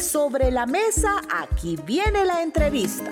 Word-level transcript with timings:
Sobre 0.00 0.50
la 0.50 0.66
mesa, 0.66 1.20
aquí 1.30 1.76
viene 1.86 2.24
la 2.24 2.42
entrevista. 2.42 3.10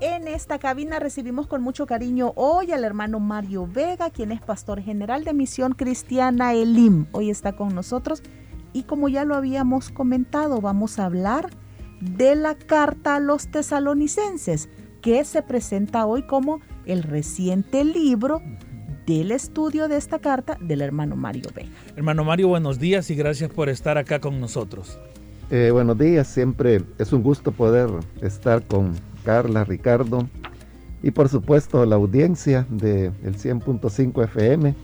En 0.00 0.28
esta 0.28 0.58
cabina 0.58 0.98
recibimos 0.98 1.46
con 1.46 1.62
mucho 1.62 1.86
cariño 1.86 2.32
hoy 2.36 2.72
al 2.72 2.84
hermano 2.84 3.20
Mario 3.20 3.66
Vega, 3.66 4.10
quien 4.10 4.32
es 4.32 4.40
pastor 4.40 4.80
general 4.80 5.24
de 5.24 5.34
Misión 5.34 5.72
Cristiana 5.72 6.54
Elim. 6.54 7.06
Hoy 7.12 7.28
está 7.28 7.54
con 7.54 7.74
nosotros 7.74 8.22
y 8.72 8.84
como 8.84 9.08
ya 9.08 9.24
lo 9.24 9.34
habíamos 9.34 9.90
comentado, 9.90 10.60
vamos 10.60 10.98
a 10.98 11.06
hablar 11.06 11.50
de 12.00 12.36
la 12.36 12.54
carta 12.54 13.16
a 13.16 13.20
los 13.20 13.48
tesalonicenses, 13.50 14.68
que 15.02 15.24
se 15.24 15.42
presenta 15.42 16.06
hoy 16.06 16.26
como 16.26 16.60
el 16.86 17.02
reciente 17.02 17.84
libro 17.84 18.42
del 19.06 19.32
estudio 19.32 19.88
de 19.88 19.96
esta 19.96 20.18
carta 20.18 20.56
del 20.60 20.80
hermano 20.80 21.16
Mario 21.16 21.50
Vega. 21.54 21.70
Hermano 21.96 22.24
Mario, 22.24 22.48
buenos 22.48 22.78
días 22.78 23.10
y 23.10 23.14
gracias 23.14 23.50
por 23.50 23.68
estar 23.68 23.98
acá 23.98 24.20
con 24.20 24.40
nosotros. 24.40 24.98
Eh, 25.50 25.70
buenos 25.72 25.98
días, 25.98 26.28
siempre 26.28 26.82
es 26.98 27.12
un 27.12 27.22
gusto 27.22 27.52
poder 27.52 27.90
estar 28.22 28.62
con 28.66 28.94
Carla, 29.24 29.64
Ricardo 29.64 30.28
y 31.02 31.10
por 31.10 31.28
supuesto 31.28 31.84
la 31.84 31.96
audiencia 31.96 32.66
del 32.70 33.12
el 33.24 33.36
100.5 33.36 34.24
FM 34.24 34.74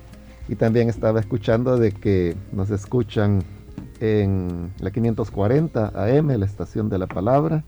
y 0.49 0.55
también 0.57 0.89
estaba 0.89 1.21
escuchando 1.21 1.77
de 1.79 1.93
que 1.93 2.37
nos 2.53 2.71
escuchan 2.71 3.43
en 4.01 4.71
la 4.81 4.91
540 4.91 5.93
AM, 5.95 6.29
la 6.29 6.45
estación 6.45 6.89
de 6.89 6.99
la 6.99 7.07
palabra, 7.07 7.65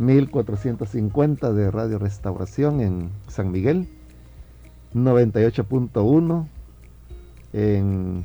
1450 0.00 1.52
de 1.52 1.70
Radio 1.70 1.98
Restauración 1.98 2.80
en 2.80 3.10
San 3.28 3.52
Miguel, 3.52 3.86
98.1 4.94 6.46
en 7.52 8.24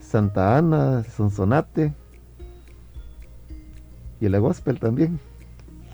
Santa 0.00 0.56
Ana, 0.56 1.02
Sonsonate 1.04 1.92
y 4.20 4.28
la 4.28 4.38
Gospel 4.38 4.78
también. 4.78 5.18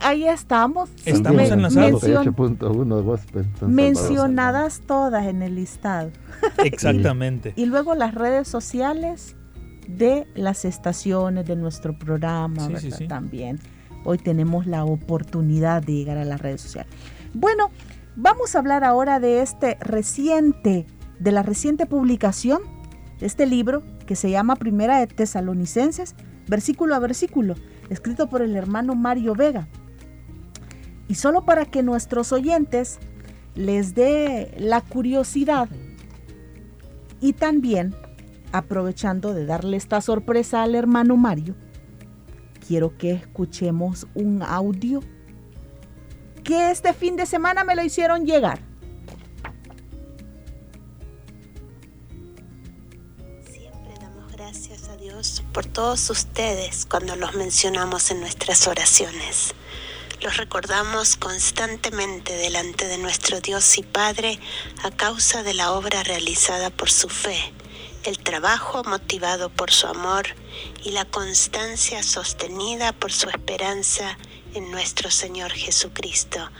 Ahí 0.02 0.26
estamos. 0.26 0.90
Estamos 1.04 1.50
enlazados. 1.50 2.02
98.1 2.02 3.02
Gospel. 3.02 3.46
Mencionadas 3.66 4.80
todas 4.86 5.26
en 5.26 5.42
el 5.42 5.54
listado. 5.56 6.10
Exactamente. 6.64 7.52
Y 7.56 7.66
luego 7.66 7.94
las 7.94 8.14
redes 8.14 8.48
sociales 8.48 9.36
de 9.88 10.26
las 10.34 10.64
estaciones 10.64 11.46
de 11.46 11.56
nuestro 11.56 11.98
programa, 11.98 12.62
Sí, 12.66 12.72
¿verdad? 12.72 12.80
sí, 12.80 12.90
sí. 12.92 13.08
También. 13.08 13.60
Hoy 14.04 14.18
tenemos 14.18 14.66
la 14.66 14.84
oportunidad 14.84 15.82
de 15.82 15.92
llegar 15.92 16.18
a 16.18 16.24
las 16.24 16.40
redes 16.40 16.60
sociales. 16.60 16.92
Bueno, 17.34 17.70
vamos 18.16 18.54
a 18.54 18.58
hablar 18.58 18.84
ahora 18.84 19.20
de 19.20 19.42
este 19.42 19.76
reciente, 19.80 20.86
de 21.18 21.32
la 21.32 21.42
reciente 21.42 21.86
publicación 21.86 22.60
de 23.18 23.26
este 23.26 23.46
libro 23.46 23.82
que 24.06 24.16
se 24.16 24.30
llama 24.30 24.56
Primera 24.56 24.98
de 24.98 25.06
Tesalonicenses, 25.06 26.14
versículo 26.48 26.94
a 26.94 26.98
versículo, 26.98 27.54
escrito 27.90 28.28
por 28.28 28.42
el 28.42 28.56
hermano 28.56 28.94
Mario 28.94 29.34
Vega. 29.34 29.68
Y 31.06 31.14
solo 31.14 31.44
para 31.44 31.66
que 31.66 31.82
nuestros 31.82 32.32
oyentes 32.32 32.98
les 33.54 33.94
dé 33.94 34.54
la 34.58 34.80
curiosidad 34.80 35.68
y 37.20 37.34
también 37.34 37.94
aprovechando 38.52 39.34
de 39.34 39.44
darle 39.44 39.76
esta 39.76 40.00
sorpresa 40.00 40.62
al 40.62 40.74
hermano 40.74 41.16
Mario, 41.16 41.54
quiero 42.66 42.96
que 42.96 43.12
escuchemos 43.12 44.06
un 44.14 44.42
audio 44.42 45.00
que 46.44 46.70
este 46.70 46.92
fin 46.92 47.16
de 47.16 47.26
semana 47.26 47.64
me 47.64 47.74
lo 47.74 47.84
hicieron 47.84 48.26
llegar. 48.26 48.60
Siempre 53.50 53.94
damos 54.00 54.32
gracias 54.32 54.88
a 54.88 54.96
Dios 54.96 55.42
por 55.52 55.66
todos 55.66 56.08
ustedes 56.10 56.86
cuando 56.86 57.16
los 57.16 57.34
mencionamos 57.34 58.10
en 58.10 58.20
nuestras 58.20 58.66
oraciones. 58.66 59.54
Los 60.22 60.36
recordamos 60.36 61.16
constantemente 61.16 62.36
delante 62.36 62.86
de 62.86 62.98
nuestro 62.98 63.40
Dios 63.40 63.78
y 63.78 63.82
Padre 63.82 64.38
a 64.82 64.90
causa 64.90 65.42
de 65.42 65.54
la 65.54 65.72
obra 65.72 66.02
realizada 66.02 66.68
por 66.68 66.90
su 66.90 67.08
fe, 67.08 67.38
el 68.04 68.18
trabajo 68.18 68.82
motivado 68.84 69.50
por 69.50 69.70
su 69.70 69.86
amor 69.86 70.26
y 70.82 70.90
la 70.90 71.04
constancia 71.04 72.02
sostenida 72.02 72.92
por 72.92 73.12
su 73.12 73.28
esperanza 73.28 74.16
en 74.54 74.70
nuestro 74.70 75.10
Señor 75.10 75.52
Jesucristo. 75.52 76.50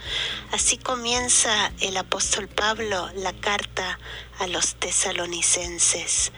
Así 0.51 0.77
comienza 0.77 1.71
el 1.79 1.97
apóstol 1.97 2.47
Pablo 2.47 3.09
la 3.15 3.33
carta 3.33 3.99
a 4.39 4.47
los 4.47 4.75
tesalonicenses. 4.75 6.31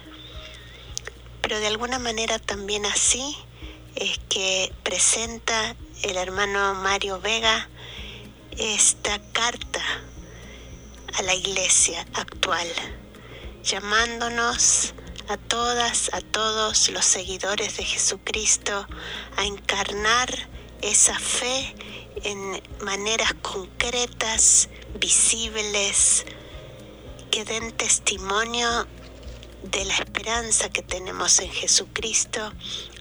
Pero 1.41 1.59
de 1.59 1.68
alguna 1.68 2.00
manera 2.00 2.40
también 2.40 2.85
así 2.85 3.35
es 3.96 4.20
que 4.30 4.74
presenta 4.84 5.75
el 6.03 6.18
hermano 6.18 6.74
Mario 6.75 7.20
Vega 7.20 7.70
esta 8.58 9.20
carta 9.31 9.81
a 11.14 11.22
la 11.22 11.34
iglesia 11.34 12.06
actual, 12.14 12.68
llamándonos 13.63 14.94
a 15.29 15.38
todas, 15.38 16.09
a 16.13 16.22
todos 16.22 16.90
los 16.90 17.06
seguidores 17.06 17.78
de 17.78 17.85
Jesucristo 17.85 18.88
a 19.38 19.46
encarnar 19.46 20.29
esa 20.81 21.18
fe 21.18 21.75
en 22.23 22.62
maneras 22.81 23.34
concretas, 23.41 24.69
visibles, 25.00 26.25
que 27.31 27.46
den 27.46 27.72
testimonio 27.72 28.85
de 29.63 29.85
la 29.85 29.94
esperanza 29.94 30.69
que 30.69 30.81
tenemos 30.81 31.40
en 31.40 31.50
Jesucristo, 31.50 32.51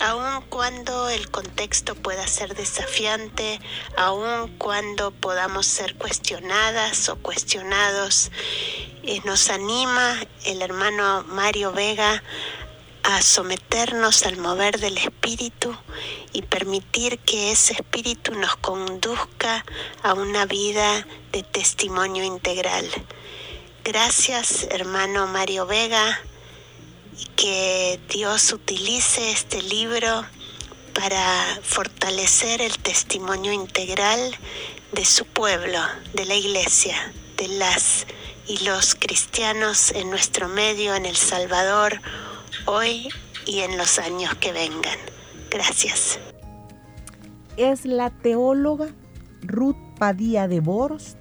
aun 0.01 0.43
cuando 0.49 1.09
el 1.09 1.31
contexto 1.31 1.95
pueda 1.95 2.27
ser 2.27 2.55
desafiante, 2.55 3.61
aun 3.97 4.57
cuando 4.59 5.11
podamos 5.11 5.67
ser 5.67 5.97
cuestionadas 5.97 7.09
o 7.09 7.17
cuestionados. 7.17 8.31
Eh, 9.03 9.21
nos 9.25 9.51
anima 9.51 10.17
el 10.45 10.63
hermano 10.63 11.25
Mario 11.25 11.73
Vega 11.73 12.23
a 13.03 13.21
someternos 13.21 14.23
al 14.25 14.37
mover 14.37 14.79
del 14.79 14.97
Espíritu 14.97 15.77
y 16.33 16.43
permitir 16.43 17.19
que 17.19 17.51
ese 17.51 17.73
Espíritu 17.73 18.33
nos 18.35 18.55
conduzca 18.57 19.65
a 20.05 20.15
una 20.15 20.47
vida 20.47 21.07
de 21.33 21.43
testimonio 21.43 22.23
integral. 22.23 22.89
Gracias, 23.83 24.69
hermano 24.71 25.27
Mario 25.27 25.67
Vega, 25.67 26.21
que 27.37 28.01
Dios 28.09 28.53
utilice 28.53 29.31
este 29.31 29.63
libro 29.63 30.25
para 30.95 31.61
fortalecer 31.63 32.61
el 32.61 32.77
testimonio 32.79 33.53
integral 33.53 34.19
de 34.93 35.05
su 35.05 35.25
pueblo, 35.25 35.79
de 36.15 36.27
la 36.27 36.35
iglesia, 36.35 37.13
de 37.37 37.49
las 37.49 38.07
y 38.47 38.65
los 38.65 38.95
cristianos 38.95 39.93
en 39.93 40.11
nuestro 40.11 40.49
medio, 40.49 40.95
en 40.95 41.07
El 41.07 41.17
Salvador, 41.17 42.01
hoy 42.67 43.09
y 43.47 43.61
en 43.61 43.79
los 43.79 43.99
años 43.99 44.35
que 44.37 44.53
vengan. 44.53 44.99
Gracias. 45.51 46.19
Es 47.57 47.85
la 47.85 48.11
teóloga 48.11 48.89
Ruth 49.43 49.77
Padilla 49.99 50.49
de 50.49 50.61
Boros. 50.61 51.17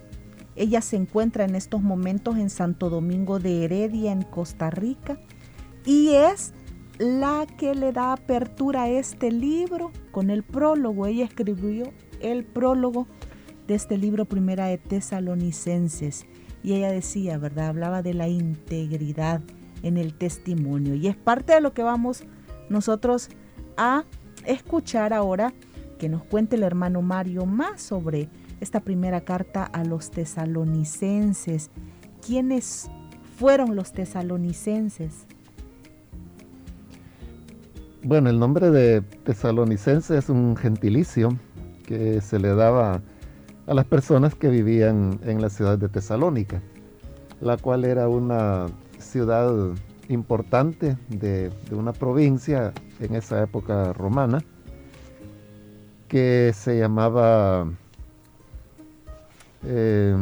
Ella 0.55 0.81
se 0.81 0.95
encuentra 0.95 1.45
en 1.45 1.55
estos 1.55 1.81
momentos 1.81 2.37
en 2.37 2.49
Santo 2.49 2.89
Domingo 2.89 3.39
de 3.39 3.63
Heredia, 3.65 4.11
en 4.11 4.23
Costa 4.23 4.69
Rica, 4.69 5.17
y 5.85 6.09
es 6.09 6.53
la 6.97 7.47
que 7.57 7.73
le 7.73 7.91
da 7.91 8.13
apertura 8.13 8.83
a 8.83 8.89
este 8.89 9.31
libro 9.31 9.91
con 10.11 10.29
el 10.29 10.43
prólogo. 10.43 11.07
Ella 11.07 11.25
escribió 11.25 11.91
el 12.19 12.45
prólogo 12.45 13.07
de 13.67 13.75
este 13.75 13.97
libro 13.97 14.25
Primera 14.25 14.67
de 14.67 14.77
Tesalonicenses. 14.77 16.25
Y 16.63 16.73
ella 16.73 16.91
decía, 16.91 17.37
¿verdad? 17.39 17.69
Hablaba 17.69 18.03
de 18.03 18.13
la 18.13 18.27
integridad 18.27 19.41
en 19.81 19.97
el 19.97 20.13
testimonio. 20.13 20.93
Y 20.93 21.07
es 21.07 21.15
parte 21.15 21.53
de 21.53 21.61
lo 21.61 21.73
que 21.73 21.81
vamos 21.81 22.23
nosotros 22.69 23.29
a 23.77 24.03
escuchar 24.45 25.13
ahora 25.13 25.53
que 25.97 26.09
nos 26.09 26.23
cuente 26.23 26.55
el 26.55 26.63
hermano 26.63 27.01
Mario 27.01 27.45
más 27.45 27.81
sobre 27.81 28.29
esta 28.59 28.79
primera 28.79 29.21
carta 29.21 29.63
a 29.63 29.83
los 29.83 30.11
tesalonicenses. 30.11 31.71
¿Quiénes 32.25 32.91
fueron 33.37 33.75
los 33.75 33.91
tesalonicenses? 33.91 35.25
Bueno, 38.03 38.31
el 38.31 38.39
nombre 38.39 38.71
de 38.71 39.01
tesalonicense 39.01 40.17
es 40.17 40.29
un 40.29 40.57
gentilicio 40.57 41.37
que 41.85 42.19
se 42.21 42.39
le 42.39 42.55
daba 42.55 42.99
a 43.67 43.73
las 43.75 43.85
personas 43.85 44.33
que 44.33 44.49
vivían 44.49 45.19
en 45.23 45.39
la 45.39 45.51
ciudad 45.51 45.77
de 45.77 45.87
Tesalónica, 45.87 46.63
la 47.41 47.57
cual 47.57 47.85
era 47.85 48.09
una 48.09 48.65
ciudad 48.97 49.53
importante 50.09 50.97
de, 51.09 51.51
una 51.71 51.93
provincia 51.93 52.73
en 52.99 53.13
esa 53.13 53.43
época 53.43 53.93
romana 53.93 54.39
que 56.07 56.53
se 56.55 56.79
llamaba 56.79 57.67
eh, 59.63 60.15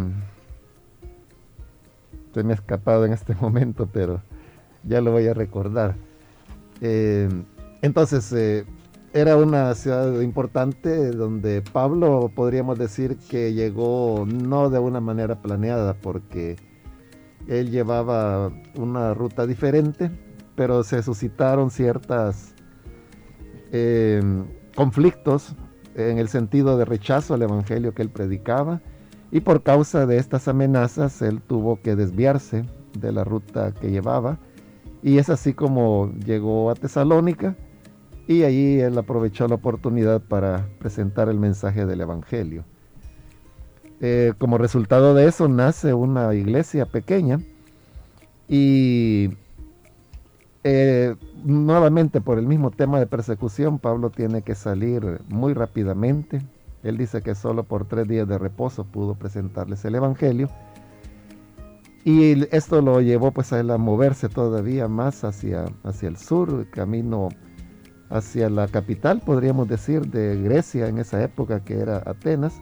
se 2.34 2.44
me 2.44 2.52
ha 2.52 2.56
escapado 2.56 3.06
en 3.06 3.14
este 3.14 3.36
momento 3.42 3.88
pero 3.92 4.22
ya 4.84 5.00
lo 5.00 5.14
voy 5.14 5.28
a 5.28 5.34
recordar. 5.34 5.96
Eh, 6.82 7.30
entonces 7.82 8.32
eh, 8.34 8.66
era 9.14 9.38
una 9.38 9.74
ciudad 9.74 10.22
importante 10.22 11.12
donde 11.12 11.62
Pablo 11.62 12.32
podríamos 12.36 12.78
decir 12.78 13.18
que 13.30 13.54
llegó 13.54 14.26
no 14.28 14.70
de 14.70 14.80
una 14.80 15.00
manera 15.00 15.42
planeada 15.42 15.96
porque 15.96 16.58
él 17.48 17.72
llevaba 17.72 18.52
una 18.76 19.14
ruta 19.16 19.48
diferente, 19.48 20.12
pero 20.56 20.84
se 20.84 21.02
suscitaron 21.02 21.72
ciertos 21.72 22.54
eh, 23.72 24.22
conflictos 24.76 25.56
en 25.96 26.20
el 26.20 26.30
sentido 26.30 26.78
de 26.78 26.86
rechazo 26.86 27.34
al 27.34 27.42
evangelio 27.42 27.94
que 27.96 28.04
él 28.04 28.10
predicaba 28.10 28.82
y 29.32 29.42
por 29.42 29.64
causa 29.64 30.06
de 30.06 30.18
estas 30.18 30.48
amenazas 30.48 31.22
él 31.22 31.42
tuvo 31.42 31.82
que 31.82 31.96
desviarse 31.96 32.66
de 33.00 33.12
la 33.12 33.24
ruta 33.24 33.72
que 33.74 33.92
llevaba. 33.92 34.40
Y 35.02 35.18
es 35.18 35.30
así 35.30 35.54
como 35.54 36.12
llegó 36.26 36.70
a 36.70 36.76
Tesalónica 36.76 37.56
y 38.30 38.44
allí 38.44 38.80
él 38.80 38.96
aprovechó 38.96 39.48
la 39.48 39.56
oportunidad 39.56 40.22
para 40.22 40.68
presentar 40.78 41.30
el 41.30 41.40
mensaje 41.40 41.88
del 41.88 42.02
Evangelio. 42.02 42.64
Eh, 44.02 44.34
como 44.38 44.60
resultado 44.60 45.16
de 45.16 45.28
eso 45.28 45.48
nace 45.48 45.96
una 45.96 46.36
iglesia 46.36 46.86
pequeña 46.86 47.40
y 48.48 49.32
eh, 50.64 51.16
nuevamente 51.44 52.22
por 52.22 52.38
el 52.38 52.46
mismo 52.46 52.70
tema 52.70 53.00
de 53.00 53.08
persecución 53.08 53.80
Pablo 53.80 54.12
tiene 54.12 54.44
que 54.44 54.54
salir 54.54 55.22
muy 55.28 55.56
rápidamente. 55.56 56.40
Él 56.84 56.98
dice 56.98 57.24
que 57.24 57.34
solo 57.34 57.64
por 57.64 57.86
tres 57.86 58.08
días 58.08 58.28
de 58.28 58.38
reposo 58.38 58.84
pudo 58.84 59.16
presentarles 59.16 59.84
el 59.86 59.96
Evangelio. 59.96 60.50
Y 62.06 62.46
esto 62.56 62.84
lo 62.84 63.02
llevó 63.02 63.32
pues 63.32 63.52
a 63.54 63.60
él 63.60 63.72
a 63.72 63.80
moverse 63.80 64.30
todavía 64.30 64.88
más 64.88 65.24
hacia, 65.24 65.66
hacia 65.84 66.10
el 66.10 66.18
sur, 66.18 66.70
camino 66.70 67.30
hacia 68.10 68.50
la 68.50 68.68
capital, 68.68 69.22
podríamos 69.22 69.68
decir, 69.68 70.08
de 70.08 70.42
Grecia 70.42 70.88
en 70.88 70.98
esa 70.98 71.24
época, 71.24 71.64
que 71.64 71.80
era 71.80 71.98
Atenas. 72.06 72.60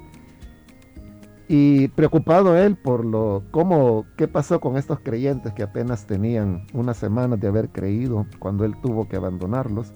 Y 1.47 1.87
preocupado 1.89 2.57
él 2.57 2.75
por 2.75 3.05
lo 3.05 3.43
cómo 3.51 4.05
qué 4.17 4.27
pasó 4.27 4.59
con 4.59 4.75
estos 4.75 4.99
creyentes 4.99 5.53
que 5.53 5.63
apenas 5.63 6.05
tenían 6.05 6.67
unas 6.73 6.97
semanas 6.97 7.39
de 7.39 7.47
haber 7.47 7.69
creído 7.69 8.25
cuando 8.39 8.65
él 8.65 8.75
tuvo 8.81 9.07
que 9.07 9.15
abandonarlos, 9.15 9.93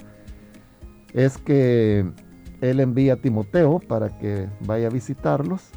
es 1.14 1.38
que 1.38 2.10
él 2.62 2.80
envía 2.80 3.14
a 3.14 3.18
Timoteo 3.18 3.80
para 3.80 4.18
que 4.18 4.48
vaya 4.66 4.88
a 4.88 4.92
visitarlos. 4.92 5.72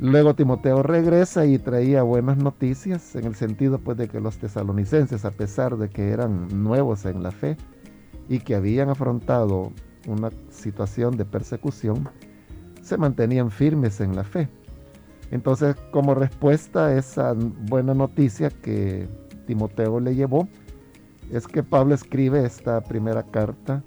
Luego 0.00 0.34
Timoteo 0.34 0.82
regresa 0.82 1.44
y 1.44 1.58
traía 1.58 2.02
buenas 2.02 2.38
noticias 2.38 3.14
en 3.16 3.26
el 3.26 3.34
sentido 3.34 3.78
pues 3.78 3.98
de 3.98 4.08
que 4.08 4.18
los 4.18 4.38
tesalonicenses, 4.38 5.26
a 5.26 5.30
pesar 5.30 5.76
de 5.76 5.90
que 5.90 6.08
eran 6.08 6.64
nuevos 6.64 7.04
en 7.04 7.22
la 7.22 7.30
fe, 7.30 7.58
y 8.28 8.38
que 8.40 8.54
habían 8.54 8.88
afrontado 8.88 9.72
una 10.06 10.30
situación 10.50 11.16
de 11.16 11.24
persecución, 11.24 12.08
se 12.82 12.96
mantenían 12.96 13.50
firmes 13.50 14.00
en 14.00 14.14
la 14.14 14.24
fe. 14.24 14.48
Entonces, 15.30 15.74
como 15.90 16.14
respuesta 16.14 16.86
a 16.86 16.96
esa 16.96 17.34
buena 17.34 17.94
noticia 17.94 18.50
que 18.50 19.08
Timoteo 19.46 20.00
le 20.00 20.14
llevó, 20.14 20.48
es 21.32 21.46
que 21.46 21.62
Pablo 21.62 21.94
escribe 21.94 22.44
esta 22.44 22.82
primera 22.82 23.22
carta 23.22 23.82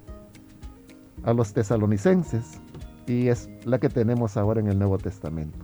a 1.23 1.33
los 1.33 1.53
tesalonicenses 1.53 2.59
y 3.05 3.27
es 3.27 3.49
la 3.63 3.79
que 3.79 3.89
tenemos 3.89 4.37
ahora 4.37 4.59
en 4.59 4.67
el 4.67 4.79
Nuevo 4.79 4.97
Testamento. 4.97 5.57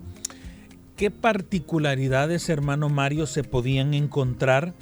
¿Qué 0.95 1.09
particularidades, 1.09 2.49
hermano 2.49 2.89
Mario, 2.89 3.25
se 3.25 3.43
podían 3.43 3.93
encontrar? 3.93 4.73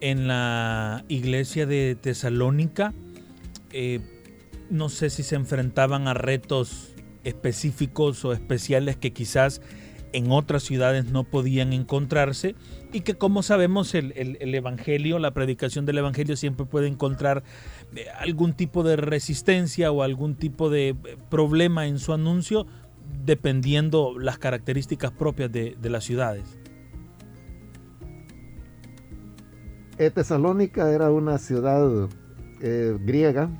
En 0.00 0.28
la 0.28 1.04
iglesia 1.08 1.66
de 1.66 1.96
Tesalónica. 2.00 2.92
Eh, 3.72 4.00
no 4.70 4.88
sé 4.88 5.10
si 5.10 5.22
se 5.22 5.36
enfrentaban 5.36 6.08
a 6.08 6.14
retos 6.14 6.94
específicos 7.24 8.24
o 8.24 8.32
especiales 8.32 8.96
que 8.96 9.12
quizás 9.12 9.60
en 10.12 10.30
otras 10.32 10.62
ciudades 10.64 11.06
no 11.06 11.24
podían 11.24 11.72
encontrarse 11.72 12.56
y 12.92 13.02
que 13.02 13.14
como 13.14 13.42
sabemos 13.42 13.94
el, 13.94 14.12
Evangelio, 14.54 15.18
la 15.18 15.32
predicación 15.32 15.86
del 15.86 15.98
Evangelio 15.98 16.36
siempre 16.36 16.66
puede 16.66 16.88
encontrar 16.88 17.44
eh, 17.94 18.06
algún 18.18 18.54
tipo 18.54 18.82
de 18.82 18.96
resistencia 18.96 19.92
o 19.92 20.02
algún 20.02 20.34
tipo 20.34 20.70
de 20.70 20.88
eh, 20.88 20.96
problema 21.28 21.86
en 21.86 21.98
su 21.98 22.12
anuncio 22.12 22.66
dependiendo 23.24 24.18
las 24.18 24.38
características 24.38 25.12
propias 25.12 25.50
de 25.52 25.76
las 25.82 26.04
ciudades. 26.04 26.59
Tesalónica 30.08 30.90
era 30.90 31.10
una 31.10 31.36
ciudad 31.36 32.08
eh, 32.62 32.96
griega 33.04 33.50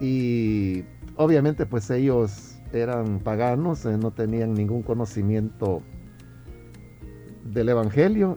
y 0.00 0.82
obviamente 1.16 1.66
pues 1.66 1.90
ellos 1.90 2.58
eran 2.72 3.18
paganos, 3.18 3.84
eh, 3.84 3.98
no 3.98 4.12
tenían 4.12 4.54
ningún 4.54 4.82
conocimiento 4.82 5.82
del 7.52 7.68
Evangelio 7.68 8.36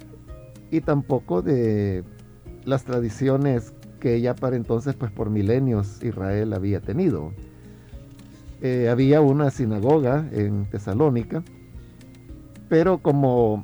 y 0.71 0.81
tampoco 0.81 1.41
de 1.41 2.03
las 2.65 2.83
tradiciones 2.83 3.73
que 4.01 4.19
ya 4.19 4.35
para 4.35 4.57
entonces 4.57 4.93
pues 4.95 5.09
por 5.09 5.29
milenios 5.29 6.03
Israel 6.03 6.51
había 6.51 6.81
tenido. 6.81 7.31
había 8.91 9.21
una 9.21 9.51
sinagoga 9.51 10.27
en 10.33 10.65
Tesalónica, 10.65 11.43
pero 12.67 12.97
como 12.97 13.63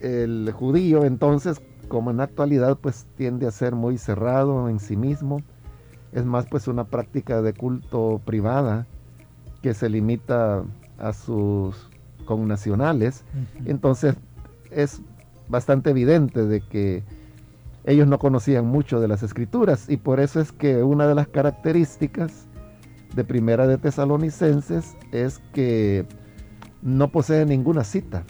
el 0.00 0.50
judío 0.52 1.04
entonces 1.04 1.60
como 1.92 2.10
en 2.10 2.16
la 2.16 2.22
actualidad 2.22 2.78
pues 2.78 3.06
tiende 3.18 3.46
a 3.46 3.50
ser 3.50 3.74
muy 3.74 3.98
cerrado 3.98 4.70
en 4.70 4.80
sí 4.80 4.96
mismo, 4.96 5.42
es 6.12 6.24
más 6.24 6.46
pues 6.46 6.66
una 6.66 6.84
práctica 6.84 7.42
de 7.42 7.52
culto 7.52 8.18
privada 8.24 8.86
que 9.60 9.74
se 9.74 9.90
limita 9.90 10.64
a 10.96 11.12
sus 11.12 11.90
connacionales, 12.24 13.24
entonces 13.66 14.14
es 14.70 15.02
bastante 15.48 15.90
evidente 15.90 16.46
de 16.46 16.62
que 16.62 17.04
ellos 17.84 18.08
no 18.08 18.18
conocían 18.18 18.64
mucho 18.64 18.98
de 18.98 19.08
las 19.08 19.22
escrituras 19.22 19.90
y 19.90 19.98
por 19.98 20.18
eso 20.18 20.40
es 20.40 20.50
que 20.50 20.82
una 20.82 21.06
de 21.06 21.14
las 21.14 21.28
características 21.28 22.46
de 23.14 23.22
Primera 23.22 23.66
de 23.66 23.76
Tesalonicenses 23.76 24.96
es 25.12 25.40
que 25.52 26.06
no 26.80 27.12
posee 27.12 27.44
ninguna 27.44 27.84
cita 27.84 28.24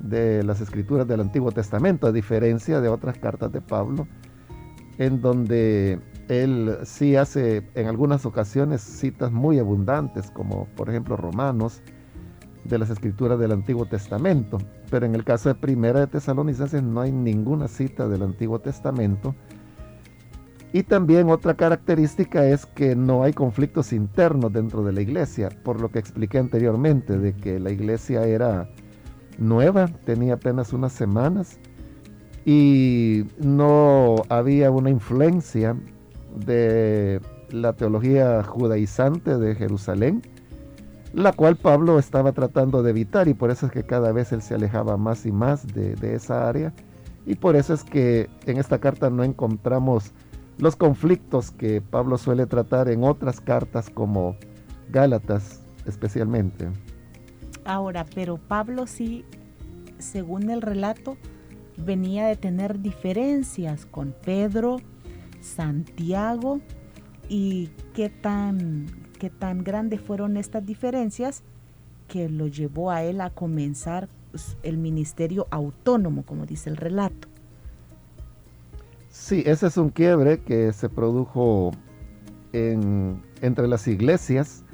de 0.00 0.42
las 0.42 0.60
escrituras 0.60 1.06
del 1.06 1.20
Antiguo 1.20 1.52
Testamento, 1.52 2.06
a 2.06 2.12
diferencia 2.12 2.80
de 2.80 2.88
otras 2.88 3.18
cartas 3.18 3.52
de 3.52 3.60
Pablo, 3.60 4.06
en 4.98 5.20
donde 5.20 6.00
él 6.28 6.78
sí 6.84 7.16
hace 7.16 7.68
en 7.74 7.86
algunas 7.86 8.26
ocasiones 8.26 8.80
citas 8.80 9.32
muy 9.32 9.58
abundantes, 9.58 10.30
como 10.30 10.66
por 10.76 10.88
ejemplo 10.88 11.16
Romanos, 11.16 11.82
de 12.64 12.78
las 12.78 12.90
escrituras 12.90 13.38
del 13.38 13.52
Antiguo 13.52 13.86
Testamento. 13.86 14.58
Pero 14.90 15.06
en 15.06 15.14
el 15.14 15.24
caso 15.24 15.48
de 15.48 15.54
Primera 15.54 16.00
de 16.00 16.06
Tesalonicenses 16.08 16.82
no 16.82 17.00
hay 17.00 17.12
ninguna 17.12 17.68
cita 17.68 18.08
del 18.08 18.22
Antiguo 18.22 18.58
Testamento. 18.58 19.34
Y 20.72 20.82
también 20.82 21.30
otra 21.30 21.54
característica 21.54 22.46
es 22.46 22.66
que 22.66 22.96
no 22.96 23.22
hay 23.22 23.32
conflictos 23.32 23.92
internos 23.92 24.52
dentro 24.52 24.82
de 24.82 24.92
la 24.92 25.00
iglesia, 25.00 25.48
por 25.64 25.80
lo 25.80 25.90
que 25.90 26.00
expliqué 26.00 26.38
anteriormente, 26.38 27.18
de 27.18 27.34
que 27.34 27.60
la 27.60 27.70
iglesia 27.70 28.26
era 28.26 28.68
nueva, 29.38 29.88
tenía 30.04 30.34
apenas 30.34 30.72
unas 30.72 30.92
semanas 30.92 31.58
y 32.44 33.24
no 33.38 34.16
había 34.28 34.70
una 34.70 34.90
influencia 34.90 35.76
de 36.36 37.20
la 37.50 37.72
teología 37.72 38.42
judaizante 38.42 39.36
de 39.38 39.54
Jerusalén, 39.54 40.22
la 41.12 41.32
cual 41.32 41.56
Pablo 41.56 41.98
estaba 41.98 42.32
tratando 42.32 42.82
de 42.82 42.90
evitar 42.90 43.28
y 43.28 43.34
por 43.34 43.50
eso 43.50 43.66
es 43.66 43.72
que 43.72 43.84
cada 43.84 44.12
vez 44.12 44.32
él 44.32 44.42
se 44.42 44.54
alejaba 44.54 44.96
más 44.96 45.26
y 45.26 45.32
más 45.32 45.66
de, 45.66 45.94
de 45.96 46.14
esa 46.14 46.48
área 46.48 46.72
y 47.24 47.34
por 47.34 47.56
eso 47.56 47.74
es 47.74 47.82
que 47.82 48.28
en 48.46 48.58
esta 48.58 48.78
carta 48.78 49.10
no 49.10 49.24
encontramos 49.24 50.12
los 50.58 50.76
conflictos 50.76 51.50
que 51.50 51.80
Pablo 51.80 52.16
suele 52.18 52.46
tratar 52.46 52.88
en 52.88 53.04
otras 53.04 53.40
cartas 53.40 53.90
como 53.90 54.36
Gálatas 54.90 55.60
especialmente. 55.86 56.68
Ahora, 57.66 58.06
pero 58.14 58.36
Pablo 58.36 58.86
sí, 58.86 59.24
según 59.98 60.50
el 60.50 60.62
relato, 60.62 61.16
venía 61.76 62.26
de 62.26 62.36
tener 62.36 62.80
diferencias 62.80 63.86
con 63.86 64.14
Pedro, 64.24 64.76
Santiago 65.40 66.60
y 67.28 67.70
qué 67.92 68.08
tan, 68.08 68.86
qué 69.18 69.30
tan 69.30 69.64
grandes 69.64 70.00
fueron 70.00 70.36
estas 70.36 70.64
diferencias 70.64 71.42
que 72.06 72.28
lo 72.28 72.46
llevó 72.46 72.92
a 72.92 73.02
él 73.02 73.20
a 73.20 73.30
comenzar 73.30 74.08
pues, 74.30 74.56
el 74.62 74.78
ministerio 74.78 75.48
autónomo, 75.50 76.24
como 76.24 76.46
dice 76.46 76.70
el 76.70 76.76
relato. 76.76 77.26
Sí, 79.10 79.42
ese 79.44 79.66
es 79.66 79.76
un 79.76 79.90
quiebre 79.90 80.40
que 80.40 80.72
se 80.72 80.88
produjo 80.88 81.72
entre 82.52 83.68
las 83.68 83.88
iglesias 83.88 84.64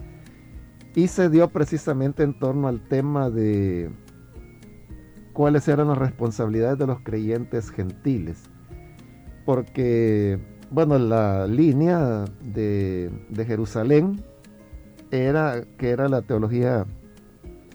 y 0.94 1.08
se 1.08 1.28
dio 1.30 1.48
precisamente 1.48 2.22
en 2.22 2.38
torno 2.38 2.68
al 2.68 2.80
tema 2.80 3.30
de 3.30 3.90
cuáles 5.32 5.66
eran 5.68 5.88
las 5.88 5.98
responsabilidades 5.98 6.78
de 6.78 6.86
los 6.86 7.00
creyentes 7.00 7.70
gentiles. 7.70 8.42
Porque, 9.44 10.38
bueno, 10.70 10.98
la 10.98 11.46
línea 11.46 12.24
de, 12.42 13.10
de 13.30 13.44
Jerusalén 13.44 14.22
era 15.10 15.64
que 15.78 15.90
era 15.90 16.08
la 16.08 16.22
teología 16.22 16.86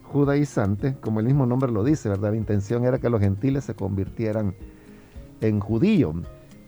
judaizante, 0.03 0.95
como 1.01 1.19
el 1.19 1.25
mismo 1.25 1.45
nombre 1.45 1.71
lo 1.71 1.83
dice, 1.83 2.09
¿verdad? 2.09 2.31
La 2.31 2.37
intención 2.37 2.85
era 2.85 2.99
que 2.99 3.09
los 3.09 3.19
gentiles 3.19 3.65
se 3.65 3.73
convirtieran 3.73 4.55
en 5.41 5.59
judíos. 5.59 6.15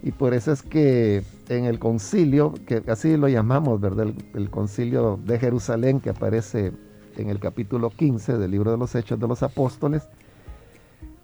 Y 0.04 0.12
por 0.12 0.34
eso 0.34 0.52
es 0.52 0.62
que 0.62 1.24
en 1.50 1.66
el 1.66 1.80
concilio, 1.80 2.54
que 2.66 2.84
así 2.88 3.18
lo 3.18 3.28
llamamos, 3.28 3.82
¿verdad? 3.82 4.08
El, 4.36 4.50
concilio 4.50 5.20
de 5.26 5.40
Jerusalén 5.40 6.00
que 6.00 6.12
aparece 6.12 6.72
en 7.18 7.30
el 7.30 7.40
capítulo 7.40 7.90
15 7.90 8.38
del 8.38 8.52
libro 8.52 8.72
de 8.72 8.78
los 8.78 8.94
Hechos 8.96 9.20
de 9.20 9.28
los 9.28 9.42
Apóstoles, 9.42 10.08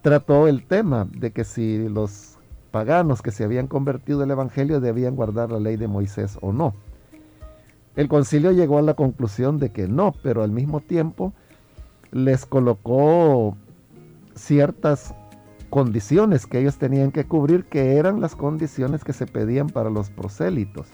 trató 0.02 0.48
el 0.48 0.66
tema 0.66 1.08
de 1.12 1.32
que 1.32 1.44
si 1.44 1.88
los 1.88 2.38
paganos 2.72 3.22
que 3.22 3.32
se 3.32 3.44
habían 3.44 3.68
convertido 3.68 4.24
al 4.24 4.32
Evangelio 4.32 4.82
debían 4.82 5.16
guardar 5.16 5.52
la 5.52 5.60
ley 5.60 5.78
de 5.78 5.88
Moisés 5.88 6.38
o 6.42 6.52
no. 6.52 6.74
El 7.96 8.10
concilio 8.10 8.52
llegó 8.52 8.80
a 8.80 8.82
la 8.82 8.96
conclusión 8.96 9.60
de 9.60 9.70
que 9.70 9.88
no, 9.88 10.14
pero 10.22 10.44
al 10.44 10.52
mismo 10.52 10.82
tiempo 10.82 11.34
les 12.12 12.46
colocó 12.46 13.56
ciertas 14.34 15.14
condiciones 15.76 16.48
que 16.48 16.60
ellos 16.60 16.78
tenían 16.78 17.12
que 17.12 17.26
cubrir, 17.26 17.66
que 17.66 17.98
eran 17.98 18.22
las 18.22 18.38
condiciones 18.38 19.04
que 19.04 19.12
se 19.12 19.26
pedían 19.26 19.68
para 19.68 19.90
los 19.90 20.10
prosélitos. 20.10 20.88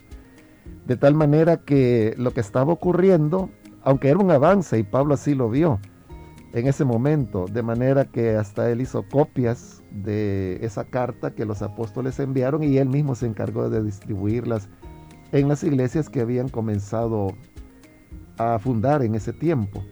De 0.87 0.97
tal 0.97 1.13
manera 1.13 1.57
que 1.57 2.15
lo 2.17 2.31
que 2.31 2.39
estaba 2.39 2.73
ocurriendo, 2.73 3.51
aunque 3.83 4.09
era 4.09 4.17
un 4.17 4.31
avance 4.31 4.79
y 4.79 4.81
Pablo 4.81 5.13
así 5.13 5.35
lo 5.35 5.51
vio 5.51 5.79
en 6.53 6.65
ese 6.65 6.83
momento, 6.83 7.45
de 7.45 7.61
manera 7.61 8.05
que 8.05 8.35
hasta 8.37 8.71
él 8.71 8.81
hizo 8.81 9.07
copias 9.07 9.83
de 9.91 10.57
esa 10.63 10.83
carta 10.85 11.29
que 11.29 11.45
los 11.45 11.61
apóstoles 11.61 12.19
enviaron 12.19 12.63
y 12.63 12.79
él 12.79 12.89
mismo 12.89 13.13
se 13.13 13.27
encargó 13.27 13.69
de 13.69 13.83
distribuirlas 13.83 14.67
en 15.31 15.47
las 15.47 15.63
iglesias 15.63 16.09
que 16.09 16.21
habían 16.21 16.49
comenzado 16.49 17.35
a 18.39 18.57
fundar 18.57 19.03
en 19.03 19.13
ese 19.13 19.31
tiempo. 19.31 19.83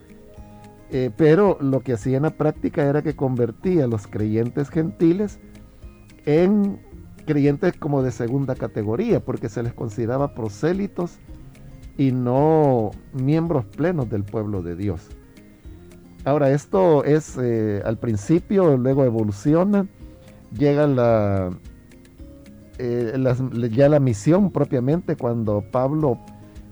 Eh, 0.92 1.12
pero 1.16 1.58
lo 1.62 1.82
que 1.82 1.94
hacía 1.94 2.18
en 2.18 2.24
la 2.24 2.32
práctica 2.32 2.84
era 2.84 3.02
que 3.02 3.16
convertía 3.16 3.84
a 3.84 3.88
los 3.88 4.08
creyentes 4.08 4.70
gentiles 4.70 5.40
en 6.26 6.80
creyentes 7.26 7.74
como 7.78 8.02
de 8.02 8.12
segunda 8.12 8.56
categoría, 8.56 9.20
porque 9.20 9.50
se 9.50 9.62
les 9.62 9.74
consideraba 9.74 10.34
prosélitos 10.34 11.20
y 11.96 12.12
no 12.12 12.92
miembros 13.14 13.66
plenos 13.66 14.10
del 14.10 14.24
pueblo 14.24 14.64
de 14.64 14.76
Dios. 14.76 15.10
Ahora, 16.26 16.52
esto 16.52 17.04
es 17.04 17.38
eh, 17.40 17.82
al 17.86 17.98
principio, 17.98 18.76
luego 18.78 19.06
evoluciona, 19.06 19.88
llega 20.58 20.88
la, 20.88 21.52
eh, 22.80 23.14
ya 23.72 23.90
la 23.90 24.00
misión 24.00 24.52
propiamente 24.52 25.16
cuando 25.16 25.64
Pablo 25.72 26.20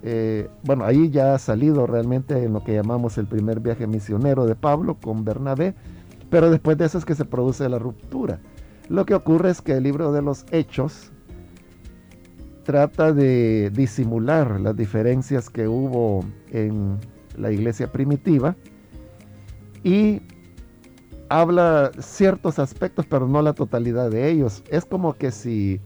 eh, 0.02 0.48
bueno, 0.62 0.84
ahí 0.84 1.10
ya 1.10 1.34
ha 1.34 1.38
salido 1.38 1.86
realmente 1.86 2.42
en 2.42 2.52
lo 2.52 2.62
que 2.62 2.74
llamamos 2.74 3.18
el 3.18 3.26
primer 3.26 3.60
viaje 3.60 3.86
misionero 3.86 4.46
de 4.46 4.54
Pablo 4.54 4.96
con 5.00 5.24
Bernabé, 5.24 5.74
pero 6.30 6.50
después 6.50 6.78
de 6.78 6.86
eso 6.86 6.98
es 6.98 7.04
que 7.04 7.14
se 7.14 7.24
produce 7.24 7.68
la 7.68 7.78
ruptura. 7.78 8.40
Lo 8.88 9.04
que 9.04 9.14
ocurre 9.14 9.50
es 9.50 9.60
que 9.60 9.72
el 9.72 9.82
libro 9.82 10.12
de 10.12 10.22
los 10.22 10.46
Hechos 10.50 11.10
trata 12.64 13.12
de 13.12 13.70
disimular 13.74 14.60
las 14.60 14.76
diferencias 14.76 15.50
que 15.50 15.66
hubo 15.66 16.24
en 16.50 16.98
la 17.36 17.50
iglesia 17.50 17.90
primitiva 17.90 18.56
y 19.82 20.20
habla 21.28 21.90
ciertos 21.98 22.58
aspectos, 22.58 23.06
pero 23.06 23.26
no 23.26 23.42
la 23.42 23.52
totalidad 23.52 24.10
de 24.10 24.30
ellos. 24.30 24.62
Es 24.70 24.84
como 24.84 25.14
que 25.14 25.30
si 25.30 25.80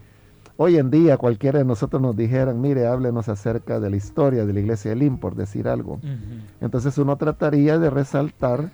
Hoy 0.65 0.77
en 0.77 0.93
día 0.93 1.17
cualquiera 1.17 1.59
de 1.59 1.65
nosotros 1.65 2.01
nos 2.01 2.17
dijeran, 2.17 2.61
mire, 2.61 2.87
háblenos 2.87 3.29
acerca 3.29 3.81
de 3.81 3.91
la 3.91 3.97
historia 3.97 4.47
de 4.47 4.53
la 4.53 4.61
iglesia 4.61 4.93
de 4.93 4.97
Lim, 4.97 5.19
por 5.19 5.35
decir 5.35 5.67
algo. 5.67 5.99
Entonces 6.61 6.97
uno 6.99 7.17
trataría 7.17 7.81
de 7.81 7.91
resaltar 7.91 8.71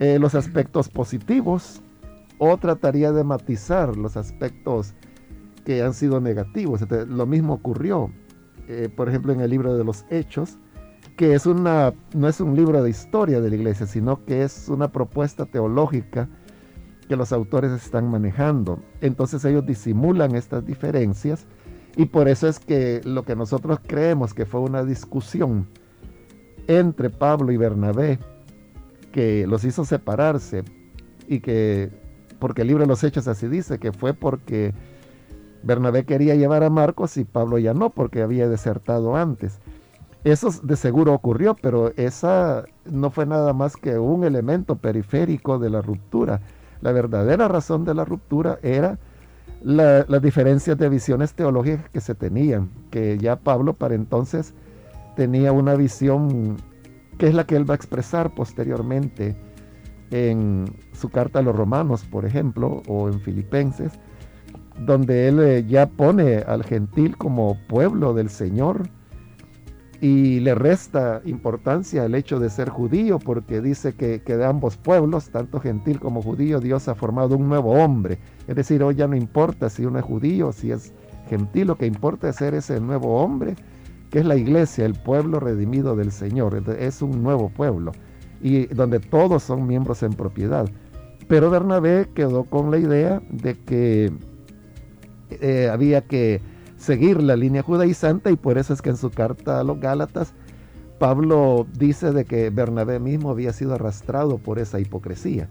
eh, 0.00 0.18
los 0.18 0.34
aspectos 0.34 0.88
positivos 0.88 1.82
o 2.38 2.56
trataría 2.56 3.12
de 3.12 3.22
matizar 3.22 3.96
los 3.96 4.16
aspectos 4.16 4.94
que 5.64 5.84
han 5.84 5.94
sido 5.94 6.20
negativos. 6.20 6.84
lo 6.90 7.26
mismo 7.26 7.54
ocurrió, 7.54 8.10
eh, 8.66 8.88
por 8.88 9.08
ejemplo, 9.08 9.32
en 9.32 9.40
el 9.40 9.50
libro 9.50 9.76
de 9.76 9.84
los 9.84 10.04
Hechos, 10.10 10.58
que 11.16 11.32
es 11.34 11.46
una, 11.46 11.94
no 12.12 12.26
es 12.26 12.40
un 12.40 12.56
libro 12.56 12.82
de 12.82 12.90
historia 12.90 13.40
de 13.40 13.50
la 13.50 13.54
iglesia, 13.54 13.86
sino 13.86 14.24
que 14.24 14.42
es 14.42 14.68
una 14.68 14.90
propuesta 14.90 15.46
teológica 15.46 16.28
que 17.08 17.16
los 17.16 17.32
autores 17.32 17.72
están 17.72 18.10
manejando. 18.10 18.78
Entonces 19.00 19.44
ellos 19.44 19.66
disimulan 19.66 20.34
estas 20.34 20.64
diferencias 20.64 21.46
y 21.96 22.04
por 22.06 22.28
eso 22.28 22.46
es 22.46 22.60
que 22.60 23.00
lo 23.04 23.24
que 23.24 23.34
nosotros 23.34 23.80
creemos 23.84 24.34
que 24.34 24.46
fue 24.46 24.60
una 24.60 24.84
discusión 24.84 25.66
entre 26.68 27.10
Pablo 27.10 27.50
y 27.50 27.56
Bernabé, 27.56 28.20
que 29.10 29.46
los 29.46 29.64
hizo 29.64 29.84
separarse 29.84 30.62
y 31.26 31.40
que, 31.40 31.90
porque 32.38 32.62
el 32.62 32.68
libro 32.68 32.84
de 32.84 32.88
los 32.88 33.02
Hechos 33.02 33.26
así 33.26 33.48
dice, 33.48 33.78
que 33.78 33.90
fue 33.90 34.12
porque 34.14 34.74
Bernabé 35.62 36.04
quería 36.04 36.36
llevar 36.36 36.62
a 36.62 36.70
Marcos 36.70 37.16
y 37.16 37.24
Pablo 37.24 37.58
ya 37.58 37.74
no, 37.74 37.90
porque 37.90 38.22
había 38.22 38.48
desertado 38.48 39.16
antes. 39.16 39.58
Eso 40.24 40.50
de 40.62 40.76
seguro 40.76 41.14
ocurrió, 41.14 41.56
pero 41.60 41.92
esa 41.96 42.64
no 42.84 43.10
fue 43.10 43.24
nada 43.24 43.52
más 43.54 43.76
que 43.76 43.98
un 43.98 44.24
elemento 44.24 44.76
periférico 44.76 45.58
de 45.58 45.70
la 45.70 45.80
ruptura 45.80 46.40
la 46.80 46.92
verdadera 46.92 47.48
razón 47.48 47.84
de 47.84 47.94
la 47.94 48.04
ruptura 48.04 48.58
era 48.62 48.98
las 49.62 50.22
diferencias 50.22 50.78
de 50.78 50.88
visiones 50.88 51.34
teológicas 51.34 51.88
que 51.90 52.00
se 52.00 52.14
tenían, 52.14 52.70
que 52.90 53.18
ya 53.18 53.36
Pablo 53.36 53.72
para 53.72 53.94
entonces 53.94 54.54
tenía 55.16 55.52
una 55.52 55.74
visión 55.74 56.56
que 57.18 57.26
es 57.26 57.34
la 57.34 57.44
que 57.44 57.56
él 57.56 57.68
va 57.68 57.74
a 57.74 57.76
expresar 57.76 58.34
posteriormente 58.34 59.36
en 60.10 60.64
su 60.92 61.10
carta 61.10 61.40
a 61.40 61.42
los 61.42 61.54
romanos, 61.54 62.04
por 62.04 62.24
ejemplo, 62.24 62.82
o 62.86 63.08
en 63.08 63.20
Filipenses, 63.20 63.92
donde 64.78 65.28
él 65.28 65.40
eh, 65.40 65.64
ya 65.66 65.86
pone 65.86 66.38
al 66.38 66.64
gentil 66.64 67.16
como 67.16 67.58
pueblo 67.68 68.14
del 68.14 68.30
Señor, 68.30 68.88
y 70.00 70.38
le 70.40 70.54
resta 70.54 71.20
importancia 71.24 72.04
el 72.04 72.14
hecho 72.14 72.38
de 72.38 72.50
ser 72.50 72.68
judío 72.68 73.18
porque 73.18 73.60
dice 73.60 73.94
que, 73.94 74.20
de 74.20 74.44
ambos 74.44 74.76
pueblos, 74.76 75.30
tanto 75.30 75.58
gentil 75.58 75.98
como 75.98 76.22
judío, 76.22 76.60
Dios 76.60 76.86
ha 76.88 76.94
formado 76.94 77.36
un 77.36 77.48
nuevo 77.48 77.72
hombre. 77.72 78.18
Es 78.46 78.54
decir, 78.54 78.82
hoy 78.82 78.94
ya 78.94 79.08
no 79.08 79.16
importa 79.16 79.68
si 79.68 79.84
uno 79.84 79.98
es 79.98 80.04
judío, 80.04 80.52
si 80.52 80.70
es 80.70 80.92
gentil, 81.28 81.66
lo 81.68 81.76
que 81.76 81.86
importa 81.86 82.28
es 82.28 82.36
ser 82.36 82.54
ese 82.54 82.80
nuevo 82.80 83.20
hombre, 83.20 83.56
que 84.10 84.20
es 84.20 84.24
la 84.24 84.36
iglesia, 84.36 84.86
el 84.86 84.94
pueblo 84.94 85.40
redimido 85.40 85.96
del 85.96 86.12
Señor. 86.12 86.62
Es 86.78 87.02
un 87.02 87.22
nuevo 87.22 87.48
pueblo 87.48 87.92
y 88.40 88.66
donde 88.66 89.00
todos 89.00 89.42
son 89.42 89.66
miembros 89.66 90.04
en 90.04 90.12
propiedad. 90.12 90.68
Pero 91.26 91.50
Bernabé 91.50 92.08
quedó 92.14 92.44
con 92.44 92.70
la 92.70 92.78
idea 92.78 93.20
de 93.30 93.54
que 93.54 94.12
eh, 95.30 95.68
había 95.70 96.02
que 96.02 96.40
seguir 96.78 97.22
la 97.22 97.36
línea 97.36 97.62
judaizante 97.62 98.32
y 98.32 98.36
por 98.36 98.56
eso 98.56 98.72
es 98.72 98.80
que 98.80 98.90
en 98.90 98.96
su 98.96 99.10
carta 99.10 99.60
a 99.60 99.64
los 99.64 99.78
Gálatas 99.80 100.32
Pablo 100.98 101.66
dice 101.78 102.12
de 102.12 102.24
que 102.24 102.50
Bernabé 102.50 102.98
mismo 102.98 103.30
había 103.30 103.52
sido 103.52 103.74
arrastrado 103.74 104.38
por 104.38 104.58
esa 104.58 104.80
hipocresía. 104.80 105.48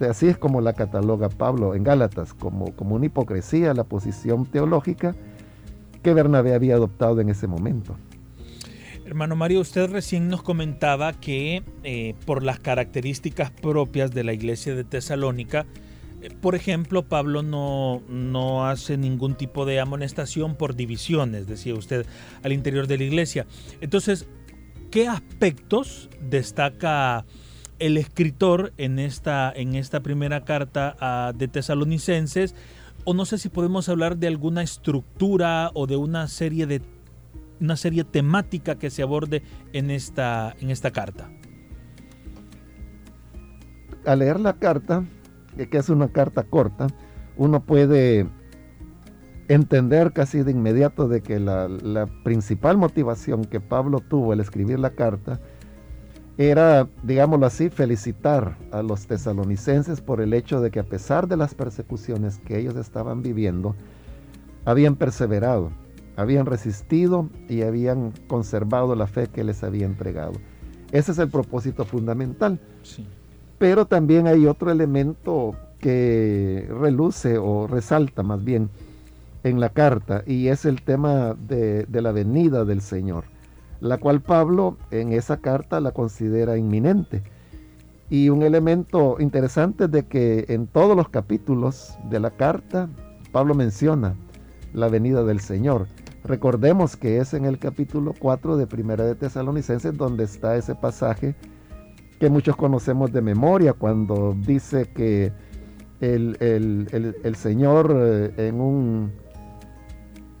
Así 0.00 0.28
es 0.28 0.36
como 0.36 0.60
la 0.60 0.74
cataloga 0.74 1.28
Pablo 1.28 1.74
en 1.74 1.84
Gálatas, 1.84 2.34
como, 2.34 2.74
como 2.74 2.96
una 2.96 3.06
hipocresía 3.06 3.74
la 3.74 3.84
posición 3.84 4.44
teológica 4.46 5.14
que 6.02 6.14
Bernabé 6.14 6.54
había 6.54 6.74
adoptado 6.74 7.20
en 7.20 7.28
ese 7.28 7.46
momento. 7.46 7.96
Hermano 9.06 9.36
Mario, 9.36 9.60
usted 9.60 9.90
recién 9.90 10.28
nos 10.28 10.42
comentaba 10.42 11.14
que 11.14 11.62
eh, 11.82 12.14
por 12.26 12.42
las 12.42 12.58
características 12.58 13.50
propias 13.50 14.10
de 14.10 14.22
la 14.22 14.34
iglesia 14.34 14.74
de 14.74 14.84
Tesalónica, 14.84 15.64
por 16.40 16.54
ejemplo, 16.54 17.04
Pablo 17.04 17.42
no, 17.42 18.02
no 18.08 18.66
hace 18.66 18.96
ningún 18.96 19.36
tipo 19.36 19.64
de 19.64 19.80
amonestación 19.80 20.56
por 20.56 20.74
divisiones, 20.74 21.46
decía 21.46 21.74
usted, 21.74 22.06
al 22.42 22.52
interior 22.52 22.86
de 22.86 22.98
la 22.98 23.04
iglesia. 23.04 23.46
Entonces, 23.80 24.26
¿qué 24.90 25.08
aspectos 25.08 26.10
destaca 26.20 27.24
el 27.78 27.96
escritor 27.96 28.72
en 28.78 28.98
esta, 28.98 29.52
en 29.54 29.74
esta 29.74 30.00
primera 30.00 30.44
carta 30.44 31.32
de 31.34 31.48
Tesalonicenses? 31.48 32.54
O 33.04 33.14
no 33.14 33.24
sé 33.24 33.38
si 33.38 33.48
podemos 33.48 33.88
hablar 33.88 34.16
de 34.16 34.26
alguna 34.26 34.62
estructura 34.62 35.70
o 35.74 35.86
de 35.86 35.96
una 35.96 36.26
serie 36.28 36.66
de 36.66 36.82
una 37.60 37.76
serie 37.76 38.04
temática 38.04 38.78
que 38.78 38.88
se 38.88 39.02
aborde 39.02 39.42
en 39.72 39.90
esta, 39.90 40.54
en 40.60 40.70
esta 40.70 40.92
carta. 40.92 41.28
Al 44.04 44.20
leer 44.20 44.38
la 44.38 44.54
carta, 44.54 45.04
que 45.66 45.78
es 45.78 45.88
una 45.88 46.08
carta 46.08 46.44
corta, 46.44 46.86
uno 47.36 47.64
puede 47.64 48.26
entender 49.48 50.12
casi 50.12 50.42
de 50.42 50.52
inmediato 50.52 51.08
de 51.08 51.22
que 51.22 51.40
la, 51.40 52.06
principal 52.22 52.76
motivación 52.76 53.44
que 53.44 53.60
Pablo 53.60 54.00
tuvo 54.00 54.32
al 54.32 54.40
escribir 54.40 54.78
la 54.78 54.90
carta 54.90 55.40
era, 56.36 56.88
digámoslo 57.02 57.46
así, 57.46 57.68
felicitar 57.68 58.56
a 58.70 58.82
los 58.82 59.06
tesalonicenses 59.06 60.00
por 60.00 60.20
el 60.20 60.34
hecho 60.34 60.60
de 60.60 60.70
que 60.70 60.78
a 60.78 60.84
pesar 60.84 61.26
de 61.26 61.36
las 61.36 61.54
persecuciones 61.54 62.38
que 62.38 62.58
ellos 62.58 62.76
estaban 62.76 63.22
viviendo, 63.22 63.74
habían 64.64 64.94
perseverado, 64.94 65.72
habían 66.16 66.46
resistido 66.46 67.28
y 67.48 67.62
habían 67.62 68.12
conservado 68.28 68.94
la 68.94 69.08
fe 69.08 69.26
que 69.26 69.42
les 69.42 69.64
había 69.64 69.86
entregado. 69.86 70.34
Ese 70.92 71.12
es 71.12 71.18
el 71.18 71.28
propósito 71.28 71.84
fundamental. 71.84 72.60
Pero 73.58 73.86
también 73.86 74.26
hay 74.26 74.46
otro 74.46 74.70
elemento 74.70 75.54
que 75.80 76.68
reluce 76.80 77.38
o 77.38 77.66
resalta 77.66 78.22
más 78.22 78.44
bien 78.44 78.70
en 79.44 79.60
la 79.60 79.70
carta 79.70 80.22
y 80.26 80.48
es 80.48 80.64
el 80.64 80.82
tema 80.82 81.34
de, 81.34 81.86
la 81.90 82.12
venida 82.12 82.64
del 82.64 82.80
Señor, 82.80 83.24
la 83.80 83.98
cual 83.98 84.20
Pablo 84.20 84.76
en 84.90 85.12
esa 85.12 85.38
carta 85.38 85.80
la 85.80 85.92
considera 85.92 86.56
inminente. 86.56 87.22
Y 88.10 88.30
un 88.30 88.42
elemento 88.42 89.16
interesante 89.20 89.86
de 89.86 90.06
que 90.06 90.46
en 90.48 90.66
todos 90.66 90.96
los 90.96 91.10
capítulos 91.10 91.98
de 92.08 92.20
la 92.20 92.30
carta 92.30 92.88
Pablo 93.32 93.54
menciona 93.54 94.14
la 94.72 94.88
venida 94.88 95.24
del 95.24 95.40
Señor. 95.40 95.86
Recordemos 96.24 96.96
que 96.96 97.18
es 97.18 97.34
en 97.34 97.44
el 97.44 97.58
capítulo 97.58 98.14
4 98.18 98.56
de 98.56 98.66
Primera 98.66 99.04
de 99.04 99.14
Tesalonicenses 99.14 99.96
donde 99.96 100.24
está 100.24 100.56
ese 100.56 100.74
pasaje 100.74 101.34
que 102.18 102.30
muchos 102.30 102.56
conocemos 102.56 103.12
de 103.12 103.22
memoria 103.22 103.72
cuando 103.72 104.34
dice 104.46 104.90
que 104.92 105.32
el, 106.00 106.36
el 106.40 107.36
Señor 107.36 107.94
eh, 107.96 108.48
en 108.48 108.60
un 108.60 109.12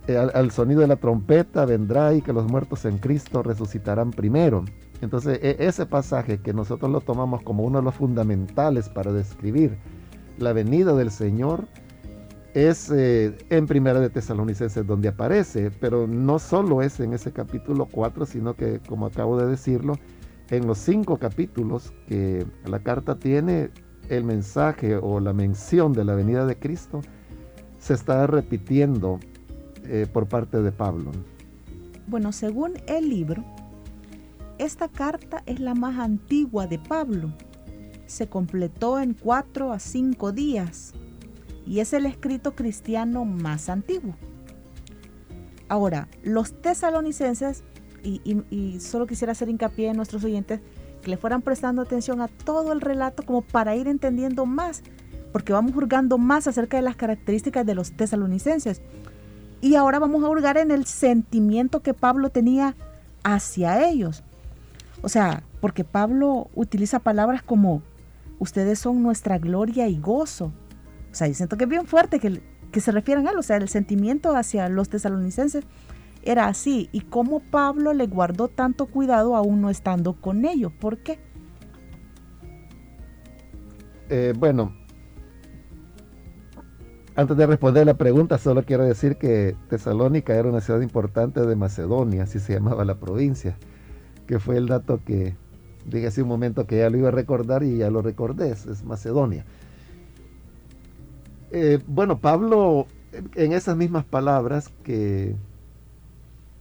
eh, 0.08 0.16
al, 0.16 0.50
sonido 0.52 0.80
de 0.80 0.86
la 0.86 0.96
trompeta 0.96 1.66
vendrá 1.66 2.14
y 2.14 2.22
que 2.22 2.32
los 2.32 2.50
muertos 2.50 2.86
en 2.86 2.96
Cristo 2.96 3.42
resucitarán 3.42 4.10
primero. 4.10 4.64
Entonces, 5.02 5.38
e, 5.42 5.56
ese 5.60 5.84
pasaje 5.84 6.40
que 6.40 6.54
nosotros 6.54 6.90
lo 6.90 7.02
tomamos 7.02 7.42
como 7.42 7.62
uno 7.62 7.78
de 7.80 7.84
los 7.84 7.94
fundamentales 7.94 8.88
para 8.88 9.12
describir 9.12 9.76
la 10.38 10.54
venida 10.54 10.94
del 10.94 11.10
Señor, 11.10 11.68
es 12.54 12.90
eh, 12.90 13.36
en 13.50 13.66
Primera 13.66 14.00
de 14.00 14.08
Tesalonicenses 14.08 14.86
donde 14.86 15.08
aparece, 15.08 15.70
pero 15.78 16.06
no 16.06 16.38
solo 16.38 16.80
es 16.80 16.98
en 17.00 17.12
ese 17.12 17.30
capítulo 17.30 17.84
4, 17.84 18.24
sino 18.24 18.54
que, 18.54 18.80
como 18.88 19.06
acabo 19.06 19.38
de 19.38 19.46
decirlo, 19.46 19.98
en 20.50 20.66
los 20.66 20.78
cinco 20.78 21.18
capítulos 21.18 21.92
que 22.06 22.46
la 22.64 22.80
carta 22.80 23.18
tiene, 23.18 23.70
el 24.08 24.24
mensaje 24.24 24.96
o 24.96 25.20
la 25.20 25.32
mención 25.32 25.92
de 25.92 26.04
la 26.04 26.14
venida 26.14 26.46
de 26.46 26.58
Cristo 26.58 27.02
se 27.78 27.94
está 27.94 28.26
repitiendo 28.26 29.20
eh, 29.84 30.06
por 30.12 30.26
parte 30.26 30.62
de 30.62 30.72
Pablo? 30.72 31.12
Bueno, 32.06 32.32
según 32.32 32.74
el 32.86 33.08
libro, 33.08 33.44
esta 34.58 34.88
carta 34.88 35.42
es 35.46 35.60
la 35.60 35.74
más 35.74 35.98
antigua 35.98 36.66
de 36.66 36.78
Pablo. 36.78 37.32
Se 38.06 38.28
completó 38.28 38.98
en 38.98 39.14
cuatro 39.14 39.72
a 39.72 39.78
cinco 39.78 40.32
días 40.32 40.94
y 41.66 41.80
es 41.80 41.92
el 41.92 42.06
escrito 42.06 42.54
cristiano 42.54 43.24
más 43.24 43.68
antiguo. 43.68 44.14
Ahora, 45.68 46.08
los 46.22 46.60
tesalonicenses, 46.62 47.62
y, 48.02 48.80
solo 48.80 49.06
quisiera 49.06 49.32
hacer 49.32 49.48
hincapié 49.48 49.88
en 49.88 49.96
nuestros 49.96 50.24
oyentes, 50.24 50.60
que 51.02 51.10
le 51.10 51.16
fueran 51.16 51.42
prestando 51.42 51.82
atención 51.82 52.20
a 52.20 52.28
todo 52.28 52.72
el 52.72 52.80
relato 52.80 53.22
como 53.22 53.42
para 53.42 53.76
ir 53.76 53.88
entendiendo 53.88 54.46
más, 54.46 54.82
porque 55.32 55.52
vamos 55.52 55.72
juzgando 55.72 56.18
más 56.18 56.46
acerca 56.46 56.76
de 56.76 56.82
las 56.82 56.96
características 56.96 57.64
de 57.64 57.74
los 57.74 57.92
tesalonicenses. 57.92 58.80
Y 59.60 59.74
ahora 59.74 59.98
vamos 59.98 60.22
a 60.24 60.28
hurgar 60.28 60.56
en 60.56 60.70
el 60.70 60.86
sentimiento 60.86 61.80
que 61.80 61.94
Pablo 61.94 62.30
tenía 62.30 62.76
hacia 63.24 63.88
ellos. 63.88 64.22
O 65.02 65.08
sea, 65.08 65.42
porque 65.60 65.84
Pablo 65.84 66.48
utiliza 66.54 67.00
palabras 67.00 67.42
como, 67.42 67.82
ustedes 68.38 68.78
son 68.78 69.02
nuestra 69.02 69.38
gloria 69.38 69.88
y 69.88 69.98
gozo. 69.98 70.52
O 71.10 71.14
sea, 71.14 71.26
yo 71.26 71.34
siento 71.34 71.56
que 71.56 71.64
es 71.64 71.70
bien 71.70 71.86
fuerte 71.86 72.20
que, 72.20 72.40
que 72.72 72.80
se 72.80 72.92
refieran 72.92 73.26
a 73.26 73.30
él. 73.32 73.38
O 73.38 73.42
sea, 73.42 73.56
el 73.56 73.68
sentimiento 73.68 74.34
hacia 74.36 74.68
los 74.68 74.88
tesalonicenses 74.88 75.64
era 76.30 76.46
así. 76.46 76.88
Y 76.92 77.00
cómo 77.00 77.40
Pablo 77.40 77.92
le 77.94 78.06
guardó 78.06 78.48
tanto 78.48 78.86
cuidado 78.86 79.36
aún 79.36 79.60
no 79.60 79.70
estando 79.70 80.14
con 80.14 80.44
ellos. 80.44 80.72
¿Por 80.72 80.98
qué? 80.98 81.18
Eh, 84.10 84.32
bueno, 84.38 84.72
antes 87.18 87.36
de 87.36 87.46
responder 87.46 87.84
la 87.84 87.94
pregunta, 87.94 88.38
solo 88.38 88.62
quiero 88.62 88.84
decir 88.84 89.16
que 89.16 89.56
Tesalónica 89.68 90.34
era 90.34 90.48
una 90.48 90.60
ciudad 90.60 90.80
importante 90.80 91.44
de 91.44 91.56
Macedonia, 91.56 92.22
así 92.22 92.38
se 92.38 92.54
llamaba 92.54 92.84
la 92.84 92.94
provincia, 92.94 93.56
que 94.26 94.38
fue 94.38 94.56
el 94.56 94.66
dato 94.66 95.00
que 95.04 95.34
dije 95.84 96.06
hace 96.06 96.22
un 96.22 96.28
momento 96.28 96.66
que 96.66 96.78
ya 96.78 96.90
lo 96.90 96.98
iba 96.98 97.08
a 97.08 97.10
recordar 97.10 97.62
y 97.64 97.78
ya 97.78 97.90
lo 97.90 98.02
recordé, 98.02 98.50
es, 98.50 98.84
Macedonia. 98.84 99.44
Eh, 101.50 101.80
bueno, 101.86 102.20
Pablo, 102.20 102.86
en 103.34 103.52
esas 103.52 103.76
mismas 103.76 104.04
palabras 104.04 104.70
que, 104.84 105.34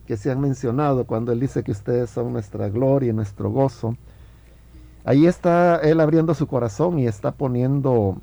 que 0.07 0.17
se 0.17 0.31
han 0.31 0.39
mencionado, 0.39 1.05
cuando 1.05 1.33
él 1.33 1.39
dice 1.41 1.63
que 1.63 1.71
ustedes 1.71 2.09
son 2.09 2.31
nuestra 2.31 2.69
gloria 2.69 3.09
y 3.09 3.13
nuestro 3.13 3.51
gozo, 3.51 3.95
ahí 5.03 5.27
está 5.27 5.75
él 5.83 5.99
abriendo 5.99 6.33
su 6.33 6.47
corazón 6.47 6.97
y 6.97 7.07
está 7.07 7.33
poniendo 7.33 8.17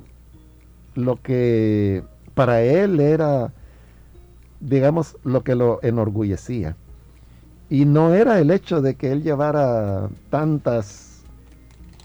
lo 0.95 1.21
que 1.21 2.03
para 2.33 2.63
él 2.63 2.99
era, 2.99 3.53
digamos, 4.59 5.15
lo 5.23 5.43
que 5.43 5.55
lo 5.55 5.79
enorgullecía. 5.83 6.75
Y 7.69 7.85
no 7.85 8.13
era 8.13 8.39
el 8.39 8.51
hecho 8.51 8.81
de 8.81 8.95
que 8.95 9.11
él 9.11 9.21
llevara 9.23 10.09
tantas 10.29 11.23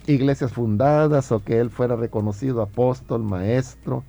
iglesias 0.06 0.52
fundadas 0.52 1.32
o 1.32 1.42
que 1.42 1.58
él 1.58 1.70
fuera 1.70 1.96
reconocido 1.96 2.60
apóstol, 2.60 3.22
maestro, 3.22 4.04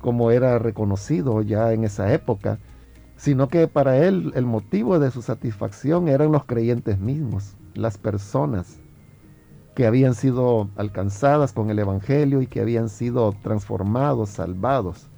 como 0.00 0.30
era 0.30 0.58
reconocido 0.58 1.42
ya 1.42 1.72
en 1.72 1.84
esa 1.84 2.12
época, 2.12 2.58
sino 3.16 3.48
que 3.48 3.68
para 3.68 3.98
él 3.98 4.32
el 4.34 4.46
motivo 4.46 4.98
de 4.98 5.10
su 5.10 5.22
satisfacción 5.22 6.08
eran 6.08 6.32
los 6.32 6.44
creyentes 6.44 6.98
mismos, 6.98 7.56
las 7.74 7.98
personas 7.98 8.78
que 9.74 9.86
habían 9.86 10.14
sido 10.14 10.70
alcanzadas 10.76 11.52
con 11.52 11.70
el 11.70 11.78
Evangelio 11.78 12.40
y 12.40 12.46
que 12.46 12.62
habían 12.62 12.88
sido 12.88 13.34
transformados, 13.42 14.30
salvados. 14.30 15.08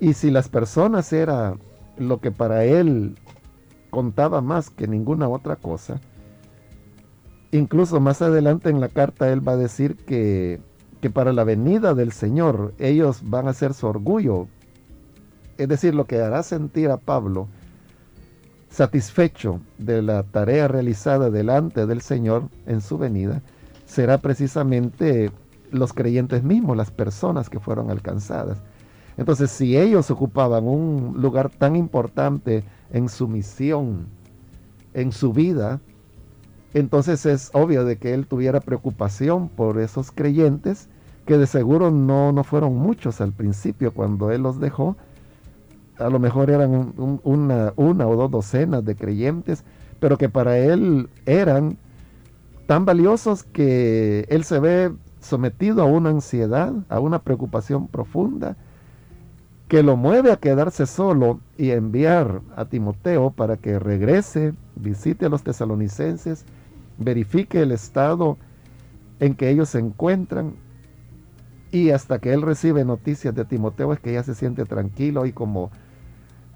Y 0.00 0.14
si 0.14 0.30
las 0.30 0.48
personas 0.48 1.12
era 1.12 1.56
lo 1.96 2.20
que 2.20 2.32
para 2.32 2.64
él 2.64 3.16
contaba 3.90 4.40
más 4.40 4.70
que 4.70 4.88
ninguna 4.88 5.28
otra 5.28 5.54
cosa, 5.54 6.00
incluso 7.52 8.00
más 8.00 8.22
adelante 8.22 8.70
en 8.70 8.80
la 8.80 8.88
carta 8.88 9.32
él 9.32 9.46
va 9.46 9.52
a 9.52 9.56
decir 9.56 9.96
que, 9.96 10.60
que 11.00 11.08
para 11.08 11.32
la 11.32 11.44
venida 11.44 11.94
del 11.94 12.10
Señor 12.10 12.74
ellos 12.78 13.20
van 13.24 13.46
a 13.46 13.52
ser 13.52 13.72
su 13.72 13.86
orgullo. 13.86 14.48
Es 15.58 15.68
decir, 15.68 15.94
lo 15.94 16.06
que 16.06 16.20
hará 16.20 16.42
sentir 16.42 16.90
a 16.90 16.98
Pablo 16.98 17.48
satisfecho 18.68 19.60
de 19.78 20.02
la 20.02 20.22
tarea 20.22 20.68
realizada 20.68 21.30
delante 21.30 21.86
del 21.86 22.02
Señor 22.02 22.48
en 22.66 22.82
su 22.82 22.98
venida, 22.98 23.40
será 23.86 24.18
precisamente 24.18 25.30
los 25.70 25.92
creyentes 25.92 26.42
mismos, 26.42 26.76
las 26.76 26.90
personas 26.90 27.48
que 27.48 27.60
fueron 27.60 27.90
alcanzadas. 27.90 28.58
Entonces, 29.16 29.50
si 29.50 29.78
ellos 29.78 30.10
ocupaban 30.10 30.68
un 30.68 31.14
lugar 31.16 31.48
tan 31.48 31.74
importante 31.74 32.64
en 32.92 33.08
su 33.08 33.28
misión, 33.28 34.06
en 34.92 35.10
su 35.10 35.32
vida, 35.32 35.80
entonces 36.74 37.24
es 37.24 37.50
obvio 37.54 37.84
de 37.84 37.96
que 37.96 38.12
él 38.12 38.26
tuviera 38.26 38.60
preocupación 38.60 39.48
por 39.48 39.80
esos 39.80 40.10
creyentes, 40.10 40.88
que 41.24 41.38
de 41.38 41.46
seguro 41.46 41.90
no, 41.90 42.32
no 42.32 42.44
fueron 42.44 42.76
muchos 42.76 43.22
al 43.22 43.32
principio 43.32 43.94
cuando 43.94 44.30
él 44.30 44.42
los 44.42 44.60
dejó, 44.60 44.96
a 45.98 46.08
lo 46.10 46.18
mejor 46.18 46.50
eran 46.50 46.94
una, 46.96 47.72
una 47.76 48.06
o 48.06 48.16
dos 48.16 48.30
docenas 48.30 48.84
de 48.84 48.96
creyentes, 48.96 49.64
pero 50.00 50.18
que 50.18 50.28
para 50.28 50.58
él 50.58 51.08
eran 51.24 51.78
tan 52.66 52.84
valiosos 52.84 53.44
que 53.44 54.26
él 54.28 54.44
se 54.44 54.58
ve 54.58 54.92
sometido 55.20 55.82
a 55.82 55.86
una 55.86 56.10
ansiedad, 56.10 56.72
a 56.88 57.00
una 57.00 57.20
preocupación 57.20 57.88
profunda, 57.88 58.56
que 59.68 59.82
lo 59.82 59.96
mueve 59.96 60.30
a 60.30 60.36
quedarse 60.36 60.86
solo 60.86 61.40
y 61.58 61.70
enviar 61.70 62.40
a 62.54 62.66
Timoteo 62.66 63.30
para 63.30 63.56
que 63.56 63.78
regrese 63.78 64.54
visite 64.76 65.26
a 65.26 65.28
los 65.28 65.42
tesalonicenses, 65.42 66.44
verifique 66.98 67.62
el 67.62 67.72
estado 67.72 68.36
en 69.18 69.34
que 69.34 69.50
ellos 69.50 69.70
se 69.70 69.78
encuentran. 69.78 70.54
Y 71.72 71.90
hasta 71.90 72.20
que 72.20 72.32
él 72.32 72.42
recibe 72.42 72.84
noticias 72.84 73.34
de 73.34 73.44
Timoteo 73.44 73.92
es 73.92 73.98
que 73.98 74.12
ya 74.12 74.22
se 74.22 74.34
siente 74.34 74.64
tranquilo 74.64 75.26
y 75.26 75.32
como 75.32 75.70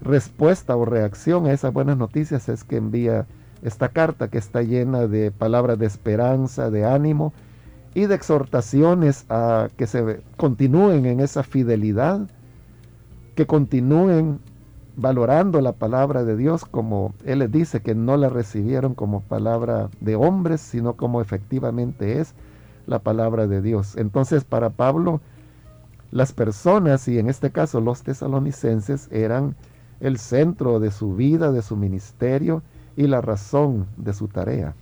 respuesta 0.01 0.75
o 0.75 0.85
reacción 0.85 1.45
a 1.45 1.53
esas 1.53 1.73
buenas 1.73 1.97
noticias 1.97 2.49
es 2.49 2.63
que 2.63 2.77
envía 2.77 3.27
esta 3.61 3.89
carta 3.89 4.29
que 4.29 4.39
está 4.39 4.63
llena 4.63 5.07
de 5.07 5.31
palabras 5.31 5.77
de 5.77 5.85
esperanza, 5.85 6.71
de 6.71 6.85
ánimo 6.85 7.33
y 7.93 8.05
de 8.07 8.15
exhortaciones 8.15 9.25
a 9.29 9.69
que 9.77 9.85
se 9.85 10.21
continúen 10.37 11.05
en 11.05 11.19
esa 11.19 11.43
fidelidad, 11.43 12.21
que 13.35 13.45
continúen 13.45 14.39
valorando 14.95 15.61
la 15.61 15.73
palabra 15.73 16.23
de 16.23 16.35
Dios 16.35 16.65
como 16.65 17.13
Él 17.23 17.39
les 17.39 17.51
dice 17.51 17.81
que 17.81 17.95
no 17.95 18.17
la 18.17 18.29
recibieron 18.29 18.95
como 18.95 19.21
palabra 19.21 19.89
de 19.99 20.15
hombres, 20.15 20.61
sino 20.61 20.95
como 20.95 21.21
efectivamente 21.21 22.19
es 22.19 22.33
la 22.87 22.99
palabra 22.99 23.47
de 23.47 23.61
Dios. 23.61 23.95
Entonces 23.95 24.43
para 24.43 24.71
Pablo, 24.71 25.21
las 26.11 26.33
personas, 26.33 27.07
y 27.07 27.19
en 27.19 27.29
este 27.29 27.51
caso 27.51 27.79
los 27.79 28.01
tesalonicenses, 28.01 29.07
eran 29.11 29.55
el 30.01 30.17
centro 30.17 30.79
de 30.79 30.91
su 30.91 31.15
vida, 31.15 31.51
de 31.51 31.61
su 31.61 31.75
ministerio 31.75 32.63
y 32.97 33.07
la 33.07 33.21
razón 33.21 33.87
de 33.97 34.13
su 34.13 34.27
tarea. 34.27 34.75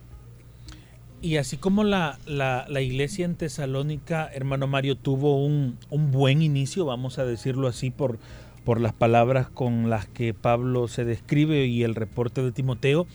Y 1.22 1.36
así 1.36 1.58
como 1.58 1.84
la, 1.84 2.18
la, 2.26 2.80
iglesia 2.80 3.26
en 3.26 3.34
Tesalónica, 3.34 4.30
hermano 4.32 4.66
Mario, 4.66 4.96
tuvo 4.96 5.44
un, 5.44 5.76
un, 5.90 6.10
buen 6.10 6.40
inicio, 6.40 6.86
vamos 6.86 7.18
a 7.18 7.26
decirlo 7.26 7.68
así, 7.68 7.90
por, 7.90 8.18
por 8.64 8.80
las 8.80 8.94
palabras 8.94 9.50
con 9.50 9.90
las 9.90 10.06
que 10.06 10.32
Pablo 10.32 10.88
se 10.88 11.04
describe 11.04 11.66
y 11.66 11.82
el 11.82 11.94
reporte 11.94 12.42
de 12.42 12.52
Timoteo, 12.52 13.06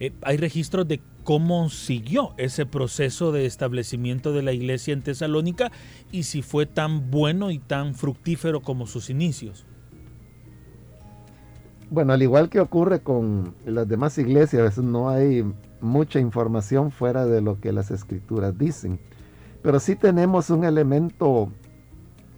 eh, 0.00 0.12
hay 0.22 0.36
registros 0.36 0.88
de 0.88 1.00
cómo 1.22 1.70
siguió 1.70 2.34
ese 2.38 2.66
proceso 2.66 3.30
de 3.30 3.46
establecimiento 3.46 4.32
de 4.32 4.42
la 4.42 4.52
iglesia 4.52 4.92
en 4.92 5.02
Tesalónica 5.02 5.70
y 6.10 6.24
si 6.24 6.42
fue 6.42 6.66
tan 6.66 7.12
bueno 7.12 7.52
y 7.52 7.60
tan 7.60 7.94
fructífero 7.94 8.62
como 8.62 8.88
sus 8.88 9.10
inicios. 9.10 9.64
Bueno, 11.94 12.12
al 12.12 12.22
igual 12.24 12.48
que 12.48 12.58
ocurre 12.58 13.02
con 13.02 13.54
las 13.64 13.86
demás 13.86 14.18
iglesias, 14.18 14.60
a 14.60 14.64
veces 14.64 14.82
no 14.82 15.10
hay 15.10 15.44
mucha 15.80 16.18
información 16.18 16.90
fuera 16.90 17.24
de 17.24 17.40
lo 17.40 17.60
que 17.60 17.70
las 17.70 17.92
escrituras 17.92 18.58
dicen, 18.58 18.98
pero 19.62 19.78
sí 19.78 19.94
tenemos 19.94 20.50
un 20.50 20.64
elemento 20.64 21.52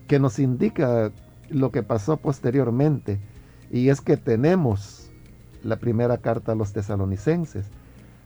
que 0.08 0.18
nos 0.18 0.38
indica 0.40 1.10
lo 1.48 1.70
que 1.72 1.82
pasó 1.82 2.18
posteriormente, 2.18 3.18
y 3.72 3.88
es 3.88 4.02
que 4.02 4.18
tenemos 4.18 5.10
la 5.62 5.76
primera 5.76 6.18
carta 6.18 6.52
a 6.52 6.54
los 6.54 6.74
tesalonicenses, 6.74 7.64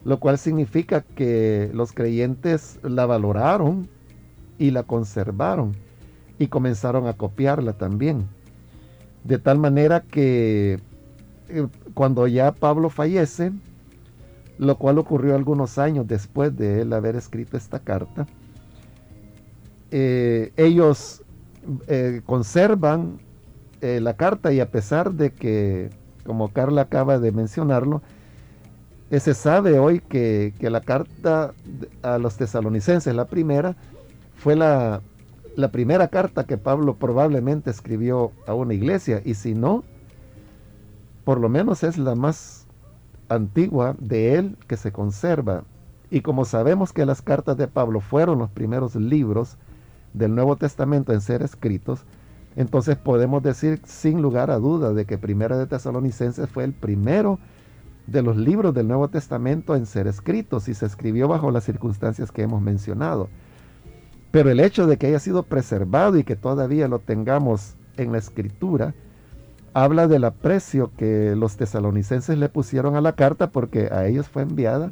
lo 0.03 0.19
cual 0.19 0.37
significa 0.37 0.99
que 0.99 1.71
los 1.73 1.93
creyentes 1.93 2.77
la 2.83 3.05
valoraron 3.05 3.87
y 4.59 4.71
la 4.71 4.83
conservaron 4.83 5.77
y 6.39 6.47
comenzaron 6.47 7.07
a 7.07 7.13
copiarla 7.13 7.71
también. 7.71 8.27
De 9.23 9.37
tal 9.37 9.59
manera 9.59 10.01
que 10.01 10.81
eh, 11.53 11.67
cuando 11.93 12.27
ya 12.27 12.51
Pablo 12.51 12.89
fallece, 12.89 13.51
lo 14.57 14.77
cual 14.77 14.97
ocurrió 14.97 15.35
algunos 15.35 15.77
años 15.77 16.07
después 16.07 16.55
de 16.55 16.81
él 16.81 16.93
haber 16.93 17.15
escrito 17.15 17.57
esta 17.57 17.79
carta, 17.79 18.27
eh, 19.91 20.53
ellos 20.55 21.23
eh, 21.87 22.21
conservan 22.25 23.19
la 23.81 24.13
carta 24.13 24.53
y 24.53 24.59
a 24.59 24.69
pesar 24.69 25.11
de 25.11 25.31
que, 25.31 25.89
como 26.23 26.53
Carla 26.53 26.83
acaba 26.83 27.17
de 27.17 27.31
mencionarlo, 27.31 28.03
se 29.09 29.33
sabe 29.33 29.79
hoy 29.79 30.01
que, 30.01 30.53
que, 30.59 30.69
la 30.69 30.81
carta 30.81 31.55
a 32.03 32.19
los 32.19 32.37
tesalonicenses, 32.37 33.15
la 33.15 33.25
primera, 33.25 33.75
fue 34.35 34.55
la, 34.55 35.01
la 35.55 35.71
primera 35.71 36.07
carta 36.07 36.45
que 36.45 36.57
Pablo 36.57 36.95
probablemente 36.95 37.69
escribió 37.69 38.31
a 38.47 38.53
una 38.53 38.73
iglesia 38.73 39.21
y 39.25 39.33
si 39.33 39.53
no, 39.53 39.83
por 41.23 41.39
lo 41.39 41.49
menos 41.49 41.83
es 41.83 41.97
la 41.97 42.15
más 42.15 42.67
antigua 43.29 43.95
de 43.99 44.35
él 44.35 44.57
que 44.67 44.77
se 44.77 44.91
conserva. 44.91 45.63
Y 46.09 46.21
como 46.21 46.45
sabemos 46.45 46.91
que 46.91 47.05
las 47.05 47.21
cartas 47.21 47.57
de 47.57 47.67
Pablo 47.67 48.01
fueron 48.01 48.39
los 48.39 48.49
primeros 48.49 48.95
libros 48.95 49.57
del 50.13 50.35
Nuevo 50.35 50.57
Testamento 50.57 51.13
en 51.13 51.21
ser 51.21 51.41
escritos, 51.41 52.03
entonces 52.55 52.97
podemos 52.97 53.41
decir 53.41 53.79
sin 53.85 54.21
lugar 54.21 54.51
a 54.51 54.59
duda 54.59 54.93
de 54.93 55.05
que 55.05 55.17
Primera 55.17 55.57
de 55.57 55.67
Tesalonicenses 55.67 56.49
fue 56.49 56.65
el 56.65 56.73
primero 56.73 57.39
de 58.07 58.21
los 58.21 58.35
libros 58.35 58.73
del 58.73 58.87
Nuevo 58.87 59.07
Testamento 59.07 59.75
en 59.75 59.85
ser 59.85 60.07
escritos 60.07 60.67
y 60.67 60.73
se 60.73 60.85
escribió 60.85 61.29
bajo 61.29 61.49
las 61.49 61.63
circunstancias 61.63 62.31
que 62.31 62.41
hemos 62.41 62.61
mencionado. 62.61 63.29
Pero 64.31 64.49
el 64.49 64.59
hecho 64.59 64.87
de 64.87 64.97
que 64.97 65.07
haya 65.07 65.19
sido 65.19 65.43
preservado 65.43 66.17
y 66.17 66.23
que 66.23 66.35
todavía 66.35 66.87
lo 66.87 66.99
tengamos 66.99 67.75
en 67.97 68.11
la 68.11 68.17
escritura, 68.17 68.93
habla 69.73 70.07
del 70.07 70.23
aprecio 70.25 70.91
que 70.97 71.35
los 71.35 71.57
tesalonicenses 71.57 72.37
le 72.37 72.49
pusieron 72.49 72.95
a 72.95 73.01
la 73.01 73.13
carta 73.13 73.51
porque 73.51 73.89
a 73.91 74.05
ellos 74.07 74.27
fue 74.27 74.43
enviada, 74.43 74.91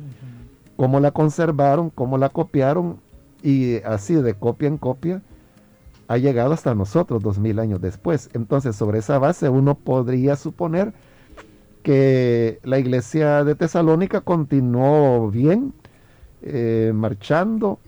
cómo 0.77 0.99
la 0.99 1.11
conservaron, 1.11 1.89
cómo 1.89 2.17
la 2.17 2.29
copiaron 2.29 2.97
y 3.43 3.77
así 3.83 4.15
de 4.15 4.33
copia 4.33 4.67
en 4.67 4.77
copia 4.77 5.21
ha 6.07 6.17
llegado 6.17 6.53
hasta 6.53 6.73
nosotros 6.73 7.21
dos 7.21 7.37
mil 7.37 7.59
años 7.59 7.81
después. 7.81 8.29
Entonces 8.33 8.75
sobre 8.75 8.99
esa 8.99 9.19
base 9.19 9.49
uno 9.49 9.75
podría 9.75 10.35
suponer 10.35 10.93
que 11.83 12.59
la 12.63 12.79
iglesia 12.79 13.43
de 13.43 13.55
Tesalónica 13.55 14.21
continuó 14.21 15.29
bien, 15.29 15.73
eh, 16.41 16.91
marchando, 16.95 17.79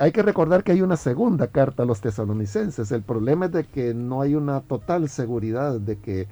hay 0.00 0.12
que 0.12 0.22
recordar 0.22 0.64
que 0.64 0.72
hay 0.72 0.80
una 0.80 0.96
segunda 0.96 1.48
carta 1.48 1.82
a 1.82 1.86
los 1.86 2.00
tesalonicenses. 2.00 2.90
El 2.90 3.02
problema 3.02 3.46
es 3.46 3.52
de 3.52 3.64
que 3.64 3.92
no 3.92 4.22
hay 4.22 4.34
una 4.34 4.62
total 4.62 5.10
seguridad 5.10 5.78
de 5.78 5.98
que 5.98 6.26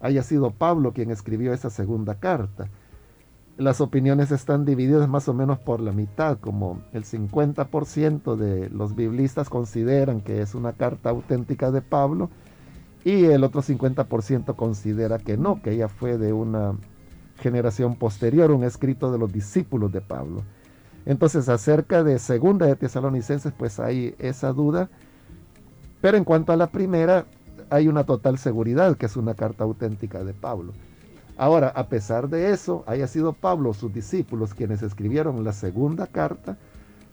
haya 0.00 0.22
sido 0.22 0.52
Pablo 0.52 0.94
quien 0.94 1.10
escribió 1.10 1.52
esa 1.52 1.68
segunda 1.68 2.14
carta. 2.14 2.70
Las 3.58 3.82
opiniones 3.82 4.30
están 4.32 4.64
divididas 4.64 5.06
más 5.06 5.28
o 5.28 5.34
menos 5.34 5.58
por 5.58 5.80
la 5.80 5.92
mitad, 5.92 6.38
como 6.38 6.80
el 6.94 7.04
50% 7.04 8.36
de 8.36 8.70
los 8.70 8.96
biblistas 8.96 9.50
consideran 9.50 10.22
que 10.22 10.40
es 10.40 10.54
una 10.54 10.72
carta 10.72 11.10
auténtica 11.10 11.70
de 11.70 11.82
Pablo 11.82 12.30
y 13.04 13.26
el 13.26 13.44
otro 13.44 13.60
50% 13.60 14.56
considera 14.56 15.18
que 15.18 15.36
no, 15.36 15.60
que 15.60 15.72
ella 15.72 15.88
fue 15.88 16.16
de 16.16 16.32
una 16.32 16.72
generación 17.36 17.96
posterior, 17.96 18.50
un 18.50 18.64
escrito 18.64 19.12
de 19.12 19.18
los 19.18 19.30
discípulos 19.30 19.92
de 19.92 20.00
Pablo. 20.00 20.42
Entonces, 21.06 21.48
acerca 21.48 22.04
de 22.04 22.18
segunda 22.18 22.66
de 22.66 22.76
Tesalonicenses, 22.76 23.52
pues 23.56 23.80
hay 23.80 24.14
esa 24.18 24.52
duda. 24.52 24.88
Pero 26.00 26.16
en 26.16 26.24
cuanto 26.24 26.52
a 26.52 26.56
la 26.56 26.68
primera, 26.68 27.26
hay 27.70 27.88
una 27.88 28.04
total 28.04 28.38
seguridad 28.38 28.96
que 28.96 29.06
es 29.06 29.16
una 29.16 29.34
carta 29.34 29.64
auténtica 29.64 30.24
de 30.24 30.34
Pablo. 30.34 30.72
Ahora, 31.36 31.68
a 31.68 31.88
pesar 31.88 32.28
de 32.28 32.50
eso, 32.50 32.84
haya 32.86 33.06
sido 33.06 33.32
Pablo 33.32 33.72
sus 33.72 33.92
discípulos 33.92 34.52
quienes 34.52 34.82
escribieron 34.82 35.42
la 35.42 35.52
segunda 35.52 36.06
carta, 36.06 36.58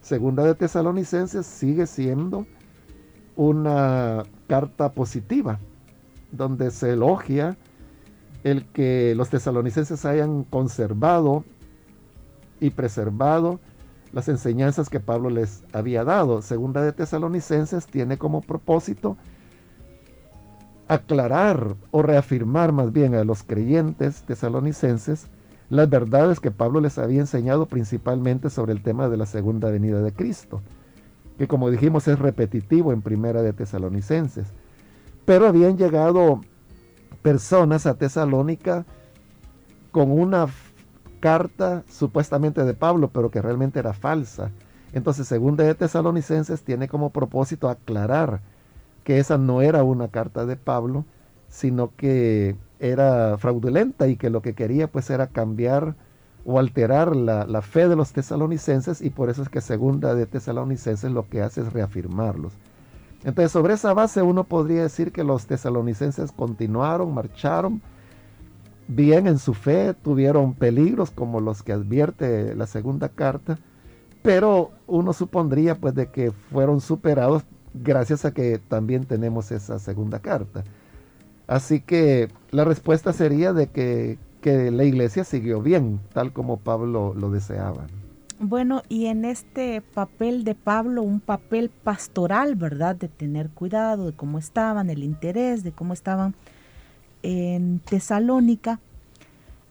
segunda 0.01 0.43
de 0.43 0.55
Tesalonicenses 0.55 1.45
sigue 1.45 1.87
siendo 1.87 2.45
una 3.37 4.23
carta 4.47 4.91
positiva, 4.91 5.59
donde 6.31 6.71
se 6.71 6.93
elogia 6.93 7.55
el 8.43 8.65
que 8.65 9.13
los 9.15 9.29
tesalonicenses 9.29 10.05
hayan 10.05 10.43
conservado 10.43 11.43
y 12.59 12.71
preservado 12.71 13.59
las 14.13 14.27
enseñanzas 14.29 14.89
que 14.89 14.99
Pablo 14.99 15.29
les 15.29 15.63
había 15.73 16.03
dado. 16.03 16.41
Segunda 16.41 16.81
de 16.81 16.93
Tesalonicenses 16.93 17.85
tiene 17.85 18.17
como 18.17 18.41
propósito 18.41 19.17
aclarar 20.87 21.75
o 21.91 22.01
reafirmar 22.01 22.71
más 22.71 22.93
bien 22.93 23.15
a 23.15 23.23
los 23.23 23.43
creyentes 23.43 24.23
tesalonicenses 24.23 25.27
las 25.69 25.89
verdades 25.89 26.39
que 26.39 26.51
Pablo 26.51 26.79
les 26.79 26.97
había 26.97 27.19
enseñado 27.19 27.65
principalmente 27.65 28.49
sobre 28.49 28.71
el 28.71 28.81
tema 28.81 29.09
de 29.09 29.17
la 29.17 29.25
segunda 29.25 29.69
venida 29.69 30.01
de 30.01 30.13
Cristo, 30.13 30.61
que 31.37 31.47
como 31.47 31.69
dijimos 31.69 32.07
es 32.07 32.17
repetitivo 32.17 32.93
en 32.93 33.01
primera 33.01 33.41
de 33.41 33.51
Tesalonicenses. 33.51 34.47
Pero 35.25 35.45
habían 35.45 35.77
llegado 35.77 36.39
personas 37.21 37.85
a 37.85 37.95
Tesalónica 37.95 38.85
con 39.91 40.09
una 40.09 40.47
carta 41.19 41.83
supuestamente 41.89 42.63
de 42.63 42.73
Pablo, 42.73 43.09
pero 43.09 43.31
que 43.31 43.41
realmente 43.41 43.79
era 43.79 43.93
falsa. 43.93 44.51
Entonces, 44.93 45.27
según 45.27 45.57
de 45.57 45.73
Tesalonicenses, 45.75 46.63
tiene 46.63 46.87
como 46.87 47.11
propósito 47.11 47.69
aclarar 47.69 48.41
que 49.03 49.19
esa 49.19 49.37
no 49.37 49.61
era 49.61 49.83
una 49.83 50.09
carta 50.09 50.45
de 50.45 50.55
Pablo, 50.55 51.05
sino 51.49 51.91
que 51.95 52.55
era 52.79 53.37
fraudulenta 53.37 54.07
y 54.07 54.17
que 54.17 54.29
lo 54.29 54.41
que 54.41 54.53
quería 54.53 54.87
pues 54.87 55.09
era 55.09 55.27
cambiar 55.27 55.95
o 56.45 56.59
alterar 56.59 57.15
la, 57.15 57.45
la, 57.45 57.61
fe 57.61 57.87
de 57.87 57.95
los 57.95 58.13
tesalonicenses 58.13 59.01
y 59.01 59.09
por 59.09 59.29
eso 59.29 59.41
es 59.41 59.49
que 59.49 59.59
segunda 59.59 60.15
de 60.15 60.25
tesalonicenses 60.25 61.11
lo 61.11 61.27
que 61.27 61.41
hace 61.41 61.61
es 61.61 61.73
reafirmarlos. 61.73 62.53
Entonces 63.23 63.51
sobre 63.51 63.73
esa 63.73 63.93
base 63.93 64.21
uno 64.21 64.43
podría 64.43 64.83
decir 64.83 65.11
que 65.11 65.23
los 65.23 65.45
tesalonicenses 65.45 66.31
continuaron, 66.31 67.13
marcharon, 67.13 67.81
bien 68.87 69.27
en 69.27 69.39
su 69.39 69.53
fe, 69.53 69.93
tuvieron 69.93 70.53
peligros 70.53 71.11
como 71.11 71.41
los 71.41 71.63
que 71.63 71.73
advierte 71.73 72.55
la 72.55 72.67
segunda 72.67 73.09
carta, 73.09 73.59
pero 74.23 74.71
uno 74.87 75.13
supondría 75.13 75.75
pues 75.75 75.95
de 75.95 76.07
que 76.07 76.31
fueron 76.31 76.81
superados 76.81 77.43
gracias 77.73 78.25
a 78.25 78.33
que 78.33 78.59
también 78.59 79.05
tenemos 79.05 79.51
esa 79.51 79.79
segunda 79.79 80.19
carta. 80.19 80.63
Así 81.47 81.79
que 81.79 82.29
la 82.51 82.65
respuesta 82.65 83.13
sería 83.13 83.53
de 83.53 83.67
que, 83.67 84.17
que 84.41 84.71
la 84.71 84.83
iglesia 84.83 85.23
siguió 85.23 85.61
bien, 85.61 85.99
tal 86.13 86.33
como 86.33 86.57
Pablo 86.57 87.13
lo 87.15 87.29
deseaba. 87.29 87.87
Bueno, 88.39 88.83
y 88.87 89.07
en 89.07 89.25
este 89.25 89.81
papel 89.81 90.43
de 90.43 90.53
Pablo, 90.53 91.01
un 91.01 91.21
papel 91.21 91.69
pastoral, 91.69 92.55
¿verdad? 92.55 92.95
De 92.95 93.07
tener 93.07 93.49
cuidado 93.49 94.05
de 94.07 94.13
cómo 94.13 94.37
estaban, 94.37 94.91
el 94.91 95.03
interés 95.03 95.63
de 95.63 95.71
cómo 95.71 95.93
estaban 95.93 96.35
en 97.23 97.79
Tesalónica, 97.79 98.79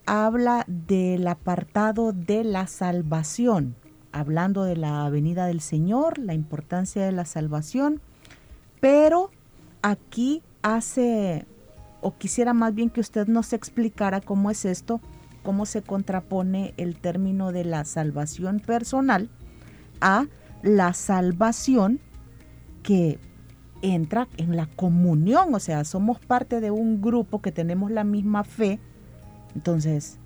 habla 0.06 0.64
del 0.68 1.26
apartado 1.26 2.12
de 2.12 2.44
la 2.44 2.66
salvación, 2.66 3.74
hablando 4.12 4.64
de 4.64 4.76
la 4.76 5.08
venida 5.10 5.46
del 5.46 5.60
Señor, 5.60 6.18
la 6.18 6.34
importancia 6.34 7.04
de 7.04 7.12
la 7.12 7.24
salvación, 7.24 8.00
pero 8.80 9.30
aquí 9.82 10.42
hace, 10.62 11.46
o 12.00 12.16
quisiera 12.16 12.54
más 12.54 12.74
bien 12.74 12.90
que 12.90 13.00
usted 13.00 13.26
nos 13.26 13.52
explicara 13.52 14.20
cómo 14.20 14.50
es 14.50 14.64
esto, 14.64 15.00
cómo 15.42 15.66
se 15.66 15.82
contrapone 15.82 16.74
el 16.76 16.96
término 16.96 17.52
de 17.52 17.64
la 17.64 17.84
salvación 17.84 18.60
personal 18.60 19.28
a 20.00 20.26
la 20.62 20.92
salvación 20.92 22.00
que 22.82 23.18
entra 23.82 24.28
en 24.36 24.56
la 24.56 24.66
comunión, 24.66 25.54
o 25.54 25.60
sea, 25.60 25.84
somos 25.84 26.18
parte 26.18 26.60
de 26.60 26.70
un 26.70 27.00
grupo 27.00 27.40
que 27.42 27.52
tenemos 27.52 27.90
la 27.90 28.04
misma 28.04 28.44
fe, 28.44 28.80
entonces 29.54 30.18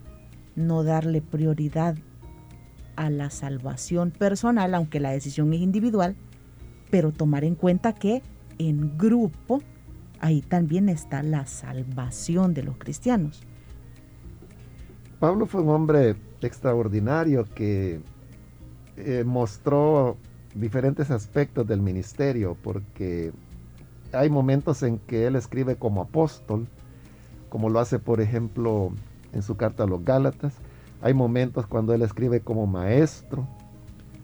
no 0.57 0.83
darle 0.83 1.23
prioridad 1.23 1.97
a 2.97 3.11
la 3.11 3.31
salvación 3.31 4.11
personal, 4.11 4.75
aunque 4.75 5.01
la 5.01 5.11
decisión 5.11 5.53
es 5.55 5.61
individual, 5.61 6.17
pero 6.91 7.13
tomar 7.13 7.45
en 7.45 7.55
cuenta 7.55 7.95
que 7.95 8.23
en 8.59 8.99
grupo 8.99 9.63
ahí 10.21 10.43
también 10.43 10.89
está 10.89 11.23
la 11.23 11.47
salvación 11.47 12.53
de 12.53 12.63
los 12.63 12.77
cristianos. 12.77 13.43
Pablo 15.19 15.47
fue 15.47 15.63
un 15.63 15.71
hombre 15.71 16.17
extraordinario 16.41 17.45
que 17.55 18.01
eh, 18.97 19.25
mostró 19.25 20.17
diferentes 20.55 21.11
aspectos 21.11 21.67
del 21.67 21.81
ministerio, 21.81 22.57
porque 22.63 23.33
hay 24.13 24.31
momentos 24.31 24.83
en 24.83 24.99
que 24.99 25.27
él 25.27 25.37
escribe 25.37 25.77
como 25.77 26.03
apóstol, 26.03 26.67
como 27.49 27.69
lo 27.69 27.81
hace 27.81 27.99
por 27.99 28.21
ejemplo 28.21 28.93
en 29.33 29.43
su 29.43 29.57
carta 29.57 29.85
a 29.85 29.87
los 29.87 30.05
Gálatas, 30.05 30.55
hay 31.03 31.15
momentos 31.15 31.67
cuando 31.67 31.95
él 31.95 32.03
escribe 32.03 32.41
como 32.41 32.67
maestro, 32.67 33.47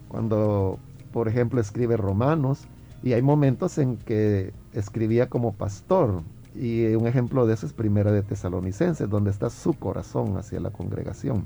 cuando 0.09 0.79
por 1.13 1.29
ejemplo 1.29 1.61
escribe 1.61 1.97
Romanos, 1.97 2.67
y 3.03 3.13
hay 3.13 3.23
momentos 3.23 3.79
en 3.79 3.97
que 3.97 4.53
escribía 4.73 5.29
como 5.29 5.53
pastor, 5.53 6.23
y 6.55 6.87
un 6.95 7.07
ejemplo 7.07 7.47
de 7.47 7.55
eso 7.55 7.67
es 7.67 7.73
Primera 7.73 8.11
de 8.11 8.23
Tesalonicenses, 8.23 9.09
donde 9.09 9.31
está 9.31 9.51
su 9.51 9.75
corazón 9.75 10.39
hacia 10.39 10.59
la 10.59 10.71
congregación. 10.71 11.45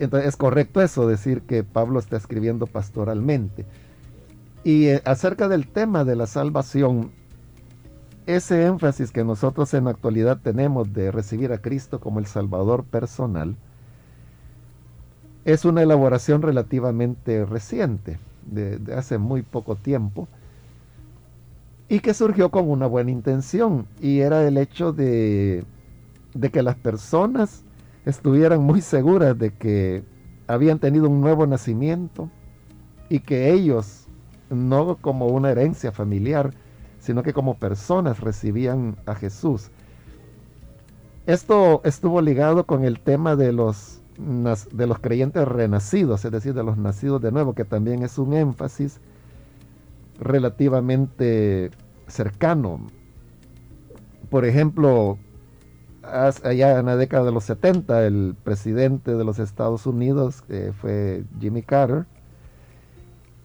Entonces 0.00 0.30
es 0.30 0.36
correcto 0.36 0.80
eso, 0.80 1.06
decir 1.06 1.42
que 1.42 1.62
Pablo 1.62 1.98
está 1.98 2.16
escribiendo 2.16 2.66
pastoralmente. 2.66 3.66
Y 4.64 4.86
eh, 4.86 5.02
acerca 5.04 5.46
del 5.46 5.68
tema 5.68 6.04
de 6.04 6.16
la 6.16 6.26
salvación, 6.26 7.12
ese 8.26 8.64
énfasis 8.64 9.12
que 9.12 9.24
nosotros 9.24 9.72
en 9.74 9.84
la 9.84 9.90
actualidad 9.90 10.38
tenemos 10.42 10.92
de 10.94 11.10
recibir 11.10 11.52
a 11.52 11.58
Cristo 11.58 12.00
como 12.00 12.18
el 12.18 12.26
Salvador 12.26 12.84
personal, 12.84 13.56
es 15.44 15.66
una 15.66 15.82
elaboración 15.82 16.40
relativamente 16.40 17.44
reciente, 17.44 18.18
de 18.46 18.80
hace 18.94 19.18
muy 19.18 19.42
poco 19.42 19.76
tiempo 19.76 20.28
y 21.90 22.00
que 22.00 22.14
surgió 22.14 22.50
con 22.50 22.70
una 22.70 22.86
buena 22.86 23.10
intención 23.10 23.86
y 24.00 24.20
era 24.20 24.46
el 24.46 24.56
hecho 24.56 24.92
de, 24.92 25.64
de 26.34 26.50
que 26.50 26.62
las 26.62 26.76
personas 26.76 27.64
estuvieran 28.04 28.62
muy 28.62 28.80
seguras 28.80 29.38
de 29.38 29.52
que 29.52 30.04
habían 30.46 30.78
tenido 30.78 31.08
un 31.08 31.20
nuevo 31.20 31.46
nacimiento 31.46 32.30
y 33.08 33.20
que 33.20 33.52
ellos, 33.52 34.06
no 34.48 34.96
como 34.96 35.26
una 35.26 35.50
herencia 35.50 35.92
familiar, 35.92 36.52
sino 36.98 37.22
que 37.22 37.32
como 37.32 37.58
personas 37.58 38.20
recibían 38.20 38.96
a 39.06 39.14
Jesús. 39.14 39.70
Esto 41.26 41.80
estuvo 41.84 42.20
ligado 42.20 42.66
con 42.66 42.84
el 42.84 43.00
tema 43.00 43.36
de 43.36 43.52
los, 43.52 44.02
de 44.18 44.86
los 44.86 44.98
creyentes 44.98 45.46
renacidos, 45.46 46.24
es 46.24 46.32
decir, 46.32 46.54
de 46.54 46.64
los 46.64 46.76
nacidos 46.76 47.22
de 47.22 47.32
nuevo, 47.32 47.54
que 47.54 47.64
también 47.64 48.02
es 48.02 48.18
un 48.18 48.34
énfasis 48.34 49.00
relativamente 50.18 51.70
cercano. 52.06 52.80
Por 54.28 54.44
ejemplo, 54.44 55.18
allá 56.02 56.78
en 56.78 56.86
la 56.86 56.96
década 56.96 57.24
de 57.24 57.32
los 57.32 57.44
70, 57.44 58.06
el 58.06 58.34
presidente 58.42 59.14
de 59.14 59.24
los 59.24 59.38
Estados 59.38 59.86
Unidos 59.86 60.44
fue 60.80 61.24
Jimmy 61.40 61.62
Carter. 61.62 62.06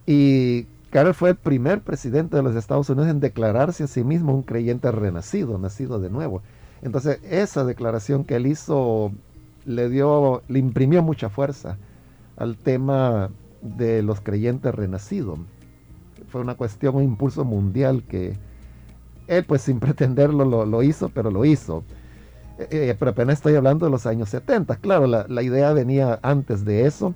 Y 0.06 0.64
Carter 0.92 1.14
fue 1.14 1.32
el 1.32 1.36
primer 1.36 1.82
presidente 1.82 2.38
de 2.38 2.44
los 2.44 2.56
Estados 2.56 2.90
Unidos 2.90 3.10
en 3.10 3.20
declararse 3.20 3.84
a 3.84 3.88
sí 3.88 4.04
mismo 4.04 4.34
un 4.34 4.44
creyente 4.44 4.92
renacido, 4.92 5.58
nacido 5.58 6.00
de 6.00 6.10
nuevo. 6.10 6.42
Entonces, 6.82 7.20
esa 7.24 7.66
declaración 7.66 8.24
que 8.24 8.36
él 8.36 8.48
hizo 8.48 9.12
le 9.66 9.90
dio, 9.90 10.44
le 10.48 10.60
imprimió 10.60 11.02
mucha 11.02 11.30
fuerza 11.30 11.78
al 12.38 12.58
tema 12.58 13.32
de 13.62 14.04
los 14.04 14.22
creyentes 14.22 14.76
renacidos 14.76 15.40
fue 16.36 16.42
una 16.42 16.56
cuestión, 16.56 16.96
un 16.96 17.04
impulso 17.04 17.46
mundial 17.46 18.04
que 18.04 18.38
él 19.28 19.46
pues 19.46 19.62
sin 19.62 19.80
pretenderlo 19.80 20.66
lo, 20.66 20.84
hizo, 20.84 21.08
pero 21.08 21.32
lo 21.32 21.46
hizo. 21.46 21.84
Eh, 22.58 22.68
eh, 22.72 22.96
pero 22.98 23.12
apenas 23.12 23.36
estoy 23.36 23.56
hablando 23.56 23.86
de 23.86 23.92
los 23.92 24.06
años 24.06 24.30
70, 24.30 24.78
claro, 24.78 25.08
la, 25.08 25.44
idea 25.44 25.74
venía 25.74 26.20
antes 26.22 26.64
de 26.64 26.86
eso, 26.86 27.14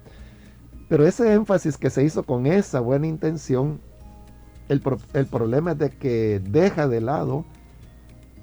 pero 0.89 1.05
ese 1.05 1.33
énfasis 1.33 1.77
que 1.77 1.89
se 1.89 2.03
hizo 2.03 2.23
con 2.23 2.45
esa 2.45 2.81
buena 2.81 3.07
intención, 3.07 3.79
el, 4.67 4.81
problema 4.81 5.71
es 5.71 5.77
de 5.77 5.89
que 5.91 6.41
deja 6.43 6.87
de 6.87 7.01
lado 7.01 7.45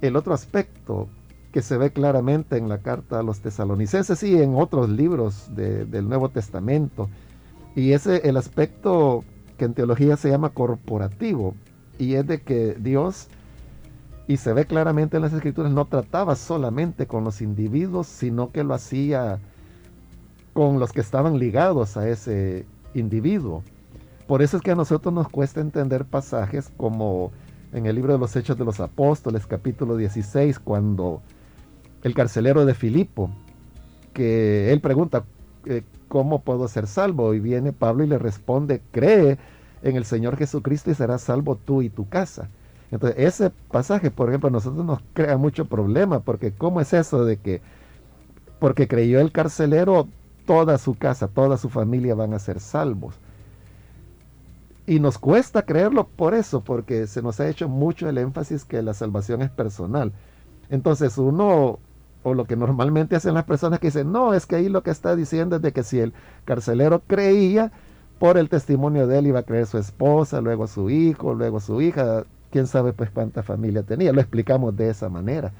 el 0.00 0.16
otro 0.16 0.32
aspecto 0.34 1.08
que 1.52 1.62
se 1.62 1.76
ve 1.76 1.90
claramente 1.90 2.56
en 2.56 2.68
la 2.68 2.78
carta 2.78 3.20
a 3.20 3.22
los 3.22 3.40
tesalonicenses 3.40 4.22
y 4.22 4.40
en 4.40 4.56
otros 4.56 4.88
libros 4.88 5.50
del 5.54 6.08
Nuevo 6.08 6.30
Testamento. 6.30 7.08
Y 7.74 7.92
ese 7.92 8.28
el 8.28 8.36
aspecto 8.36 9.24
que 9.56 9.66
en 9.66 9.74
teología 9.74 10.16
se 10.16 10.30
llama 10.30 10.50
corporativo, 10.50 11.54
y 11.98 12.14
es 12.14 12.26
de 12.26 12.40
que 12.42 12.76
Dios, 12.78 13.28
y 14.28 14.38
se 14.38 14.52
ve 14.52 14.64
claramente 14.64 15.16
en 15.16 15.22
las 15.22 15.32
escrituras, 15.32 15.72
no 15.72 15.84
trataba 15.84 16.34
solamente 16.34 17.06
con 17.06 17.24
los 17.24 17.40
individuos, 17.40 18.06
sino 18.06 18.50
que 18.50 18.64
lo 18.64 18.74
hacía 18.74 19.38
con 20.52 20.80
los 20.80 20.92
que 20.92 21.00
estaban 21.00 21.38
ligados 21.38 21.96
a 21.96 22.08
ese 22.08 22.66
individuo. 22.94 23.62
Por 24.26 24.42
eso 24.42 24.56
es 24.56 24.62
que 24.62 24.72
a 24.72 24.74
nosotros 24.74 25.14
nos 25.14 25.28
cuesta 25.28 25.60
entender 25.60 26.04
pasajes 26.04 26.72
como 26.76 27.30
en 27.72 27.86
el 27.86 27.94
libro 27.94 28.12
de 28.14 28.18
los 28.18 28.34
Hechos 28.34 28.58
de 28.58 28.64
los 28.64 28.80
Apóstoles, 28.80 29.46
capítulo 29.46 29.96
16, 29.96 30.58
cuando 30.58 31.22
el 32.02 32.14
carcelero 32.14 32.64
de 32.64 32.74
Filipo, 32.74 33.30
que 34.12 34.72
él 34.72 34.80
pregunta, 34.80 35.24
eh, 35.66 35.82
¿cómo 36.08 36.40
puedo 36.40 36.66
ser 36.66 36.86
salvo? 36.86 37.34
Y 37.34 37.40
viene 37.40 37.72
Pablo 37.72 38.02
y 38.02 38.08
le 38.08 38.18
responde, 38.18 38.82
cree 38.90 39.38
en 39.82 39.96
el 39.96 40.04
Señor 40.04 40.36
Jesucristo 40.36 40.90
y 40.90 40.94
serás 40.94 41.22
salvo 41.22 41.56
tú 41.56 41.82
y 41.82 41.90
tu 41.90 42.08
casa. 42.08 42.48
Entonces, 42.90 43.18
ese 43.18 43.50
pasaje, 43.70 44.10
por 44.10 44.28
ejemplo, 44.28 44.48
a 44.48 44.52
nosotros 44.52 44.84
nos 44.84 45.00
crea 45.12 45.36
mucho 45.36 45.64
problema, 45.66 46.20
porque 46.20 46.52
¿cómo 46.52 46.80
es 46.80 46.92
eso 46.92 47.24
de 47.24 47.36
que, 47.38 47.60
porque 48.58 48.86
creyó 48.86 49.20
el 49.20 49.32
carcelero, 49.32 50.08
toda 50.46 50.78
su 50.78 50.94
casa, 50.94 51.28
toda 51.28 51.56
su 51.56 51.68
familia 51.68 52.14
van 52.14 52.32
a 52.34 52.38
ser 52.38 52.60
salvos? 52.60 53.16
Y 54.86 55.00
nos 55.00 55.18
cuesta 55.18 55.62
creerlo 55.62 56.06
por 56.06 56.34
eso, 56.34 56.62
porque 56.62 57.08
se 57.08 57.22
nos 57.22 57.40
ha 57.40 57.48
hecho 57.48 57.68
mucho 57.68 58.08
el 58.08 58.18
énfasis 58.18 58.64
que 58.64 58.82
la 58.82 58.94
salvación 58.94 59.42
es 59.42 59.50
personal. 59.50 60.12
Entonces 60.70 61.18
uno 61.18 61.80
o 62.22 62.34
lo 62.34 62.44
que 62.44 62.56
normalmente 62.56 63.14
hacen 63.14 63.34
las 63.34 63.44
personas 63.44 63.78
que 63.78 63.88
dicen, 63.88 64.10
no, 64.10 64.34
es 64.34 64.46
que 64.46 64.56
ahí 64.56 64.68
lo 64.68 64.82
que 64.82 64.90
está 64.90 65.14
diciendo 65.14 65.56
es 65.56 65.62
de 65.62 65.72
que 65.72 65.84
si 65.84 66.00
el 66.00 66.12
carcelero 66.44 67.02
creía, 67.06 67.72
por 68.18 68.38
el 68.38 68.48
testimonio 68.48 69.06
de 69.06 69.18
él 69.18 69.26
iba 69.28 69.40
a 69.40 69.44
creer 69.44 69.66
su 69.66 69.78
esposa, 69.78 70.40
luego 70.40 70.66
su 70.66 70.90
hijo, 70.90 71.34
luego 71.34 71.60
su 71.60 71.80
hija, 71.82 72.24
quién 72.56 72.66
sabe 72.66 72.94
pues 72.94 73.10
cuánta 73.10 73.42
familia 73.42 73.82
tenía, 73.82 74.14
lo 74.14 74.20
explicamos 74.22 74.74
de 74.74 74.88
esa 74.88 75.10
manera. 75.10 75.52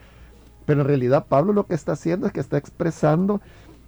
Pero 0.65 0.81
en 0.81 0.87
realidad 0.87 1.27
Pablo 1.29 1.53
lo 1.53 1.67
que 1.67 1.75
está 1.75 1.93
haciendo 1.93 2.27
es 2.27 2.33
que 2.33 2.41
está 2.41 2.57
expresando 2.57 3.43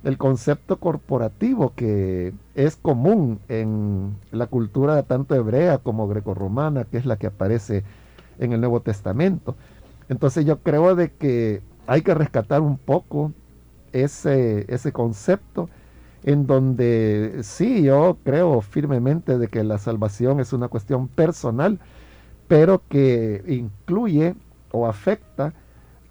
el 0.04 0.18
concepto 0.18 0.76
corporativo 0.76 1.72
que 1.74 2.34
es 2.54 2.76
común 2.76 3.40
en 3.48 4.14
la 4.30 4.46
cultura 4.46 5.02
tanto 5.04 5.34
hebrea 5.34 5.78
como 5.78 6.06
grecorromana, 6.06 6.84
que 6.84 6.98
es 6.98 7.06
la 7.06 7.16
que 7.16 7.28
aparece 7.28 7.82
en 8.38 8.52
el 8.52 8.60
Nuevo 8.60 8.80
Testamento. 8.80 9.56
Entonces 10.10 10.44
yo 10.44 10.58
creo 10.58 10.94
de 10.94 11.10
que 11.10 11.62
hay 11.86 12.02
que 12.02 12.12
rescatar 12.12 12.60
un 12.60 12.76
poco 12.76 13.32
ese, 13.94 14.66
ese 14.68 14.92
concepto 14.92 15.70
en 16.24 16.46
donde 16.46 17.38
sí, 17.40 17.84
yo 17.84 18.18
creo 18.22 18.60
firmemente 18.60 19.38
de 19.38 19.48
que 19.48 19.64
la 19.64 19.78
salvación 19.78 20.40
es 20.40 20.52
una 20.52 20.68
cuestión 20.68 21.08
personal, 21.08 21.80
pero 22.48 22.82
que 22.88 23.44
incluye 23.46 24.34
o 24.72 24.86
afecta 24.86 25.52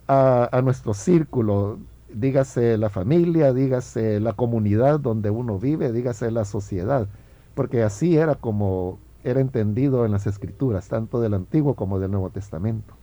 a, 0.08 0.62
nuestro 0.64 0.94
círculo, 0.94 1.80
dígase 2.14 2.78
la 2.78 2.90
familia, 2.90 3.52
dígase 3.52 4.20
la 4.22 4.34
comunidad 4.34 5.00
donde 5.00 5.30
uno 5.30 5.60
vive, 5.60 5.92
dígase 5.92 6.32
la 6.32 6.46
sociedad, 6.46 7.10
porque 7.56 7.84
así 7.84 8.16
era 8.16 8.36
como 8.36 9.00
era 9.24 9.42
entendido 9.42 10.06
en 10.06 10.14
las 10.14 10.26
escrituras, 10.26 10.88
tanto 10.88 11.20
del 11.20 11.34
Antiguo 11.34 11.74
como 11.74 12.00
del 12.00 12.12
Nuevo 12.12 12.30
Testamento. 12.30 12.94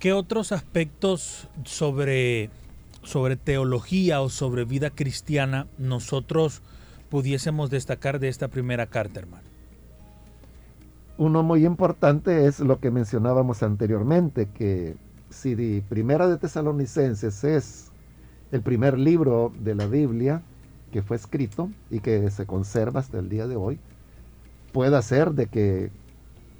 ¿Qué 0.00 0.12
otros 0.12 0.50
aspectos 0.50 1.48
sobre, 1.64 2.50
sobre 3.02 3.36
teología 3.36 4.20
o 4.20 4.28
sobre 4.28 4.64
vida 4.64 4.90
cristiana 4.90 5.68
nosotros 5.78 6.62
pudiésemos 7.08 7.70
destacar 7.70 8.18
de 8.18 8.28
esta 8.28 8.48
primera 8.48 8.86
carta, 8.86 9.20
hermano? 9.20 9.55
Uno 11.18 11.42
muy 11.42 11.64
importante 11.64 12.46
es 12.46 12.60
lo 12.60 12.78
que 12.78 12.90
mencionábamos 12.90 13.62
anteriormente, 13.62 14.48
que 14.52 14.96
si 15.30 15.82
Primera 15.88 16.28
de 16.28 16.36
Tesalonicenses 16.36 17.42
es 17.42 17.90
el 18.52 18.60
primer 18.60 18.98
libro 18.98 19.52
de 19.58 19.74
la 19.74 19.86
Biblia 19.86 20.42
que 20.92 21.02
fue 21.02 21.16
escrito 21.16 21.70
y 21.90 22.00
que 22.00 22.30
se 22.30 22.46
conserva 22.46 23.00
hasta 23.00 23.18
el 23.18 23.28
día 23.30 23.46
de 23.46 23.56
hoy, 23.56 23.78
puede 24.72 25.00
ser 25.02 25.32
de 25.32 25.46
que 25.46 25.90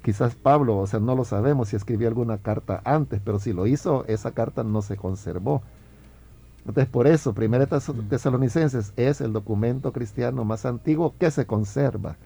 quizás 0.03 0.33
Pablo, 0.35 0.77
o 0.77 0.87
sea, 0.87 0.99
no 0.99 1.15
lo 1.15 1.23
sabemos 1.23 1.69
si 1.69 1.75
escribió 1.75 2.07
alguna 2.07 2.39
carta 2.39 2.81
antes, 2.83 3.21
pero 3.23 3.39
si 3.39 3.53
lo 3.53 3.67
hizo, 3.67 4.05
esa 4.07 4.31
carta 4.31 4.63
no 4.63 4.81
se 4.81 4.97
conservó. 4.97 5.61
Entonces, 6.59 6.87
por 6.87 7.07
eso, 7.07 7.33
Primera 7.33 7.65
mm. 7.65 8.09
Tesalonicenses 8.09 8.91
es 8.95 9.21
el 9.21 9.33
documento 9.33 9.93
cristiano 9.93 10.45
más 10.45 10.65
antiguo 10.65 11.13
que 11.19 11.29
se 11.29 11.45
conserva 11.45 12.17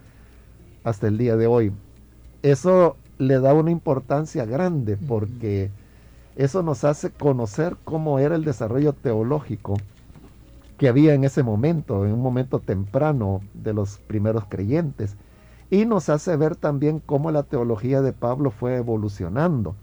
hasta 0.83 1.07
el 1.07 1.17
día 1.17 1.35
de 1.35 1.47
hoy. 1.47 1.73
Eso 2.43 2.97
le 3.17 3.39
da 3.39 3.53
una 3.53 3.71
importancia 3.71 4.45
grande 4.45 4.97
porque 4.97 5.69
eso 6.35 6.63
nos 6.63 6.83
hace 6.83 7.11
conocer 7.11 7.77
cómo 7.83 8.19
era 8.19 8.35
el 8.35 8.43
desarrollo 8.43 8.93
teológico 8.93 9.77
que 10.77 10.87
había 10.87 11.13
en 11.13 11.23
ese 11.23 11.43
momento, 11.43 12.05
en 12.05 12.13
un 12.13 12.21
momento 12.21 12.59
temprano 12.59 13.41
de 13.53 13.73
los 13.73 13.99
primeros 14.07 14.45
creyentes 14.49 15.15
y 15.71 15.85
nos 15.85 16.09
hace 16.09 16.35
ver 16.35 16.57
también 16.57 16.99
cómo 16.99 17.31
la 17.31 17.43
teología 17.43 18.01
de 18.01 18.11
Pablo 18.11 18.51
fue 18.51 18.75
evolucionando. 18.75 19.73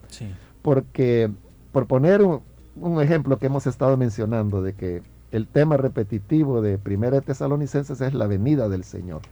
Porque, 0.61 1.31
por 1.73 1.87
poner 1.87 2.23
un, 2.23 3.01
ejemplo 3.01 3.39
que 3.39 3.47
hemos 3.47 3.67
estado 3.67 3.97
mencionando, 3.97 4.61
de 4.63 4.75
que 4.75 5.03
el 5.33 5.47
tema 5.47 5.79
repetitivo 5.79 6.61
de 6.61 6.77
Primera 6.77 7.17
de 7.17 7.23
Tesalonicenses 7.23 8.03
es 8.03 8.13
la 8.13 8.27
venida 8.27 8.69
del 8.69 8.85
Señor. 8.85 9.23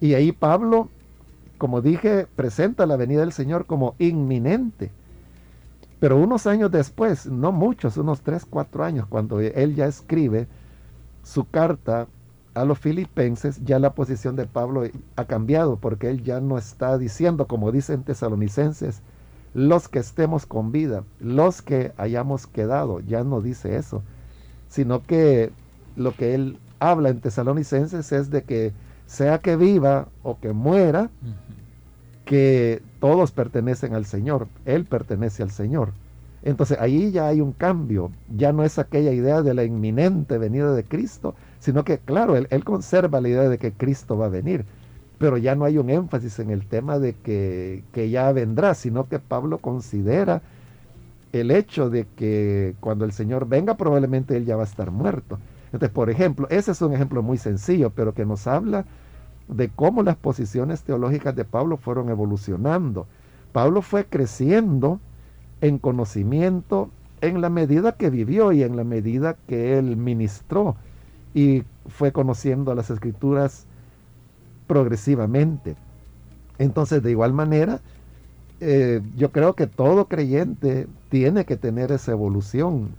Y 0.00 0.14
ahí 0.14 0.32
Pablo, 0.32 0.88
como 1.64 1.80
dije, 1.80 2.26
presenta 2.36 2.84
la 2.84 2.98
venida 2.98 3.20
del 3.20 3.32
Señor 3.32 3.64
como 3.64 3.94
inminente. 3.98 4.90
Pero 5.98 6.18
unos 6.18 6.46
años 6.46 6.70
después, 6.70 7.24
no 7.24 7.52
muchos, 7.52 7.96
unos 7.96 8.20
tres, 8.20 8.44
cuatro 8.44 8.84
años, 8.84 9.06
cuando 9.06 9.40
él 9.40 9.74
ya 9.74 9.86
escribe 9.86 10.46
su 11.22 11.48
carta 11.48 12.06
a 12.52 12.66
los 12.66 12.78
filipenses, 12.78 13.64
ya 13.64 13.78
la 13.78 13.94
posición 13.94 14.36
de 14.36 14.44
Pablo 14.44 14.82
ha 15.16 15.24
cambiado, 15.24 15.76
porque 15.76 16.10
él 16.10 16.22
ya 16.22 16.38
no 16.38 16.58
está 16.58 16.98
diciendo, 16.98 17.46
como 17.46 17.72
dicen 17.72 18.02
tesalonicenses, 18.02 19.00
los 19.54 19.88
que 19.88 20.00
estemos 20.00 20.44
con 20.44 20.70
vida, 20.70 21.02
los 21.18 21.62
que 21.62 21.94
hayamos 21.96 22.46
quedado, 22.46 23.00
ya 23.00 23.24
no 23.24 23.40
dice 23.40 23.76
eso, 23.76 24.02
sino 24.68 25.02
que 25.02 25.50
lo 25.96 26.12
que 26.14 26.34
él 26.34 26.58
habla 26.78 27.08
en 27.08 27.22
tesalonicenses 27.22 28.12
es 28.12 28.28
de 28.28 28.42
que 28.42 28.74
sea 29.06 29.38
que 29.38 29.56
viva 29.56 30.08
o 30.22 30.38
que 30.38 30.52
muera, 30.52 31.10
que 32.24 32.82
todos 33.00 33.32
pertenecen 33.32 33.94
al 33.94 34.06
Señor, 34.06 34.48
Él 34.64 34.84
pertenece 34.84 35.42
al 35.42 35.50
Señor. 35.50 35.92
Entonces 36.42 36.78
ahí 36.78 37.10
ya 37.10 37.28
hay 37.28 37.40
un 37.40 37.52
cambio, 37.52 38.10
ya 38.36 38.52
no 38.52 38.64
es 38.64 38.78
aquella 38.78 39.12
idea 39.12 39.40
de 39.40 39.54
la 39.54 39.64
inminente 39.64 40.36
venida 40.36 40.74
de 40.74 40.84
Cristo, 40.84 41.34
sino 41.58 41.84
que 41.84 41.98
claro, 41.98 42.36
él, 42.36 42.64
conserva 42.64 43.22
la 43.22 43.30
idea 43.30 43.48
de 43.48 43.56
que 43.56 43.72
Cristo 43.72 44.18
va 44.18 44.26
a 44.26 44.28
venir, 44.28 44.66
pero 45.18 45.38
ya 45.38 45.54
no 45.54 45.64
hay 45.64 45.78
un 45.78 45.88
énfasis 45.88 46.38
en 46.40 46.50
el 46.50 46.66
tema 46.66 46.98
de 46.98 47.14
que, 47.14 47.82
que 47.92 48.10
ya 48.10 48.30
vendrá, 48.32 48.74
sino 48.74 49.08
que 49.08 49.18
Pablo 49.18 49.56
considera 49.56 50.42
el 51.32 51.50
hecho 51.50 51.88
de 51.88 52.06
que 52.14 52.74
cuando 52.80 53.06
el 53.06 53.12
Señor 53.12 53.48
venga 53.48 53.76
probablemente 53.78 54.36
él 54.36 54.44
ya 54.44 54.56
va 54.56 54.64
a 54.64 54.66
estar 54.66 54.90
muerto. 54.90 55.38
Entonces, 55.74 55.92
por 55.92 56.08
ejemplo, 56.08 56.46
ese 56.50 56.70
es 56.70 56.80
un 56.82 56.92
ejemplo 56.92 57.20
muy 57.20 57.36
sencillo, 57.36 57.90
pero 57.90 58.14
que 58.14 58.24
nos 58.24 58.46
habla 58.46 58.84
de 59.48 59.70
cómo 59.70 60.04
las 60.04 60.14
posiciones 60.14 60.84
teológicas 60.84 61.34
de 61.34 61.44
Pablo 61.44 61.78
fueron 61.78 62.10
evolucionando. 62.10 63.08
Pablo 63.50 63.82
fue 63.82 64.04
creciendo 64.04 65.00
en 65.60 65.78
conocimiento 65.78 66.90
en 67.22 67.40
la 67.40 67.50
medida 67.50 67.90
que 67.90 68.08
vivió 68.08 68.52
y 68.52 68.62
en 68.62 68.76
la 68.76 68.84
medida 68.84 69.34
que 69.48 69.76
él 69.76 69.96
ministró 69.96 70.76
y 71.34 71.64
fue 71.88 72.12
conociendo 72.12 72.72
las 72.76 72.90
escrituras 72.90 73.66
progresivamente. 74.68 75.74
Entonces, 76.58 77.02
de 77.02 77.10
igual 77.10 77.32
manera, 77.32 77.80
eh, 78.60 79.00
yo 79.16 79.32
creo 79.32 79.54
que 79.54 79.66
todo 79.66 80.04
creyente 80.06 80.86
tiene 81.08 81.44
que 81.44 81.56
tener 81.56 81.90
esa 81.90 82.12
evolución 82.12 82.90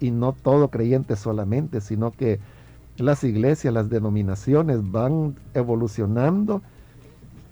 y 0.00 0.10
no 0.10 0.32
todo 0.32 0.68
creyente 0.68 1.16
solamente, 1.16 1.80
sino 1.80 2.10
que 2.10 2.40
las 2.96 3.24
iglesias, 3.24 3.72
las 3.72 3.88
denominaciones 3.88 4.90
van 4.90 5.36
evolucionando 5.54 6.62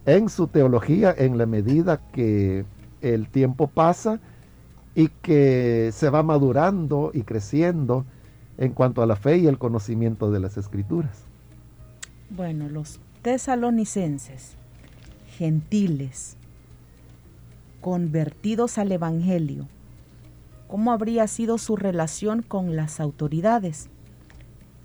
en 0.04 0.28
su 0.28 0.46
teología 0.48 1.14
en 1.16 1.38
la 1.38 1.46
medida 1.46 2.00
que 2.12 2.64
el 3.00 3.28
tiempo 3.28 3.68
pasa 3.68 4.20
y 4.94 5.08
que 5.08 5.90
se 5.92 6.10
va 6.10 6.22
madurando 6.22 7.10
y 7.12 7.22
creciendo 7.22 8.04
en 8.58 8.72
cuanto 8.72 9.02
a 9.02 9.06
la 9.06 9.16
fe 9.16 9.38
y 9.38 9.46
el 9.46 9.58
conocimiento 9.58 10.30
de 10.30 10.40
las 10.40 10.56
escrituras. 10.56 11.24
Bueno, 12.30 12.68
los 12.68 12.98
tesalonicenses, 13.22 14.54
gentiles, 15.36 16.36
convertidos 17.80 18.78
al 18.78 18.90
Evangelio, 18.90 19.68
¿cómo 20.68 20.92
habría 20.92 21.26
sido 21.26 21.58
su 21.58 21.76
relación 21.76 22.42
con 22.42 22.76
las 22.76 23.00
autoridades? 23.00 23.88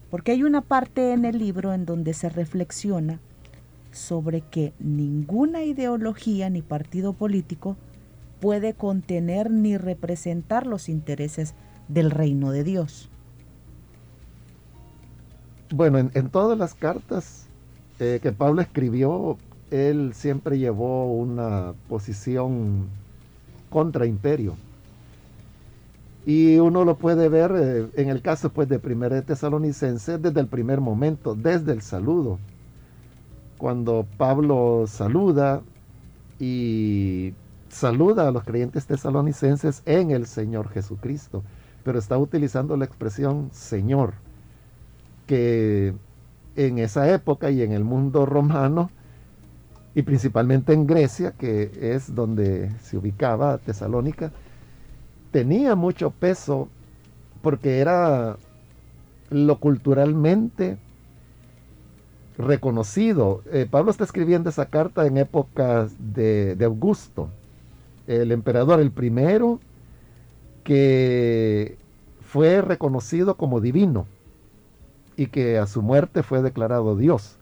Porque 0.10 0.32
hay 0.32 0.44
una 0.44 0.62
parte 0.62 1.14
en 1.14 1.26
el 1.26 1.38
libro 1.38 1.74
en 1.74 1.86
donde 1.86 2.14
se 2.14 2.30
reflexiona 2.30 3.20
sobre 3.92 4.42
que 4.42 4.74
ninguna 4.80 5.64
ideología 5.64 6.50
ni 6.50 6.62
partido 6.62 7.14
político 7.14 7.78
puede 8.40 8.74
contener 8.74 9.52
ni 9.52 9.78
representar 9.78 10.66
los 10.66 10.90
intereses 10.90 11.54
del 11.88 12.12
reino 12.12 12.52
de 12.52 12.64
Dios. 12.64 13.10
Bueno, 15.74 16.00
en, 16.00 16.30
todas 16.30 16.58
las 16.58 16.74
cartas 16.74 17.48
eh, 18.00 18.20
que 18.22 18.32
Pablo 18.32 18.62
escribió, 18.62 19.38
él 19.70 20.12
siempre 20.14 20.60
llevó 20.60 21.14
una 21.14 21.74
posición 21.88 22.88
contra 23.70 24.06
imperio. 24.06 24.56
Y 26.26 26.58
uno 26.58 26.86
lo 26.86 26.98
puede 26.98 27.30
ver 27.30 27.52
eh, 27.56 27.88
en 27.96 28.10
el 28.10 28.22
caso 28.22 28.52
pues, 28.52 28.70
de 28.70 28.80
Primera 28.80 29.16
de 29.16 29.22
Tesalonicense 29.24 30.18
desde 30.18 30.40
el 30.40 30.48
primer 30.48 30.80
momento, 30.80 31.36
desde 31.36 31.72
el 31.72 31.82
saludo. 31.82 32.38
Cuando 33.58 34.06
Pablo 34.18 34.86
saluda 34.88 35.62
y 36.40 37.34
saluda 37.70 38.28
a 38.28 38.32
los 38.32 38.44
creyentes 38.44 38.86
tesalonicenses 38.86 39.82
en 39.86 40.12
el 40.12 40.26
Señor 40.26 40.70
Jesucristo, 40.70 41.44
pero 41.84 42.00
está 42.00 42.18
utilizando 42.18 42.78
la 42.78 42.86
expresión 42.86 43.50
Señor, 43.52 44.14
que 45.26 45.94
en 46.56 46.80
esa 46.80 47.12
época 47.14 47.50
y 47.52 47.62
en 47.62 47.72
el 47.72 47.84
mundo 47.84 48.26
romano, 48.26 48.92
y 49.94 50.04
principalmente 50.04 50.74
en 50.74 50.88
Grecia, 50.88 51.32
que 51.32 51.72
es 51.80 52.14
donde 52.14 52.72
se 52.82 52.98
ubicaba 52.98 53.58
Tesalónica, 53.58 54.32
tenía 55.32 55.76
mucho 55.76 56.12
peso 56.12 56.68
porque 57.42 57.80
era 57.80 58.38
lo 59.30 59.60
culturalmente 59.60 60.78
reconocido. 62.38 63.42
Eh, 63.52 63.68
Pablo 63.70 63.92
está 63.92 64.04
escribiendo 64.04 64.50
esa 64.50 64.68
carta 64.68 65.06
en 65.08 65.18
épocas 65.18 65.96
de 66.00 66.58
Augusto, 66.64 67.30
el 68.08 68.32
emperador, 68.32 68.80
el 68.80 68.92
primero 68.92 69.60
que 70.64 71.78
fue 72.22 72.62
reconocido 72.62 73.36
como 73.36 73.62
divino 73.62 74.06
y 75.18 75.28
que 75.28 75.58
a 75.58 75.68
su 75.68 75.82
muerte 75.82 76.24
fue 76.24 76.42
declarado 76.42 76.96
Dios. 76.96 77.38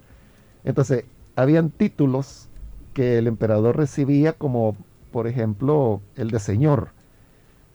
Entonces, 0.63 1.05
habían 1.35 1.69
títulos 1.69 2.47
que 2.93 3.17
el 3.17 3.27
emperador 3.27 3.77
recibía 3.77 4.33
como, 4.33 4.75
por 5.11 5.27
ejemplo, 5.27 6.01
el 6.15 6.31
de 6.31 6.39
Señor. 6.39 6.89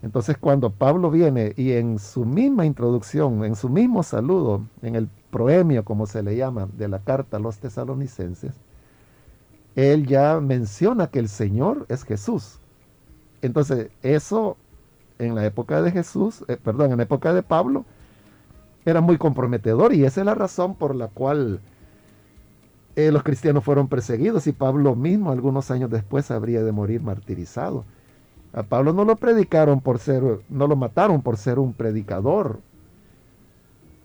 Entonces 0.04 0.36
cuando 0.36 0.68
Pablo 0.68 1.10
viene 1.10 1.54
y 1.56 1.72
en 1.72 1.98
su 1.98 2.26
misma 2.26 2.66
introducción, 2.66 3.42
en 3.42 3.56
su 3.56 3.70
mismo 3.70 4.02
saludo, 4.02 4.60
en 4.82 4.96
el 4.96 5.08
proemio, 5.30 5.82
como 5.82 6.04
se 6.06 6.22
le 6.22 6.36
llama, 6.36 6.68
de 6.76 6.88
la 6.88 6.98
carta 6.98 7.38
a 7.38 7.40
los 7.40 7.58
tesalonicenses, 7.58 8.52
él 9.76 10.06
ya 10.06 10.40
menciona 10.40 11.06
que 11.06 11.20
el 11.20 11.30
Señor 11.30 11.86
es 11.88 12.04
Jesús. 12.04 12.60
Entonces 13.40 13.88
eso 14.02 14.58
en 15.18 15.34
la 15.34 15.46
época 15.46 15.80
de 15.80 15.90
Jesús, 15.90 16.44
eh, 16.48 16.58
perdón, 16.62 16.90
en 16.90 16.98
la 16.98 17.04
época 17.04 17.32
de 17.32 17.42
Pablo, 17.42 17.86
era 18.84 19.00
muy 19.00 19.16
comprometedor 19.16 19.94
y 19.94 20.04
esa 20.04 20.20
es 20.20 20.26
la 20.26 20.34
razón 20.34 20.74
por 20.74 20.94
la 20.94 21.08
cual 21.08 21.60
eh, 22.94 23.10
los 23.10 23.22
cristianos 23.22 23.64
fueron 23.64 23.88
perseguidos 23.88 24.46
y 24.48 24.52
Pablo 24.52 24.96
mismo 24.96 25.32
algunos 25.32 25.70
años 25.70 25.88
después 25.88 26.30
habría 26.30 26.62
de 26.62 26.72
morir 26.72 27.00
martirizado. 27.00 27.86
A 28.54 28.62
Pablo 28.62 28.92
no 28.92 29.04
lo 29.04 29.16
predicaron 29.16 29.80
por 29.80 29.98
ser, 29.98 30.22
no 30.48 30.68
lo 30.68 30.76
mataron 30.76 31.22
por 31.22 31.36
ser 31.36 31.58
un 31.58 31.72
predicador. 31.72 32.60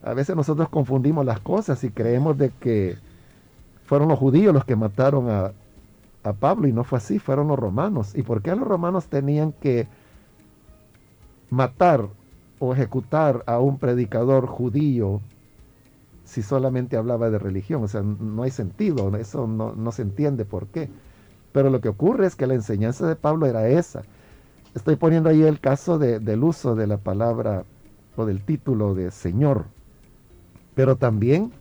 A 0.01 0.13
veces 0.15 0.35
nosotros 0.35 0.69
confundimos 0.69 1.23
las 1.23 1.39
cosas 1.39 1.83
y 1.83 1.91
creemos 1.91 2.35
de 2.37 2.49
que 2.49 2.97
fueron 3.85 4.07
los 4.07 4.17
judíos 4.17 4.53
los 4.53 4.65
que 4.65 4.75
mataron 4.75 5.29
a, 5.29 5.51
a 6.23 6.33
Pablo 6.33 6.67
y 6.67 6.73
no 6.73 6.83
fue 6.83 6.97
así, 6.97 7.19
fueron 7.19 7.49
los 7.49 7.59
romanos. 7.59 8.15
¿Y 8.15 8.23
por 8.23 8.41
qué 8.41 8.55
los 8.55 8.67
romanos 8.67 9.05
tenían 9.05 9.51
que 9.51 9.87
matar 11.51 12.07
o 12.57 12.73
ejecutar 12.73 13.43
a 13.45 13.59
un 13.59 13.77
predicador 13.77 14.47
judío 14.47 15.21
si 16.23 16.41
solamente 16.41 16.97
hablaba 16.97 17.29
de 17.29 17.37
religión? 17.37 17.83
O 17.83 17.87
sea, 17.87 18.01
no 18.01 18.41
hay 18.41 18.51
sentido, 18.51 19.15
eso 19.15 19.45
no, 19.45 19.73
no 19.75 19.91
se 19.91 20.01
entiende 20.01 20.43
por 20.43 20.65
qué. 20.67 20.89
Pero 21.51 21.69
lo 21.69 21.81
que 21.81 21.89
ocurre 21.89 22.25
es 22.25 22.35
que 22.35 22.47
la 22.47 22.55
enseñanza 22.55 23.05
de 23.05 23.15
Pablo 23.15 23.45
era 23.45 23.67
esa 23.67 24.01
estoy 24.75 24.95
poniendo 24.95 25.29
ahí 25.29 25.43
el 25.43 25.59
caso 25.59 25.97
del 25.97 26.43
uso 26.43 26.75
de 26.75 26.87
la 26.87 26.97
palabra 26.97 27.63
o 28.15 28.25
del 28.25 28.41
título 28.41 28.93
de 28.93 29.11
Señor. 29.11 29.65
Pero 30.75 30.95
también 30.95 31.51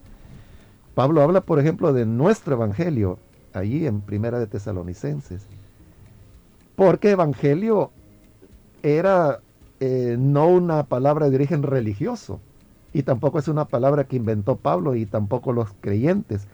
Pablo 0.94 1.22
habla, 1.22 1.40
por 1.40 1.58
ejemplo, 1.58 1.92
de 1.92 2.06
nuestro 2.06 2.54
evangelio, 2.54 3.18
allí 3.52 3.86
en 3.86 4.00
Primera 4.00 4.38
de 4.38 4.46
Tesalonicenses. 4.46 5.46
Porque 6.76 7.10
evangelio 7.10 7.90
era 8.82 9.40
eh, 9.80 10.16
no 10.18 10.48
una 10.48 10.84
palabra 10.84 11.28
de 11.28 11.36
origen 11.36 11.62
religioso, 11.62 12.40
y 12.92 13.02
tampoco 13.02 13.38
es 13.38 13.48
una 13.48 13.66
palabra 13.66 14.04
que 14.04 14.16
inventó 14.16 14.56
Pablo 14.56 14.94
y 14.94 15.06
tampoco 15.06 15.52
los 15.52 15.68
creyentes. 15.80 16.46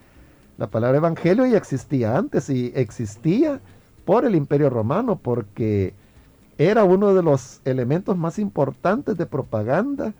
La 0.58 0.66
palabra 0.66 0.98
evangelio 0.98 1.46
ya 1.46 1.56
existía 1.56 2.16
antes 2.16 2.50
y 2.50 2.72
existía 2.74 3.60
por 4.04 4.24
el 4.24 4.34
imperio 4.34 4.68
romano, 4.68 5.16
porque 5.16 5.94
era 6.58 6.84
uno 6.84 7.14
de 7.14 7.22
los 7.22 7.60
elementos 7.64 8.16
más 8.16 8.38
importantes 8.38 9.16
de 9.16 9.26
propaganda 9.26 10.14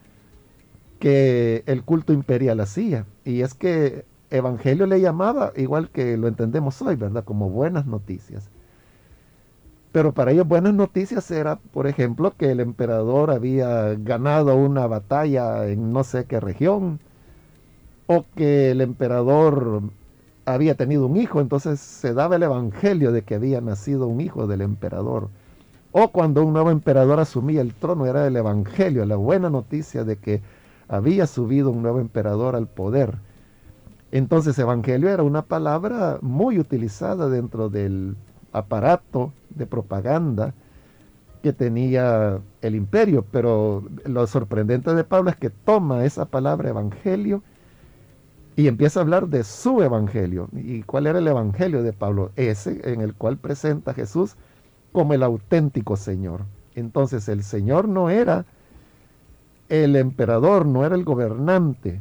que 0.98 1.62
el 1.66 1.82
culto 1.84 2.12
imperial 2.12 2.60
hacía. 2.60 3.06
Y 3.24 3.42
es 3.42 3.54
que 3.54 4.04
Evangelio 4.30 4.86
le 4.86 5.00
llamaba, 5.00 5.52
igual 5.56 5.90
que 5.90 6.16
lo 6.16 6.28
entendemos 6.28 6.80
hoy, 6.82 6.96
¿verdad? 6.96 7.24
Como 7.24 7.50
buenas 7.50 7.86
noticias. 7.86 8.50
Pero 9.92 10.12
para 10.12 10.32
ellos 10.32 10.48
buenas 10.48 10.74
noticias 10.74 11.30
era, 11.30 11.56
por 11.56 11.86
ejemplo, 11.86 12.34
que 12.36 12.50
el 12.50 12.60
emperador 12.60 13.30
había 13.30 13.94
ganado 13.94 14.56
una 14.56 14.86
batalla 14.88 15.68
en 15.68 15.92
no 15.92 16.02
sé 16.02 16.24
qué 16.24 16.40
región, 16.40 16.98
o 18.06 18.24
que 18.34 18.72
el 18.72 18.80
emperador 18.80 19.82
había 20.46 20.74
tenido 20.74 21.06
un 21.06 21.16
hijo, 21.16 21.40
entonces 21.40 21.80
se 21.80 22.12
daba 22.12 22.36
el 22.36 22.42
evangelio 22.42 23.12
de 23.12 23.22
que 23.22 23.36
había 23.36 23.60
nacido 23.60 24.06
un 24.08 24.20
hijo 24.20 24.46
del 24.46 24.62
emperador 24.62 25.30
o 25.96 26.08
cuando 26.08 26.42
un 26.44 26.52
nuevo 26.52 26.72
emperador 26.72 27.20
asumía 27.20 27.60
el 27.60 27.72
trono, 27.72 28.06
era 28.06 28.26
el 28.26 28.34
Evangelio, 28.34 29.06
la 29.06 29.14
buena 29.14 29.48
noticia 29.48 30.02
de 30.02 30.16
que 30.16 30.42
había 30.88 31.28
subido 31.28 31.70
un 31.70 31.82
nuevo 31.82 32.00
emperador 32.00 32.56
al 32.56 32.66
poder. 32.66 33.14
Entonces 34.10 34.58
Evangelio 34.58 35.08
era 35.08 35.22
una 35.22 35.42
palabra 35.42 36.18
muy 36.20 36.58
utilizada 36.58 37.28
dentro 37.28 37.68
del 37.68 38.16
aparato 38.52 39.32
de 39.50 39.66
propaganda 39.66 40.52
que 41.44 41.52
tenía 41.52 42.40
el 42.60 42.74
imperio, 42.74 43.24
pero 43.30 43.84
lo 44.04 44.26
sorprendente 44.26 44.92
de 44.96 45.04
Pablo 45.04 45.30
es 45.30 45.36
que 45.36 45.50
toma 45.50 46.04
esa 46.04 46.24
palabra 46.24 46.70
evangelio 46.70 47.44
y 48.56 48.66
empieza 48.66 48.98
a 48.98 49.04
hablar 49.04 49.28
de 49.28 49.44
su 49.44 49.80
evangelio. 49.80 50.48
¿Y 50.54 50.82
cuál 50.82 51.06
era 51.06 51.20
el 51.20 51.28
evangelio 51.28 51.84
de 51.84 51.92
Pablo? 51.92 52.32
Ese 52.34 52.80
en 52.82 53.00
el 53.00 53.14
cual 53.14 53.36
presenta 53.36 53.92
a 53.92 53.94
Jesús 53.94 54.36
como 54.94 55.12
el 55.12 55.24
auténtico 55.24 55.96
Señor. 55.96 56.44
Entonces 56.76 57.28
el 57.28 57.42
Señor 57.42 57.88
no 57.88 58.10
era 58.10 58.46
el 59.68 59.96
emperador, 59.96 60.66
no 60.66 60.86
era 60.86 60.94
el 60.94 61.04
gobernante, 61.04 62.00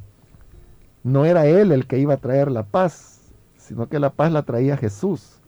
no 1.03 1.25
era 1.25 1.47
él 1.47 1.71
el 1.71 1.87
que 1.87 1.97
iba 1.97 2.13
a 2.13 2.17
traer 2.17 2.51
la 2.51 2.61
paz, 2.61 3.33
sino 3.57 3.89
que 3.89 3.97
la 3.97 4.11
paz 4.11 4.31
la 4.31 4.43
traía 4.43 4.77
Jesús. 4.77 5.39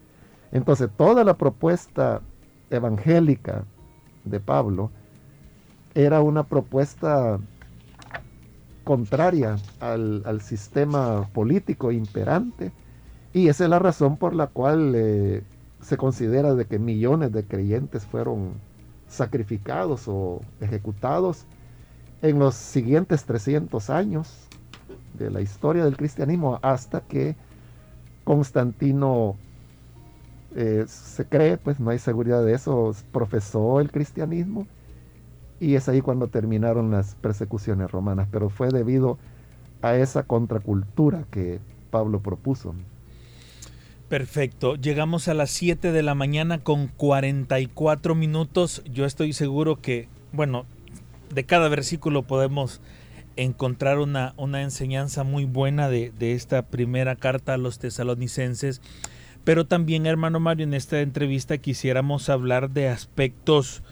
Entonces 0.51 0.89
toda 0.97 1.23
la 1.23 1.35
propuesta 1.35 2.21
evangélica 2.71 3.63
de 4.23 4.39
Pablo 4.39 4.89
era 5.93 6.21
una 6.23 6.47
propuesta 6.47 7.39
contraria 8.83 9.57
al, 9.79 10.41
sistema 10.41 11.29
político 11.31 11.91
imperante 11.91 12.71
y 13.33 13.49
esa 13.49 13.65
es 13.65 13.69
la 13.69 13.77
razón 13.77 14.17
por 14.17 14.33
la 14.33 14.47
cual 14.47 14.93
eh, 14.95 15.43
se 15.85 15.97
considera 15.97 16.55
de 16.55 16.65
que 16.65 16.79
millones 16.79 17.31
de 17.31 17.43
creyentes 17.43 18.07
fueron 18.07 18.53
sacrificados 19.07 20.07
o 20.07 20.41
ejecutados 20.59 21.45
en 22.23 22.39
los 22.39 22.55
siguientes 22.55 23.23
300 23.25 23.91
años 23.91 24.47
de 25.13 25.29
la 25.29 25.41
historia 25.41 25.85
del 25.85 25.95
cristianismo 25.95 26.57
hasta 26.63 27.01
que 27.01 27.35
Constantino 28.23 29.35
eh, 30.55 30.85
se 30.87 31.25
cree, 31.25 31.57
pues 31.57 31.79
no 31.79 31.91
hay 31.91 31.99
seguridad 31.99 32.43
de 32.43 32.55
eso, 32.55 32.95
profesó 33.11 33.79
el 33.79 33.91
cristianismo 33.91 34.65
y 35.59 35.75
es 35.75 35.87
ahí 35.87 36.01
cuando 36.01 36.29
terminaron 36.29 36.89
las 36.89 37.13
persecuciones 37.13 37.91
romanas, 37.91 38.27
pero 38.31 38.49
fue 38.49 38.69
debido 38.69 39.19
a 39.83 39.95
esa 39.95 40.23
contracultura 40.23 41.25
que 41.29 41.59
Pablo 41.91 42.21
propuso. 42.21 42.73
Perfecto, 44.15 44.77
llegamos 44.77 45.27
a 45.27 45.33
las 45.33 45.49
7 45.49 45.91
de 45.91 46.01
la 46.01 46.15
mañana 46.15 46.63
con 46.63 46.87
44 46.87 48.15
minutos. 48.15 48.81
Yo 48.89 49.03
estoy 49.03 49.33
seguro 49.33 49.81
que, 49.81 50.07
bueno, 50.31 50.65
de 51.33 51.43
cada 51.43 51.67
versículo 51.67 52.23
podemos 52.23 52.79
encontrar 53.35 53.99
una, 53.99 54.33
una 54.37 54.61
enseñanza 54.61 55.25
muy 55.25 55.43
buena 55.43 55.89
de, 55.89 56.13
de, 56.17 56.31
esta 56.31 56.61
primera 56.61 57.17
carta 57.17 57.55
a 57.55 57.57
los 57.57 57.77
tesalonicenses. 57.77 58.79
Pero 59.43 59.65
también, 59.65 60.05
hermano 60.05 60.39
Mario, 60.39 60.63
en 60.63 60.75
esta 60.75 61.01
entrevista 61.01 61.57
quisiéramos 61.57 62.29
hablar 62.29 62.69
de 62.69 62.87
aspectos 62.87 63.83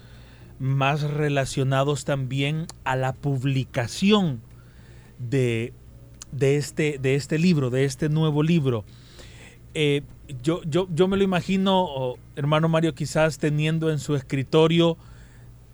más 0.57 1.01
relacionados 1.01 2.05
también 2.05 2.67
a 2.85 2.95
la 2.95 3.11
publicación 3.11 4.39
de, 5.19 5.73
de, 6.31 6.55
este, 6.55 6.97
de 6.97 7.15
este 7.15 7.37
libro, 7.37 7.69
de 7.69 7.83
este 7.83 8.07
nuevo 8.07 8.41
libro. 8.41 8.85
Eh, 9.73 10.03
yo, 10.41 10.61
yo, 10.63 10.87
yo 10.93 11.07
me 11.07 11.17
lo 11.17 11.23
imagino, 11.23 12.15
hermano 12.35 12.69
Mario, 12.69 12.95
quizás 12.95 13.37
teniendo 13.37 13.91
en 13.91 13.99
su 13.99 14.15
escritorio 14.15 14.97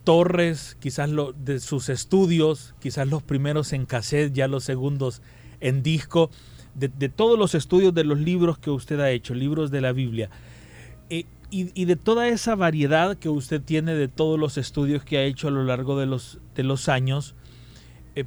torres, 0.04 0.76
quizás 0.80 1.10
lo, 1.10 1.34
de 1.34 1.60
sus 1.60 1.90
estudios, 1.90 2.74
quizás 2.80 3.08
los 3.08 3.22
primeros 3.22 3.74
en 3.74 3.86
cassette, 3.86 4.34
ya 4.34 4.48
los 4.48 4.64
segundos 4.64 5.22
en 5.60 5.84
disco, 5.84 6.30
de, 6.74 7.10
todos 7.10 7.38
los 7.38 7.56
estudios 7.56 7.94
de 7.94 8.04
los 8.06 8.20
libros 8.20 8.58
que 8.58 8.70
usted 8.70 9.00
ha 9.02 9.12
hecho, 9.12 9.34
libros 9.34 9.70
de 9.70 9.82
la 9.82 9.92
Biblia. 9.92 10.30
Eh, 11.10 11.26
y, 11.52 11.86
de 11.86 11.96
toda 11.96 12.28
esa 12.28 12.56
variedad 12.56 13.18
que 13.18 13.28
usted 13.28 13.62
tiene 13.62 13.96
de 13.96 14.08
todos 14.08 14.40
los 14.40 14.58
estudios 14.58 15.04
que 15.04 15.18
ha 15.18 15.24
hecho 15.24 15.48
a 15.48 15.52
lo 15.52 15.64
largo 15.64 16.00
de 16.00 16.06
los, 16.06 16.40
de 16.56 16.64
los 16.64 16.90
años, 16.90 17.36
eh, 18.16 18.26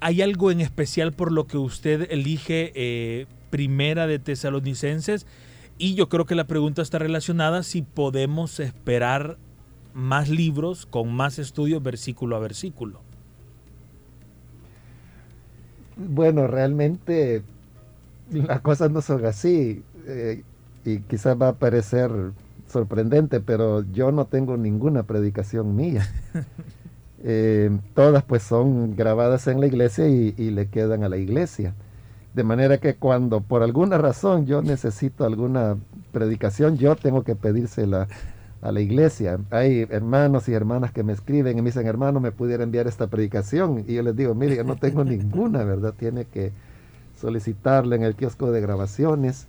hay, 0.00 0.20
algo 0.20 0.50
en 0.50 0.60
especial 0.60 1.12
por 1.12 1.32
lo 1.32 1.46
que 1.46 1.58
usted 1.58 2.08
elige 2.10 3.26
primera 3.50 4.06
de 4.06 4.18
Tesalonicenses. 4.18 5.26
Y 5.78 5.94
yo 5.94 6.08
creo 6.08 6.26
que 6.26 6.34
la 6.34 6.46
pregunta 6.46 6.82
está 6.82 6.98
relacionada 6.98 7.62
si 7.62 7.82
podemos 7.82 8.58
esperar 8.60 9.38
más 9.94 10.28
libros 10.28 10.86
con 10.86 11.12
más 11.12 11.38
estudios 11.38 11.82
versículo 11.82 12.36
a 12.36 12.40
versículo. 12.40 13.00
Bueno, 15.96 16.46
realmente 16.46 17.42
las 18.30 18.60
cosas 18.60 18.90
no 18.90 19.02
son 19.02 19.24
así. 19.24 19.82
Eh, 20.06 20.42
y 20.84 21.00
quizás 21.00 21.36
va 21.40 21.48
a 21.48 21.52
parecer 21.54 22.10
sorprendente, 22.66 23.40
pero 23.40 23.84
yo 23.92 24.12
no 24.12 24.26
tengo 24.26 24.56
ninguna 24.56 25.02
predicación 25.04 25.76
mía. 25.76 26.06
Eh, 27.24 27.76
todas 27.94 28.22
pues 28.22 28.44
son 28.44 28.94
grabadas 28.94 29.48
en 29.48 29.58
la 29.58 29.66
iglesia 29.66 30.08
y, 30.08 30.36
y 30.38 30.50
le 30.52 30.68
quedan 30.68 31.02
a 31.02 31.08
la 31.08 31.16
iglesia. 31.16 31.74
De 32.34 32.44
manera 32.44 32.78
que 32.78 32.94
cuando 32.94 33.40
por 33.40 33.62
alguna 33.62 33.98
razón 33.98 34.46
yo 34.46 34.62
necesito 34.62 35.24
alguna 35.24 35.76
predicación, 36.12 36.76
yo 36.76 36.94
tengo 36.94 37.24
que 37.24 37.34
pedírsela 37.34 38.06
a 38.60 38.72
la 38.72 38.80
iglesia. 38.80 39.38
Hay 39.50 39.86
hermanos 39.90 40.48
y 40.48 40.52
hermanas 40.52 40.92
que 40.92 41.02
me 41.02 41.12
escriben 41.12 41.58
y 41.58 41.62
me 41.62 41.70
dicen, 41.70 41.86
hermano, 41.86 42.20
¿me 42.20 42.32
pudiera 42.32 42.64
enviar 42.64 42.86
esta 42.86 43.06
predicación? 43.06 43.84
Y 43.86 43.94
yo 43.94 44.02
les 44.02 44.16
digo, 44.16 44.34
mire, 44.34 44.56
yo 44.56 44.64
no 44.64 44.76
tengo 44.76 45.04
ninguna, 45.04 45.64
¿verdad? 45.64 45.94
Tiene 45.96 46.24
que 46.24 46.52
solicitarla 47.20 47.96
en 47.96 48.02
el 48.02 48.14
kiosco 48.14 48.50
de 48.50 48.60
grabaciones. 48.60 49.46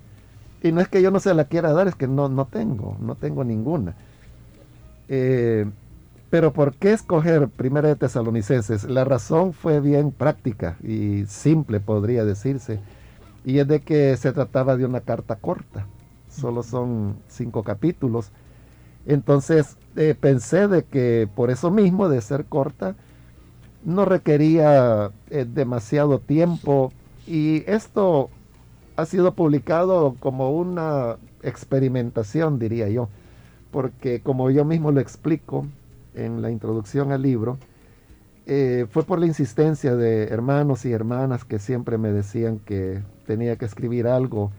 Y 0.61 0.71
no 0.71 0.81
es 0.81 0.87
que 0.87 1.01
yo 1.01 1.11
no 1.11 1.19
se 1.19 1.33
la 1.33 1.45
quiera 1.45 1.71
dar, 1.73 1.87
es 1.87 1.95
que 1.95 2.07
no, 2.07 2.29
no 2.29 2.45
tengo, 2.45 2.97
no 2.99 3.15
tengo 3.15 3.43
ninguna. 3.43 3.95
Eh, 5.07 5.65
pero 6.29 6.53
¿por 6.53 6.75
qué 6.75 6.93
escoger 6.93 7.47
Primera 7.49 7.89
de 7.89 7.95
Tesalonicenses? 7.95 8.83
La 8.85 9.03
razón 9.03 9.53
fue 9.53 9.79
bien 9.79 10.11
práctica 10.11 10.77
y 10.83 11.25
simple, 11.27 11.79
podría 11.79 12.25
decirse. 12.25 12.79
Y 13.45 13.59
es 13.59 13.67
de 13.67 13.81
que 13.81 14.15
se 14.17 14.31
trataba 14.31 14.77
de 14.77 14.85
una 14.85 15.01
carta 15.01 15.35
corta. 15.35 15.85
Solo 16.29 16.63
son 16.63 17.17
cinco 17.27 17.63
capítulos 17.63 18.31
entonces 19.05 19.77
eh, 19.95 20.15
pensé 20.19 20.67
de 20.67 20.83
que 20.83 21.27
por 21.35 21.49
eso 21.49 21.71
mismo, 21.71 22.09
de 22.09 22.21
ser 22.21 22.45
corta, 22.45 22.95
no 23.83 24.05
requería 24.05 25.11
eh, 25.29 25.45
demasiado 25.51 26.19
tiempo 26.19 26.91
y 27.25 27.63
esto 27.65 28.29
ha 28.97 29.05
sido 29.05 29.33
publicado 29.33 30.15
como 30.19 30.51
una 30.51 31.17
experimentación, 31.41 32.59
diría 32.59 32.89
yo, 32.89 33.09
porque 33.71 34.21
como 34.21 34.51
yo 34.51 34.63
mismo 34.65 34.91
lo 34.91 34.99
explico 34.99 35.65
en 36.25 36.41
la 36.41 36.51
introducción 36.51 37.11
al 37.11 37.21
libro, 37.21 37.57
eh, 38.45 38.87
fue 38.89 39.03
por 39.03 39.19
la 39.19 39.27
insistencia 39.27 39.95
de 39.95 40.23
hermanos 40.23 40.85
y 40.85 40.91
hermanas 40.91 41.45
que 41.45 41.59
siempre 41.59 41.97
me 41.97 42.11
decían 42.11 42.59
que 42.59 43.03
tenía 43.27 43.57
que 43.57 43.65
escribir 43.65 44.07
algo 44.07 44.51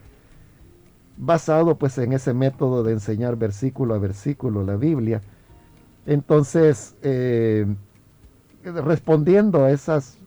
basado 1.17 1.77
pues 1.77 1.99
en 1.99 2.13
ese 2.13 2.33
método 2.33 2.83
de 2.83 2.93
enseñar 2.93 3.37
versículo 3.37 3.95
a 3.95 3.99
versículo 3.99 4.63
la 4.65 4.77
Biblia. 4.77 5.21
Entonces, 6.07 6.95
eh, 7.03 7.67
respondiendo 8.63 9.65
a 9.65 9.71
esas 9.71 10.19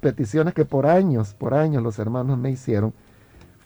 peticiones 0.00 0.54
que 0.54 0.64
por 0.64 0.86
años, 0.86 1.34
por 1.34 1.54
años 1.54 1.82
los 1.82 1.98
hermanos 1.98 2.38
me 2.38 2.50
hicieron, 2.50 2.94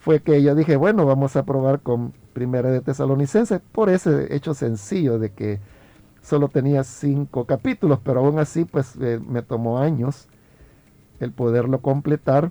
fue 0.00 0.20
que 0.20 0.42
yo 0.42 0.54
dije, 0.54 0.76
bueno, 0.76 1.04
vamos 1.04 1.36
a 1.36 1.44
probar 1.44 1.80
con 1.80 2.12
Primera 2.32 2.70
de 2.70 2.80
Tesalonicenses 2.80 3.61
por 3.72 3.90
ese 3.90 4.34
hecho 4.34 4.54
sencillo 4.54 5.18
de 5.18 5.30
que 5.30 5.59
solo 6.27 6.49
tenía 6.49 6.83
cinco 6.83 7.45
capítulos, 7.45 8.01
pero 8.03 8.20
aún 8.20 8.41
así 8.41 8.64
pues 8.64 8.97
eh, 9.01 9.20
me 9.24 9.43
tomó 9.43 9.79
años 9.79 10.27
el 11.20 11.33
poderlo 11.33 11.81
completar 11.81 12.51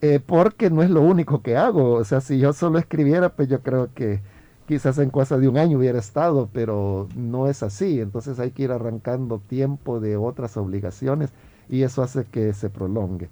eh, 0.00 0.18
porque 0.18 0.70
no 0.70 0.82
es 0.82 0.90
lo 0.90 1.02
único 1.02 1.42
que 1.42 1.56
hago. 1.56 1.92
O 1.92 2.04
sea, 2.04 2.20
si 2.20 2.38
yo 2.38 2.52
solo 2.54 2.78
escribiera, 2.78 3.28
pues 3.36 3.48
yo 3.48 3.60
creo 3.60 3.90
que 3.94 4.20
quizás 4.66 4.98
en 4.98 5.10
cosa 5.10 5.36
de 5.36 5.46
un 5.46 5.58
año 5.58 5.78
hubiera 5.78 5.98
estado, 5.98 6.48
pero 6.52 7.06
no 7.14 7.48
es 7.48 7.62
así. 7.62 8.00
Entonces 8.00 8.40
hay 8.40 8.50
que 8.50 8.62
ir 8.62 8.72
arrancando 8.72 9.38
tiempo 9.38 10.00
de 10.00 10.16
otras 10.16 10.56
obligaciones 10.56 11.30
y 11.68 11.82
eso 11.82 12.02
hace 12.02 12.24
que 12.24 12.54
se 12.54 12.70
prolongue. 12.70 13.28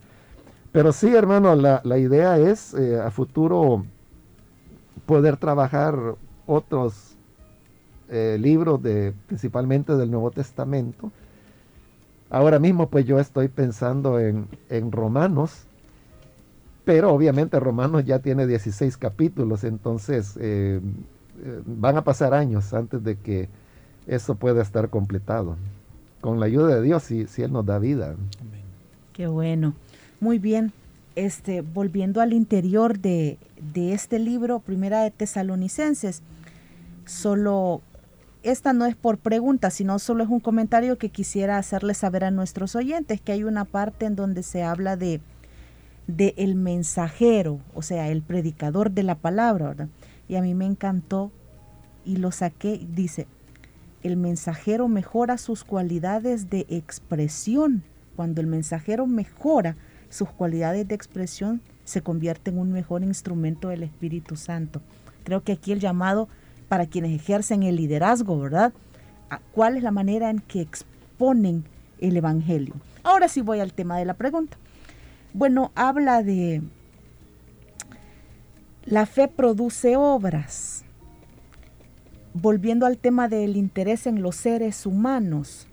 Pero 0.73 0.93
sí, 0.93 1.15
hermano, 1.15 1.57
la, 1.57 1.99
idea 1.99 2.39
es 2.39 2.75
eh, 2.75 3.01
a 3.01 3.11
futuro 3.11 3.85
poder 5.07 5.39
trabajar 5.39 5.97
otros 6.47 7.10
eh, 8.11 8.37
libros 8.41 8.83
de 8.83 9.15
principalmente 9.27 9.97
del 9.97 10.11
Nuevo 10.11 10.31
Testamento. 10.33 11.13
Ahora 12.29 12.59
mismo 12.59 12.89
pues 12.89 13.07
yo 13.07 13.19
estoy 13.19 13.49
pensando 13.49 14.19
en, 14.19 14.49
en 14.69 14.91
Romanos, 14.91 15.65
pero 16.85 17.13
obviamente 17.13 17.61
Romanos 17.61 18.05
ya 18.05 18.19
tiene 18.19 18.47
16 18.47 18.97
capítulos, 18.97 19.63
entonces 19.63 20.37
eh, 20.41 20.81
eh, 21.45 21.63
van 21.65 21.97
a 21.97 22.03
pasar 22.03 22.35
años 22.35 22.75
antes 22.75 23.05
de 23.05 23.17
que 23.17 23.49
eso 24.07 24.35
pueda 24.35 24.61
estar 24.61 24.91
completado. 24.91 25.57
Con 26.21 26.41
la 26.41 26.47
ayuda 26.47 26.77
de 26.77 26.83
Dios, 26.83 27.05
si, 27.05 27.27
si 27.29 27.43
Él 27.43 27.53
nos 27.53 27.65
da 27.65 27.79
vida. 27.79 28.17
Qué 29.13 29.27
bueno. 29.27 29.75
Muy 30.21 30.39
bien. 30.39 30.73
Este, 31.17 31.61
volviendo 31.61 32.21
al 32.21 32.33
interior 32.33 32.99
de, 32.99 33.39
de 33.73 33.93
este 33.93 34.19
libro, 34.19 34.59
Primera 34.59 35.03
de 35.03 35.11
Tesalonicenses, 35.11 36.23
solo 37.07 37.83
esta 38.43 38.73
no 38.73 38.87
es 38.87 38.97
por 38.97 39.19
pregunta, 39.19 39.71
sino 39.71 39.99
solo 39.99 40.25
es 40.25 40.31
un 40.31 40.41
comentario 40.41 40.99
que 40.99 41.11
quisiera 41.11 41.59
hacerle 41.59 41.95
saber 41.95 42.25
a 42.25 42.31
nuestros 42.31 42.77
oyentes, 42.77 43.21
que 43.21 43.33
hay 43.33 43.45
una 43.45 43.65
parte 43.65 44.07
en 44.07 44.17
donde 44.17 44.43
se 44.43 44.63
habla 44.63 44.97
de 44.97 45.21
de 46.17 46.35
el 46.37 46.55
mensajero, 46.55 47.61
o 47.75 47.83
sea, 47.83 48.09
el 48.09 48.23
predicador 48.23 48.91
de 48.91 49.03
la 49.03 49.15
palabra, 49.15 49.69
¿verdad? 49.69 49.89
Y 50.29 50.37
a 50.37 50.43
mí 50.43 50.55
me 50.55 50.67
encantó 50.67 51.31
y 52.05 52.17
lo 52.17 52.33
saqué, 52.33 52.87
dice, 52.95 53.27
el 54.03 54.17
mensajero 54.17 54.89
mejora 54.89 55.39
sus 55.39 55.65
cualidades 55.65 56.51
de 56.51 56.67
expresión. 56.69 57.83
Cuando 58.17 58.41
el 58.41 58.47
mensajero 58.47 59.07
mejora 59.07 59.77
sus 60.09 60.29
cualidades 60.31 60.89
de 60.89 60.95
expresión, 60.95 61.61
se 61.85 62.03
convierte 62.03 62.51
en 62.51 62.59
un 62.59 62.73
mejor 62.73 63.03
instrumento 63.03 63.69
del 63.69 63.83
Espíritu 63.83 64.37
Santo. 64.37 64.81
Creo 65.25 65.43
que 65.43 65.53
aquí 65.53 65.73
el 65.73 65.81
llamado 65.81 66.29
para 66.71 66.87
quienes 66.87 67.21
ejercen 67.21 67.65
el 67.65 67.75
liderazgo, 67.75 68.39
¿verdad? 68.39 68.73
¿Cuál 69.51 69.77
es 69.77 69.83
la 69.83 69.91
manera 69.91 70.31
en 70.31 70.39
que 70.39 70.61
exponen 70.61 71.65
el 71.99 72.17
Evangelio? 72.17 72.75
Ahora 73.03 73.27
sí 73.27 73.41
voy 73.41 73.59
al 73.59 73.73
tema 73.73 73.99
de 73.99 74.05
la 74.05 74.15
pregunta. 74.15 74.57
Bueno, 75.33 75.73
habla 75.75 76.23
de 76.23 76.63
la 78.85 79.05
fe 79.07 79.27
produce 79.27 79.97
obras. 79.97 80.85
Volviendo 82.35 82.87
al 82.87 82.99
tema 82.99 83.27
del 83.27 83.57
interés 83.57 84.07
en 84.07 84.23
los 84.23 84.37
seres 84.37 84.87
humanos, 84.87 85.67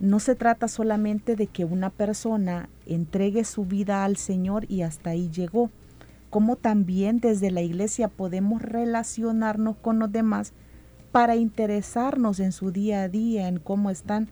no 0.00 0.20
se 0.20 0.34
trata 0.34 0.68
solamente 0.68 1.34
de 1.34 1.46
que 1.46 1.64
una 1.64 1.88
persona 1.88 2.68
entregue 2.84 3.44
su 3.44 3.64
vida 3.64 4.04
al 4.04 4.18
Señor 4.18 4.66
y 4.68 4.82
hasta 4.82 5.10
ahí 5.10 5.30
llegó, 5.30 5.70
como 6.34 6.56
también 6.56 7.20
desde 7.20 7.52
la 7.52 7.62
iglesia 7.62 8.08
podemos 8.08 8.60
relacionarnos 8.60 9.76
con 9.76 10.00
los 10.00 10.10
demás 10.10 10.52
para 11.12 11.36
interesarnos 11.36 12.40
en 12.40 12.50
su 12.50 12.72
día 12.72 13.02
a 13.02 13.08
día, 13.08 13.46
en 13.46 13.60
cómo 13.60 13.88
están, 13.88 14.26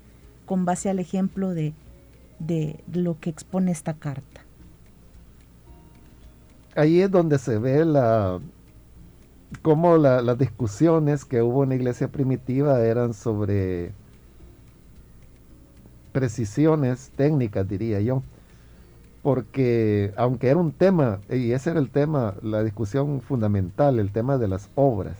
con 0.44 0.64
base 0.64 0.90
al 0.90 0.98
ejemplo 0.98 1.55
de 1.55 1.74
de 2.46 2.82
lo 2.92 3.18
que 3.20 3.30
expone 3.30 3.70
esta 3.70 3.94
carta. 3.94 4.40
Ahí 6.74 7.00
es 7.00 7.11
donde 7.11 7.38
se 7.38 7.59
ve 7.59 7.84
la 7.84 8.40
cómo 9.61 9.96
las 9.96 10.38
discusiones 10.38 11.24
que 11.24 11.42
hubo 11.42 11.62
en 11.62 11.68
la 11.68 11.74
iglesia 11.76 12.09
primitiva 12.09 12.80
eran 12.80 13.14
sobre 13.14 13.92
precisiones 16.12 17.12
técnicas, 17.14 17.68
diría 17.68 18.00
yo. 18.00 18.22
Porque 19.22 20.12
aunque 20.16 20.48
era 20.48 20.58
un 20.58 20.72
tema, 20.72 21.20
y 21.30 21.52
ese 21.52 21.70
era 21.70 21.80
el 21.80 21.90
tema, 21.90 22.34
la 22.42 22.62
discusión 22.64 23.20
fundamental, 23.20 23.98
el 23.98 24.10
tema 24.10 24.38
de 24.38 24.48
las 24.48 24.68
obras, 24.74 25.16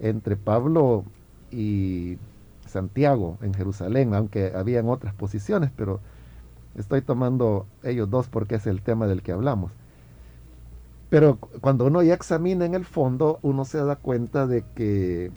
entre 0.00 0.36
Pablo 0.36 1.04
y 1.52 2.18
Santiago 2.66 3.38
en 3.40 3.54
Jerusalén, 3.54 4.14
aunque 4.14 4.52
habían 4.54 4.88
otras 4.88 5.14
posiciones, 5.14 5.70
pero 5.76 6.00
Estoy 6.76 7.02
tomando 7.02 7.66
ellos 7.84 8.10
dos 8.10 8.28
porque 8.28 8.56
es 8.56 8.66
el 8.66 8.82
tema 8.82 9.06
del 9.06 9.22
que 9.22 9.32
hablamos. 9.32 9.72
Pero 11.08 11.38
cuando 11.60 11.86
uno 11.86 12.02
ya 12.02 12.14
examina 12.14 12.64
en 12.64 12.74
el 12.74 12.84
fondo, 12.84 13.38
uno 13.42 13.64
se 13.64 13.78
da 13.78 13.96
cuenta 13.96 14.46
de 14.48 14.64
que 14.74 15.30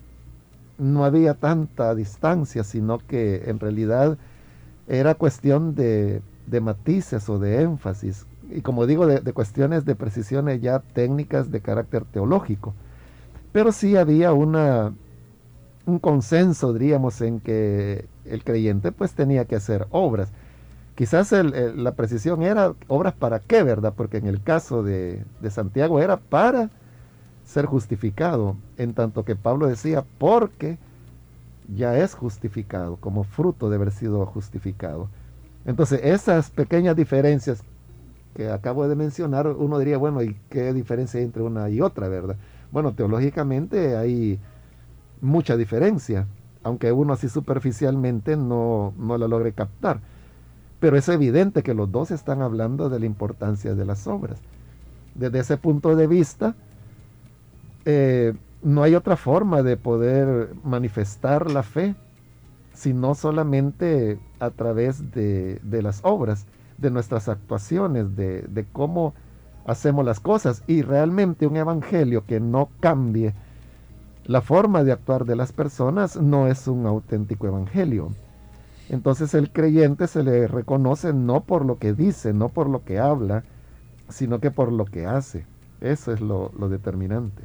no 0.79 1.05
había 1.05 1.35
tanta 1.35 1.93
distancia, 1.93 2.63
sino 2.63 2.97
que 2.97 3.43
en 3.49 3.59
realidad 3.59 4.17
era 4.87 5.13
cuestión 5.13 5.75
de, 5.75 6.21
matices 6.61 7.29
o 7.29 7.39
de 7.39 7.61
énfasis. 7.61 8.25
Y 8.49 8.61
como 8.61 8.85
digo, 8.85 9.05
de, 9.07 9.19
de, 9.19 9.33
cuestiones 9.33 9.85
de 9.85 9.95
precisiones 9.95 10.61
ya 10.61 10.79
técnicas 10.79 11.51
de 11.51 11.61
carácter 11.61 12.05
teológico. 12.05 12.73
Pero 13.51 13.71
sí 13.71 13.97
había 13.97 14.33
una, 14.33 14.93
un 15.87 15.99
consenso, 15.99 16.73
diríamos, 16.73 17.21
en 17.21 17.39
que 17.39 18.05
el 18.25 18.43
creyente 18.43 18.91
pues 18.91 19.13
tenía 19.13 19.45
que 19.45 19.55
hacer 19.55 19.87
obras. 19.89 20.31
Quizás 20.95 21.31
la 21.31 21.91
precisión 21.93 22.41
era 22.41 22.73
obras 22.87 23.13
para 23.13 23.39
qué, 23.39 23.63
¿verdad? 23.63 23.93
Porque 23.95 24.17
en 24.17 24.27
el 24.27 24.41
caso 24.41 24.83
de, 24.83 25.23
Santiago 25.49 26.01
era 26.01 26.17
para 26.17 26.69
ser 27.45 27.65
justificado, 27.65 28.57
en 28.77 28.93
tanto 28.93 29.23
que 29.23 29.35
Pablo 29.35 29.67
decía 29.67 30.03
porque 30.17 30.77
ya 31.73 31.97
es 31.97 32.15
justificado, 32.15 32.97
como 32.97 33.23
fruto 33.23 33.69
de 33.69 33.75
haber 33.75 33.91
sido 33.91 34.25
justificado. 34.25 35.07
Entonces, 35.67 35.99
esas 36.03 36.49
pequeñas 36.49 36.95
diferencias 36.95 37.61
que 38.33 38.49
acabo 38.49 38.87
de 38.87 38.95
mencionar, 38.95 39.47
uno 39.47 39.77
diría, 39.77 39.97
bueno, 39.97 40.23
¿y 40.23 40.35
qué 40.49 40.73
diferencia 40.73 41.19
hay 41.19 41.25
entre 41.25 41.43
una 41.43 41.69
y 41.69 41.81
otra, 41.81 42.07
verdad? 42.07 42.37
Bueno, 42.71 42.93
teológicamente 42.93 43.97
hay 43.97 44.39
mucha 45.21 45.57
diferencia, 45.57 46.25
aunque 46.63 46.91
uno 46.91 47.13
así 47.13 47.27
superficialmente 47.27 48.37
no, 48.37 48.93
no 48.97 49.17
la 49.17 49.27
logre 49.27 49.51
captar. 49.51 49.99
Pero 50.79 50.97
es 50.97 51.09
evidente 51.09 51.63
que 51.63 51.73
los 51.73 51.91
dos 51.91 52.11
están 52.11 52.41
hablando 52.41 52.89
de 52.89 52.99
la 52.99 53.05
importancia 53.05 53.75
de 53.75 53.85
las 53.85 54.07
obras. 54.07 54.39
Desde 55.15 55.39
ese 55.39 55.57
punto 55.57 55.95
de 55.95 56.07
vista, 56.07 56.55
eh, 57.83 58.33
no 58.61 58.83
hay 58.83 58.95
otra 58.95 59.17
forma 59.17 59.63
de 59.63 59.75
poder 59.75 60.49
manifestar 60.63 61.51
la 61.51 61.63
fe, 61.63 61.95
sino 62.77 63.15
solamente 63.15 64.19
a 64.39 64.51
través 64.51 65.11
de, 65.11 65.59
las 65.81 66.01
obras, 66.03 66.45
de 66.77 66.91
nuestras 66.91 67.27
actuaciones, 67.27 68.15
de, 68.15 68.43
de 68.43 68.65
cómo 68.71 69.15
hacemos 69.65 70.05
las 70.05 70.19
cosas. 70.19 70.61
Y 70.67 70.83
realmente 70.83 71.47
un 71.47 71.57
evangelio 71.57 72.23
que 72.25 72.39
no 72.39 72.69
cambie 72.79 73.33
la 74.25 74.41
forma 74.41 74.83
de 74.83 74.91
actuar 74.91 75.25
de 75.25 75.35
las 75.35 75.51
personas 75.53 76.17
no 76.17 76.47
es 76.47 76.67
un 76.67 76.85
auténtico 76.85 77.47
evangelio. 77.47 78.11
Entonces 78.89 79.33
el 79.33 79.51
creyente 79.51 80.05
se 80.05 80.21
le 80.21 80.47
reconoce 80.47 81.13
no 81.13 81.41
por 81.41 81.65
lo 81.65 81.79
que 81.79 81.93
dice, 81.93 82.31
no 82.31 82.49
por 82.49 82.69
lo 82.69 82.83
que 82.83 82.99
habla, 82.99 83.43
sino 84.07 84.39
que 84.39 84.51
por 84.51 84.71
lo 84.71 84.85
que 84.85 85.07
hace. 85.07 85.45
Eso 85.81 86.11
es 86.13 86.21
lo, 86.21 86.51
determinante. 86.69 87.41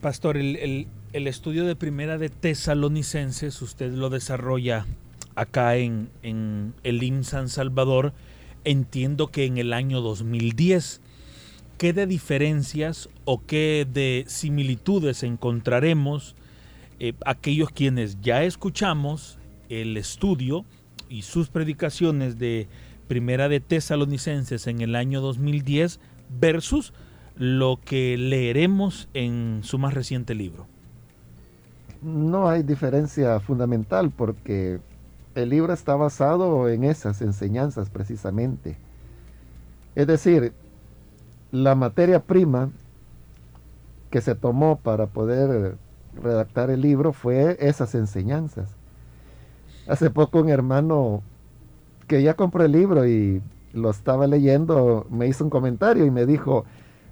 Pastor, 0.00 0.36
el, 0.36 0.86
estudio 1.12 1.64
de 1.64 1.74
primera 1.74 2.18
de 2.18 2.28
Tesalonicenses, 2.28 3.60
usted 3.62 3.92
lo 3.92 4.10
desarrolla 4.10 4.86
acá 5.34 5.76
en, 5.76 6.08
en 6.22 6.74
el 6.84 7.02
IN 7.02 7.24
San 7.24 7.48
Salvador, 7.48 8.12
entiendo 8.64 9.26
que 9.26 9.44
en 9.44 9.58
el 9.58 9.72
año 9.72 10.00
2010. 10.00 11.00
¿Qué 11.78 11.92
de 11.92 12.06
diferencias 12.06 13.08
o 13.24 13.44
qué 13.44 13.86
de 13.92 14.24
similitudes 14.28 15.24
encontraremos 15.24 16.36
eh, 17.00 17.14
aquellos 17.26 17.70
quienes 17.70 18.20
ya 18.20 18.44
escuchamos 18.44 19.38
el 19.68 19.96
estudio 19.96 20.64
y 21.08 21.22
sus 21.22 21.48
predicaciones 21.48 22.38
de 22.38 22.68
Primera 23.08 23.48
de 23.48 23.60
Tesalonicenses 23.60 24.66
en 24.68 24.80
el 24.80 24.94
año 24.94 25.20
2010 25.20 25.98
versus 26.40 26.92
lo 27.38 27.78
que 27.84 28.18
leeremos 28.18 29.08
en 29.14 29.60
su 29.62 29.78
más 29.78 29.94
reciente 29.94 30.34
libro? 30.34 30.66
No 32.02 32.48
hay 32.48 32.62
diferencia 32.62 33.38
fundamental 33.40 34.10
porque 34.10 34.80
el 35.34 35.48
libro 35.50 35.72
está 35.72 35.94
basado 35.94 36.68
en 36.68 36.84
esas 36.84 37.22
enseñanzas 37.22 37.90
precisamente. 37.90 38.76
Es 39.94 40.06
decir, 40.06 40.52
la 41.52 41.74
materia 41.74 42.20
prima 42.20 42.70
que 44.10 44.20
se 44.20 44.34
tomó 44.34 44.76
para 44.76 45.06
poder 45.06 45.76
redactar 46.20 46.70
el 46.70 46.80
libro 46.80 47.12
fue 47.12 47.56
esas 47.60 47.94
enseñanzas. 47.94 48.70
Hace 49.86 50.10
poco 50.10 50.40
un 50.40 50.48
hermano 50.48 51.22
que 52.06 52.22
ya 52.22 52.34
compró 52.34 52.64
el 52.64 52.72
libro 52.72 53.06
y 53.06 53.42
lo 53.72 53.90
estaba 53.90 54.26
leyendo, 54.26 55.06
me 55.10 55.28
hizo 55.28 55.44
un 55.44 55.50
comentario 55.50 56.04
y 56.04 56.10
me 56.10 56.26
dijo, 56.26 56.64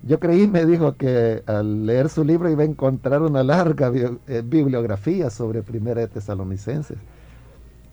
yo 0.03 0.21
creí, 0.21 0.47
me 0.47 0.65
dijo 0.67 0.97
que 0.97 1.43
al 1.47 1.87
leer 1.87 2.09
su 2.09 2.25
libro 2.25 2.51
iba 2.51 2.63
a 2.63 2.67
encontrar 2.67 3.23
una 3.23 3.43
larga 3.43 3.91
eh, 4.29 4.43
bibliografía 4.45 5.31
sobre 5.31 5.63
Primera 5.63 6.01
de 6.01 6.09
Tesalonicenses. 6.09 6.99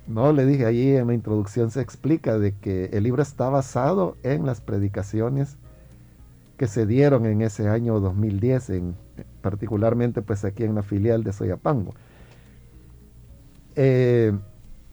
No, 0.08 0.34
le 0.34 0.46
dije 0.46 0.66
allí 0.66 0.96
en 0.96 1.08
la 1.08 1.14
introducción 1.14 1.72
se 1.72 1.82
explica 1.82 2.38
de 2.38 2.54
que 2.54 2.86
el 2.94 3.04
libro 3.04 3.22
está 3.22 3.50
basado 3.50 4.18
en 4.24 4.46
las 4.46 4.60
predicaciones 4.60 5.56
que 6.58 6.68
se 6.68 6.86
dieron 6.86 7.26
en 7.26 7.42
ese 7.42 7.70
año 7.70 8.00
2010, 8.00 8.70
en, 8.72 8.96
particularmente 9.42 10.22
pues 10.22 10.46
aquí 10.46 10.64
en 10.64 10.76
la 10.76 10.84
filial 10.84 11.24
de 11.24 11.34
Soyapango. 11.34 11.94
Eh, 13.76 14.34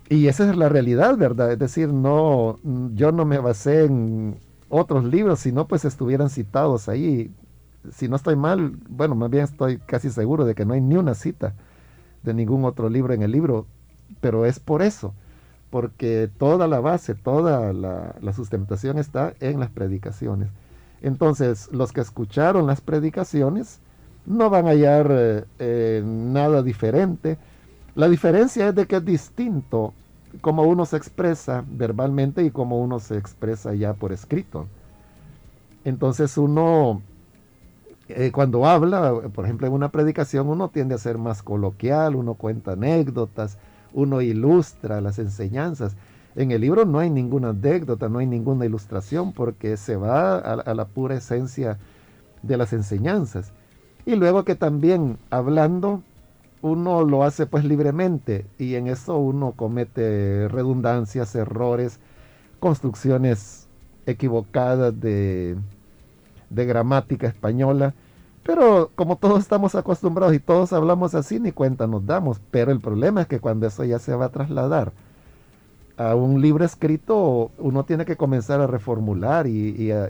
y 0.08 0.26
esa 0.28 0.48
es 0.48 0.56
la 0.56 0.68
realidad, 0.68 1.16
¿verdad? 1.16 1.52
Es 1.52 1.58
decir, 1.58 1.92
no, 1.92 2.58
yo 2.94 3.12
no 3.12 3.24
me 3.24 3.38
basé 3.38 3.84
en 3.84 4.38
otros 4.70 5.04
libros, 5.04 5.40
sino 5.40 5.66
pues 5.66 5.84
estuvieran 5.84 6.30
citados 6.30 6.88
ahí. 6.88 7.30
Si 7.92 8.08
no 8.08 8.16
estoy 8.16 8.36
mal, 8.36 8.76
bueno, 8.88 9.14
más 9.14 9.28
bien 9.30 9.44
estoy 9.44 9.78
casi 9.78 10.10
seguro 10.10 10.44
de 10.44 10.54
que 10.54 10.64
no 10.64 10.74
hay 10.74 10.80
ni 10.80 10.96
una 10.96 11.14
cita 11.14 11.54
de 12.22 12.32
ningún 12.32 12.64
otro 12.64 12.88
libro 12.88 13.12
en 13.12 13.22
el 13.22 13.32
libro, 13.32 13.66
pero 14.20 14.46
es 14.46 14.60
por 14.60 14.82
eso, 14.82 15.12
porque 15.70 16.30
toda 16.38 16.68
la 16.68 16.80
base, 16.80 17.14
toda 17.14 17.72
la, 17.72 18.32
sustentación 18.32 18.98
está 18.98 19.34
en 19.40 19.60
las 19.60 19.70
predicaciones. 19.70 20.48
Entonces, 21.02 21.68
los 21.72 21.92
que 21.92 22.02
escucharon 22.02 22.66
las 22.66 22.80
predicaciones 22.80 23.80
no 24.26 24.50
van 24.50 24.66
a 24.66 24.70
hallar 24.70 25.08
eh, 25.10 25.44
eh, 25.58 26.02
nada 26.04 26.62
diferente. 26.62 27.38
La 27.94 28.08
diferencia 28.08 28.68
es 28.68 28.74
de 28.74 28.86
que 28.86 28.96
es 28.96 29.04
distinto 29.04 29.94
como 30.40 30.62
uno 30.62 30.86
se 30.86 30.96
expresa 30.96 31.64
verbalmente 31.66 32.44
y 32.44 32.50
como 32.50 32.80
uno 32.80 33.00
se 33.00 33.16
expresa 33.16 33.74
ya 33.74 33.94
por 33.94 34.12
escrito. 34.12 34.66
Entonces 35.84 36.36
uno, 36.38 37.02
eh, 38.08 38.30
cuando 38.32 38.66
habla, 38.66 39.20
por 39.34 39.44
ejemplo 39.44 39.66
en 39.66 39.72
una 39.72 39.90
predicación, 39.90 40.48
uno 40.48 40.68
tiende 40.68 40.94
a 40.94 40.98
ser 40.98 41.18
más 41.18 41.42
coloquial, 41.42 42.16
uno 42.16 42.34
cuenta 42.34 42.72
anécdotas, 42.72 43.58
uno 43.92 44.20
ilustra 44.20 45.00
las 45.00 45.18
enseñanzas. 45.18 45.96
En 46.36 46.52
el 46.52 46.60
libro 46.60 46.84
no 46.84 47.00
hay 47.00 47.10
ninguna 47.10 47.48
anécdota, 47.50 48.08
no 48.08 48.18
hay 48.18 48.26
ninguna 48.26 48.64
ilustración, 48.64 49.32
porque 49.32 49.76
se 49.76 49.96
va 49.96 50.38
a 50.38 50.74
la 50.74 50.84
pura 50.84 51.16
esencia 51.16 51.78
de 52.42 52.56
las 52.56 52.72
enseñanzas. 52.72 53.52
Y 54.06 54.14
luego 54.14 54.44
que 54.44 54.54
también 54.54 55.18
hablando 55.30 56.02
uno 56.62 57.04
lo 57.04 57.24
hace 57.24 57.46
pues 57.46 57.64
libremente 57.64 58.46
y 58.58 58.74
en 58.74 58.86
eso 58.86 59.16
uno 59.16 59.52
comete 59.52 60.48
redundancias, 60.48 61.34
errores, 61.34 62.00
construcciones 62.58 63.68
equivocadas 64.06 64.98
de, 65.00 65.56
de 66.50 66.66
gramática 66.66 67.26
española. 67.26 67.94
Pero 68.42 68.90
como 68.94 69.16
todos 69.16 69.40
estamos 69.40 69.74
acostumbrados 69.74 70.34
y 70.34 70.38
todos 70.38 70.72
hablamos 70.72 71.14
así, 71.14 71.38
ni 71.40 71.52
cuenta 71.52 71.86
nos 71.86 72.04
damos. 72.06 72.40
Pero 72.50 72.72
el 72.72 72.80
problema 72.80 73.22
es 73.22 73.26
que 73.26 73.40
cuando 73.40 73.66
eso 73.66 73.84
ya 73.84 73.98
se 73.98 74.14
va 74.14 74.26
a 74.26 74.30
trasladar 74.30 74.92
a 75.96 76.14
un 76.14 76.40
libro 76.40 76.64
escrito, 76.64 77.50
uno 77.58 77.84
tiene 77.84 78.06
que 78.06 78.16
comenzar 78.16 78.60
a 78.60 78.66
reformular 78.66 79.46
y, 79.46 79.92
a, 79.92 80.06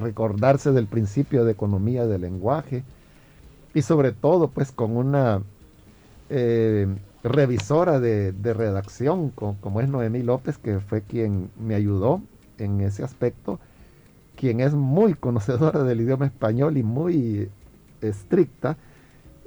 recordarse 0.00 0.72
del 0.72 0.86
principio 0.86 1.44
de 1.44 1.52
economía 1.52 2.06
del 2.06 2.22
lenguaje. 2.22 2.82
Y 3.74 3.82
sobre 3.82 4.12
todo, 4.12 4.48
pues 4.48 4.72
con 4.72 4.96
una 4.96 5.42
eh, 6.30 6.86
revisora 7.22 8.00
de, 8.00 8.32
redacción, 8.42 9.30
como 9.30 9.80
es 9.80 9.88
Noemí 9.88 10.22
López, 10.22 10.58
que 10.58 10.80
fue 10.80 11.02
quien 11.02 11.50
me 11.58 11.74
ayudó 11.74 12.22
en 12.58 12.80
ese 12.80 13.02
aspecto, 13.02 13.58
quien 14.36 14.60
es 14.60 14.74
muy 14.74 15.14
conocedora 15.26 15.82
del 15.84 16.00
idioma 16.00 16.26
español 16.26 16.76
y 16.76 16.82
muy 16.82 17.48
estricta, 18.00 18.76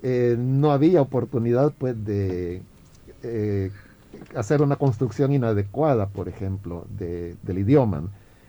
eh, 0.03 0.36
no 0.38 0.71
había 0.71 1.01
oportunidad 1.01 1.73
pues 1.78 2.03
de 2.05 2.61
eh, 3.23 3.71
hacer 4.36 4.61
una 4.61 4.75
construcción 4.75 5.32
inadecuada, 5.34 6.07
por 6.07 6.28
ejemplo, 6.30 6.86
del 6.89 7.57
idioma. 7.57 8.03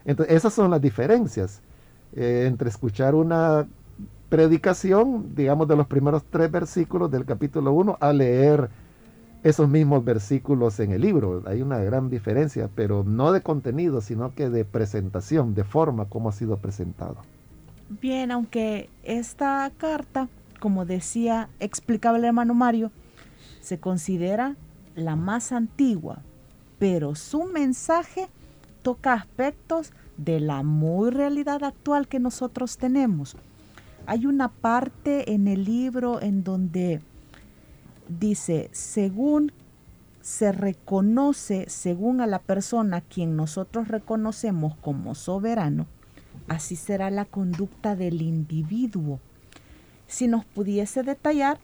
Entonces, 0.05 0.37
esas 0.37 0.53
son 0.55 0.71
las 0.71 0.81
diferencias 0.81 1.61
entre 2.15 2.71
escuchar 2.71 3.15
una 3.15 3.67
predicación, 4.29 5.35
digamos, 5.35 5.69
de 5.69 5.77
los 5.77 5.87
primeros 5.87 6.25
tres 6.25 6.51
versículos 6.51 7.11
del 7.11 7.25
capítulo 7.25 7.73
1 7.73 7.99
a 8.01 8.13
leer 8.13 8.69
esos 9.43 9.69
mismos 9.69 10.05
versículos 10.05 10.79
en 10.81 10.93
el 10.93 11.01
libro. 11.01 11.43
Hay 11.47 11.63
una 11.63 11.79
gran 11.79 12.11
diferencia, 12.11 12.69
pero 12.75 13.05
no 13.05 13.33
de 13.33 13.43
contenido, 13.43 14.01
sino 14.01 14.35
que 14.35 14.51
de 14.51 14.65
presentación, 14.65 15.55
de 15.55 15.65
forma 15.65 16.07
como 16.07 16.29
ha 16.29 16.33
sido 16.33 16.59
presentado. 16.59 17.17
Bien, 17.89 18.31
aunque 18.31 18.91
esta 19.03 19.71
carta, 19.79 20.29
como 20.61 20.85
decía, 20.85 21.49
explicaba 21.61 22.19
el 22.19 22.25
hermano 22.25 22.53
Mario, 22.53 22.91
se 23.61 23.79
considera 23.79 24.57
la 24.95 25.17
más 25.17 25.53
antigua, 25.53 26.19
pero 26.79 27.15
su 27.15 27.45
mensaje 27.45 28.29
toca 28.83 29.15
aspectos 29.15 29.93
de 30.17 30.41
la 30.41 30.63
muy 30.63 31.11
realidad 31.11 31.63
actual 31.63 32.09
que 32.09 32.19
nosotros 32.19 32.77
tenemos 32.77 33.37
hay 34.09 34.25
una 34.25 34.49
parte 34.49 35.35
en 35.35 35.49
el 35.49 35.65
libro 35.65 36.23
en 36.23 36.43
donde 36.43 37.03
dice, 38.09 38.71
según 38.73 39.53
se 40.23 40.51
reconoce, 40.51 41.67
según 41.69 42.23
a 42.23 42.27
la 42.27 42.39
persona 42.39 43.03
quien 43.03 43.37
nosotros 43.37 43.89
reconocemos 43.89 44.75
como 44.77 45.15
soberano, 45.15 45.87
así 46.49 46.75
será 46.75 47.11
la 47.11 47.27
conducta 47.27 47.97
del 47.97 48.23
individuo. 48.23 49.21
Si 50.07 50.27
nos 50.27 50.47
pudiese 50.47 51.03
detallar 51.03 51.59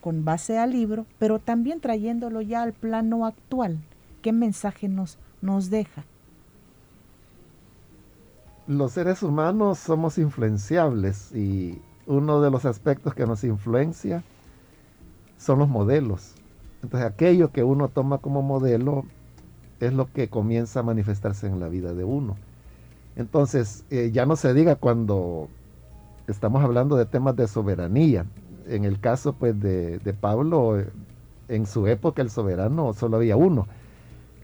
con 0.00 0.24
base 0.24 0.58
al 0.58 0.72
libro, 0.72 1.06
pero 1.20 1.38
también 1.38 1.80
trayéndolo 1.80 2.40
ya 2.40 2.62
al 2.62 2.72
plano 2.72 3.24
actual, 3.24 3.78
¿qué 4.20 4.32
mensaje 4.32 4.88
nos, 4.88 5.16
nos 5.42 5.70
deja? 5.70 6.04
Los 8.66 8.92
seres 8.92 9.22
humanos 9.22 9.78
somos 9.78 10.16
influenciables 10.18 11.34
y 11.34 11.82
uno 12.06 12.40
de 12.40 12.50
los 12.50 12.64
aspectos 12.64 13.14
que 13.14 13.26
nos 13.26 13.44
influencia 13.44 14.22
son 15.36 15.58
los 15.58 15.68
modelos. 15.68 16.34
Entonces 16.82 17.10
aquello 17.10 17.50
que 17.50 17.62
uno 17.62 17.88
toma 17.88 18.18
como 18.18 18.42
modelo 18.42 19.04
es 19.80 19.92
lo 19.92 20.06
que 20.06 20.28
comienza 20.28 20.80
a 20.80 20.82
manifestarse 20.82 21.46
en 21.46 21.60
la 21.60 21.68
vida 21.68 21.92
de 21.94 22.04
uno. 22.04 22.36
Entonces 23.16 23.84
eh, 23.90 24.10
ya 24.12 24.24
no 24.26 24.36
se 24.36 24.54
diga 24.54 24.76
cuando 24.76 25.48
estamos 26.26 26.64
hablando 26.64 26.96
de 26.96 27.06
temas 27.06 27.36
de 27.36 27.46
soberanía. 27.48 28.24
en 28.66 28.84
el 28.84 28.98
caso 28.98 29.34
pues 29.34 29.60
de, 29.60 29.98
de 29.98 30.14
Pablo, 30.14 30.82
en 31.48 31.66
su 31.66 31.86
época 31.86 32.22
el 32.22 32.30
soberano 32.30 32.94
solo 32.94 33.18
había 33.18 33.36
uno, 33.36 33.66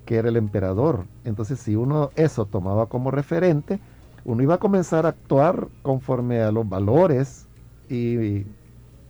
que 0.05 0.17
era 0.17 0.29
el 0.29 0.37
emperador. 0.37 1.07
Entonces 1.25 1.59
si 1.59 1.75
uno 1.75 2.11
eso 2.17 2.45
tomaba 2.45 2.87
como 2.87 3.11
referente, 3.11 3.81
uno 4.25 4.43
iba 4.43 4.55
a 4.55 4.59
comenzar 4.59 5.07
a 5.07 5.11
actuar 5.11 5.69
conforme 5.83 6.41
a 6.41 6.53
los 6.53 6.69
valores 6.69 7.47
y 7.89 8.45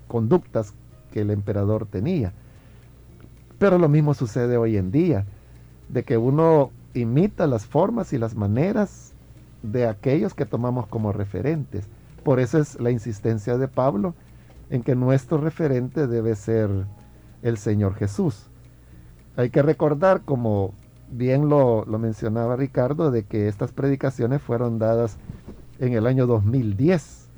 conductas 0.09 0.75
que 1.13 1.21
el 1.21 1.31
emperador 1.31 1.87
tenía. 1.87 2.33
Pero 3.59 3.79
lo 3.79 3.89
mismo 3.89 4.15
sucede 4.15 4.57
hoy 4.57 4.77
en 4.77 4.91
día, 4.91 5.27
de 5.89 6.03
que 6.03 6.17
uno 6.17 6.71
imita 6.95 7.47
las 7.47 7.67
formas 7.67 8.13
y 8.13 8.19
las 8.19 8.35
maneras 8.35 9.13
de 9.63 9.87
aquellos 9.87 10.35
que 10.35 10.47
tomamos 10.47 10.87
como 10.87 11.13
referentes. 11.13 11.87
Por 12.25 12.41
eso 12.41 12.59
es 12.59 12.81
la 12.81 12.91
insistencia 12.91 13.59
de 13.59 13.69
Pablo 13.69 14.15
en 14.71 14.83
que 14.83 14.95
nuestro 14.95 15.39
referente 15.39 16.07
debe 16.07 16.37
ser 16.37 16.71
el 17.43 17.59
Señor 17.59 17.95
Jesús. 17.95 18.47
Hay 19.37 19.51
que 19.51 19.63
recordar, 19.63 20.23
como 20.23 20.73
bien 21.11 21.49
lo, 21.49 21.85
lo, 21.85 21.99
mencionaba 21.99 22.57
Ricardo, 22.57 23.11
de 23.11 23.25
que 23.25 23.49
estas 23.49 23.73
predicaciones 23.73 24.41
fueron 24.41 24.79
dadas 24.79 25.17
en 25.79 25.93
el 25.93 26.07
año 26.07 26.27
2010, 26.27 27.29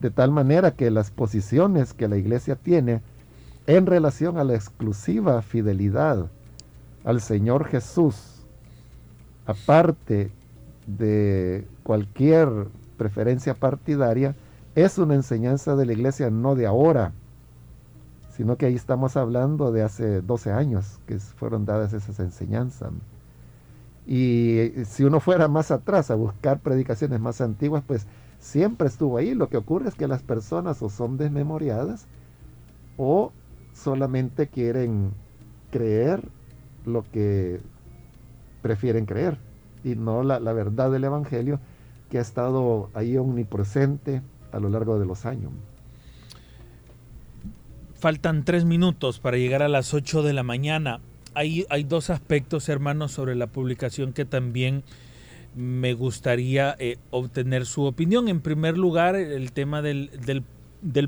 de 0.00 0.10
tal 0.10 0.30
manera 0.30 0.72
que 0.72 0.90
las 0.90 1.10
posiciones 1.10 1.92
que 1.92 2.08
la 2.08 2.16
iglesia 2.16 2.56
tiene 2.56 3.02
en 3.66 3.86
relación 3.86 4.38
a 4.38 4.44
la 4.44 4.54
exclusiva 4.54 5.42
fidelidad 5.42 6.26
al 7.04 7.20
Señor 7.20 7.66
Jesús, 7.66 8.42
aparte 9.46 10.30
de 10.86 11.66
cualquier 11.82 12.48
preferencia 12.96 13.54
partidaria, 13.54 14.34
es 14.74 14.98
una 14.98 15.14
enseñanza 15.14 15.76
de 15.76 15.86
la 15.86 15.92
iglesia 15.92 16.30
no 16.30 16.54
de 16.54 16.66
ahora, 16.66 17.12
sino 18.40 18.56
que 18.56 18.64
ahí 18.64 18.74
estamos 18.74 19.18
hablando 19.18 19.70
de 19.70 19.82
hace 19.82 20.22
12 20.22 20.50
años 20.50 20.98
que 21.04 21.18
fueron 21.18 21.66
dadas 21.66 21.92
esas 21.92 22.20
enseñanzas. 22.20 22.90
Y 24.06 24.72
si 24.86 25.04
uno 25.04 25.20
fuera 25.20 25.46
más 25.46 25.70
atrás 25.70 26.10
a 26.10 26.14
buscar 26.14 26.60
predicaciones 26.60 27.20
más 27.20 27.42
antiguas, 27.42 27.84
pues 27.86 28.06
siempre 28.38 28.88
estuvo 28.88 29.18
ahí. 29.18 29.34
Lo 29.34 29.50
que 29.50 29.58
ocurre 29.58 29.90
es 29.90 29.94
que 29.94 30.08
las 30.08 30.22
personas 30.22 30.80
o 30.80 30.88
son 30.88 31.18
desmemoriadas 31.18 32.06
o 32.96 33.30
solamente 33.74 34.48
quieren 34.48 35.12
creer 35.70 36.26
lo 36.86 37.04
que 37.12 37.60
prefieren 38.62 39.04
creer 39.04 39.36
y 39.84 39.96
no 39.96 40.22
la, 40.22 40.40
la 40.40 40.54
verdad 40.54 40.90
del 40.90 41.04
Evangelio 41.04 41.60
que 42.08 42.16
ha 42.16 42.22
estado 42.22 42.88
ahí 42.94 43.18
omnipresente 43.18 44.22
a 44.50 44.60
lo 44.60 44.70
largo 44.70 44.98
de 44.98 45.04
los 45.04 45.26
años. 45.26 45.52
Faltan 48.00 48.46
tres 48.46 48.64
minutos 48.64 49.18
para 49.18 49.36
llegar 49.36 49.62
a 49.62 49.68
las 49.68 49.92
8 49.92 50.22
de 50.22 50.32
la 50.32 50.42
mañana. 50.42 51.00
Hay, 51.34 51.66
dos 51.86 52.08
aspectos, 52.08 52.70
hermanos, 52.70 53.12
sobre 53.12 53.34
la 53.34 53.48
publicación 53.48 54.14
que 54.14 54.24
también 54.24 54.84
me 55.54 55.92
gustaría 55.92 56.74
eh, 56.78 56.96
obtener 57.10 57.66
su 57.66 57.84
opinión. 57.84 58.28
En 58.28 58.40
primer 58.40 58.78
lugar, 58.78 59.16
el 59.16 59.52
tema 59.52 59.82
del, 59.82 60.08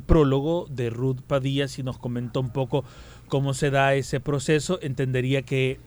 prólogo 0.06 0.66
de 0.68 0.90
Ruth 0.90 1.22
Padilla, 1.26 1.66
si 1.66 1.82
nos 1.82 1.96
comentó 1.96 2.40
un 2.40 2.50
poco 2.50 2.84
cómo 3.26 3.54
se 3.54 3.70
da 3.70 3.94
ese 3.94 4.20
proceso, 4.20 4.78
entendería 4.82 5.40
que, 5.40 5.80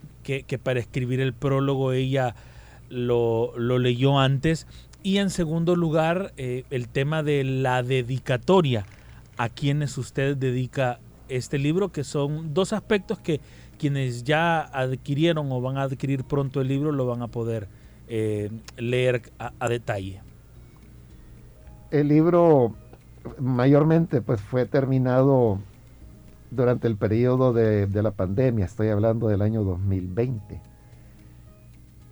para 0.63 0.79
escribir 0.79 1.21
el 1.21 1.33
prólogo 1.33 1.91
ella 1.91 2.35
lo, 2.89 3.53
lo, 3.59 3.77
leyó 3.77 4.17
antes. 4.17 4.65
Y 5.03 5.17
en 5.17 5.29
segundo 5.29 5.75
lugar, 5.75 6.33
eh, 6.37 6.63
el 6.71 6.87
tema 6.87 7.21
de 7.21 7.43
la 7.43 7.83
dedicatoria 7.83 8.87
a 9.37 9.49
quienes 9.49 9.97
usted 9.97 10.37
dedica 10.37 10.99
este 11.29 11.57
libro, 11.57 11.91
que 11.91 12.03
son 12.03 12.53
dos 12.53 12.73
aspectos 12.73 13.19
que 13.19 13.41
quienes 13.77 14.23
ya 14.23 14.61
adquirieron 14.61 15.51
o 15.51 15.61
van 15.61 15.77
a 15.77 15.83
adquirir 15.83 16.23
pronto 16.23 16.61
el 16.61 16.67
libro 16.67 16.91
lo 16.91 17.05
van 17.05 17.21
a 17.21 17.27
poder 17.27 17.67
eh, 18.07 18.51
leer 18.77 19.31
a, 19.39 19.69
detalle. 19.69 20.21
El 21.91 22.07
libro 22.07 22.75
mayormente 23.39 24.21
pues 24.21 24.41
fue 24.41 24.65
terminado 24.65 25.59
durante 26.51 26.87
el 26.87 26.95
periodo 26.95 27.53
de, 27.53 27.87
de 27.87 28.03
la 28.03 28.11
pandemia, 28.11 28.65
estoy 28.65 28.89
hablando 28.89 29.27
del 29.27 29.41
año 29.41 29.63
2020. 29.63 30.61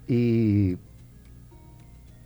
Y 0.08 0.78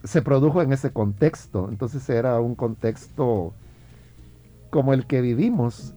se 0.03 0.21
produjo 0.21 0.61
en 0.61 0.73
ese 0.73 0.91
contexto, 0.91 1.67
entonces 1.69 2.09
era 2.09 2.39
un 2.39 2.55
contexto 2.55 3.53
como 4.69 4.93
el 4.93 5.05
que 5.05 5.21
vivimos. 5.21 5.93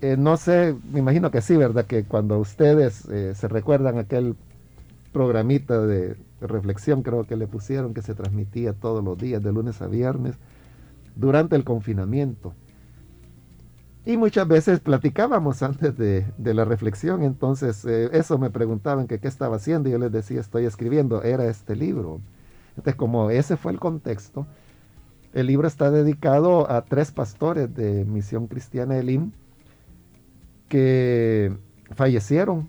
Eh, 0.00 0.16
no 0.18 0.36
sé, 0.36 0.76
me 0.92 1.00
imagino 1.00 1.30
que 1.30 1.40
sí, 1.40 1.56
¿verdad? 1.56 1.86
Que 1.86 2.04
cuando 2.04 2.38
ustedes 2.38 3.08
eh, 3.08 3.34
se 3.34 3.48
recuerdan 3.48 3.98
aquel 3.98 4.36
programita 5.12 5.80
de, 5.80 6.16
reflexión, 6.40 7.02
creo 7.02 7.24
que 7.24 7.36
le 7.36 7.46
pusieron, 7.46 7.94
que 7.94 8.02
se 8.02 8.14
transmitía 8.14 8.74
todos 8.74 9.02
los 9.02 9.16
días, 9.16 9.42
de 9.42 9.52
lunes 9.52 9.80
a 9.80 9.86
viernes, 9.86 10.36
durante 11.16 11.56
el 11.56 11.64
confinamiento. 11.64 12.52
Y 14.04 14.18
muchas 14.18 14.46
veces 14.46 14.80
platicábamos 14.80 15.62
antes 15.62 15.96
de, 15.96 16.26
de 16.36 16.52
la 16.52 16.66
reflexión, 16.66 17.22
entonces 17.22 17.82
eh, 17.86 18.10
eso 18.12 18.36
me 18.36 18.50
preguntaban 18.50 19.06
que 19.06 19.18
qué 19.20 19.28
estaba 19.28 19.56
haciendo, 19.56 19.88
y 19.88 19.92
yo 19.92 19.98
les 19.98 20.12
decía, 20.12 20.40
estoy 20.40 20.66
escribiendo, 20.66 21.22
era 21.22 21.46
este 21.46 21.74
libro. 21.74 22.20
Entonces, 22.70 22.96
como 22.96 23.30
ese 23.30 23.56
fue 23.56 23.72
el 23.72 23.78
contexto, 23.78 24.46
el 25.34 25.48
libro 25.48 25.66
está 25.66 25.90
dedicado 25.90 26.70
a 26.70 26.84
tres 26.84 27.10
pastores 27.10 27.74
de 27.74 28.04
Misión 28.04 28.46
Cristiana 28.46 28.96
Elim 28.96 29.32
que 30.68 31.52
fallecieron 31.90 32.68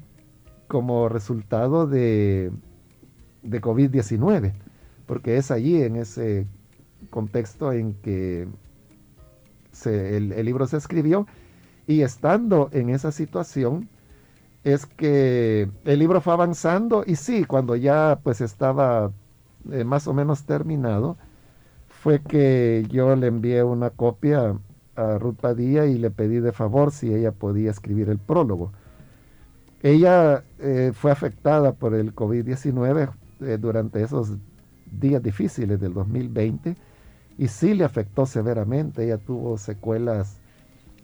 como 0.67 1.07
resultado 1.07 1.85
de, 1.85 2.51
de 3.43 3.61
COVID-19, 3.61 4.53
porque 5.05 5.37
es 5.37 5.51
allí, 5.51 5.81
en 5.83 5.95
ese 5.95 6.47
contexto 7.11 7.71
en 7.71 7.93
que 7.93 8.47
el, 9.85 10.45
libro 10.45 10.65
se 10.65 10.77
escribió, 10.77 11.27
y 11.85 12.01
estando 12.01 12.69
en 12.73 12.89
esa 12.89 13.11
situación, 13.11 13.89
es 14.63 14.87
que 14.87 15.69
el 15.83 15.99
libro 15.99 16.19
fue 16.19 16.33
avanzando, 16.33 17.03
y 17.05 17.15
sí, 17.15 17.45
cuando 17.45 17.75
ya 17.75 18.19
pues 18.23 18.41
estaba 18.41 19.11
eh, 19.71 19.83
más 19.83 20.07
o 20.07 20.13
menos 20.15 20.45
terminado, 20.45 21.17
fue 22.05 22.21
que 22.21 22.85
yo 22.91 23.15
le 23.15 23.25
envié 23.25 23.63
una 23.63 23.89
copia 23.89 24.55
a 24.95 25.17
Ruth 25.17 25.37
Padilla 25.37 25.87
y 25.87 25.97
le 25.97 26.11
pedí 26.11 26.39
de 26.39 26.51
favor 26.51 26.91
si 26.91 27.11
ella 27.11 27.31
podía 27.31 27.71
escribir 27.71 28.09
el 28.09 28.19
prólogo. 28.19 28.71
Ella 29.81 30.43
eh, 30.59 30.91
fue 30.93 31.09
afectada 31.09 31.71
por 31.71 31.95
el 31.95 32.13
COVID-19 32.13 33.09
eh, 33.41 33.57
durante 33.59 34.03
esos 34.03 34.37
días 34.91 35.23
difíciles 35.23 35.79
del 35.79 35.95
2020 35.95 36.75
y 37.39 37.47
sí 37.47 37.73
le 37.73 37.83
afectó 37.83 38.27
severamente. 38.27 39.05
Ella 39.05 39.17
tuvo 39.17 39.57
secuelas 39.57 40.37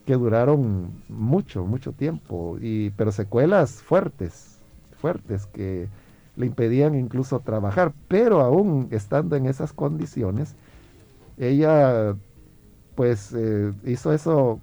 que 0.06 0.14
duraron 0.14 1.02
mucho, 1.10 1.66
mucho 1.66 1.94
tiempo, 1.94 2.60
y, 2.62 2.92
pero 2.92 3.12
secuelas 3.12 3.72
fuertes, 3.82 4.60
fuertes 5.00 5.48
que 5.48 5.88
le 6.36 6.46
impedían 6.46 6.94
incluso 6.94 7.40
trabajar, 7.40 7.92
pero 8.08 8.42
aún 8.42 8.88
estando 8.92 9.36
en 9.36 9.48
esas 9.48 9.74
condiciones, 9.74 10.56
ella 11.42 12.16
pues 12.96 13.34
eh, 13.34 13.74
hizo 13.86 14.14
eso 14.14 14.60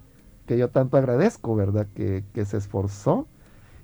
que 0.47 0.57
yo 0.57 0.71
tanto 0.71 0.97
agradezco, 0.97 1.57
¿verdad? 1.57 1.87
Que, 1.95 2.25
que, 2.33 2.45
se 2.45 2.57
esforzó 2.57 3.27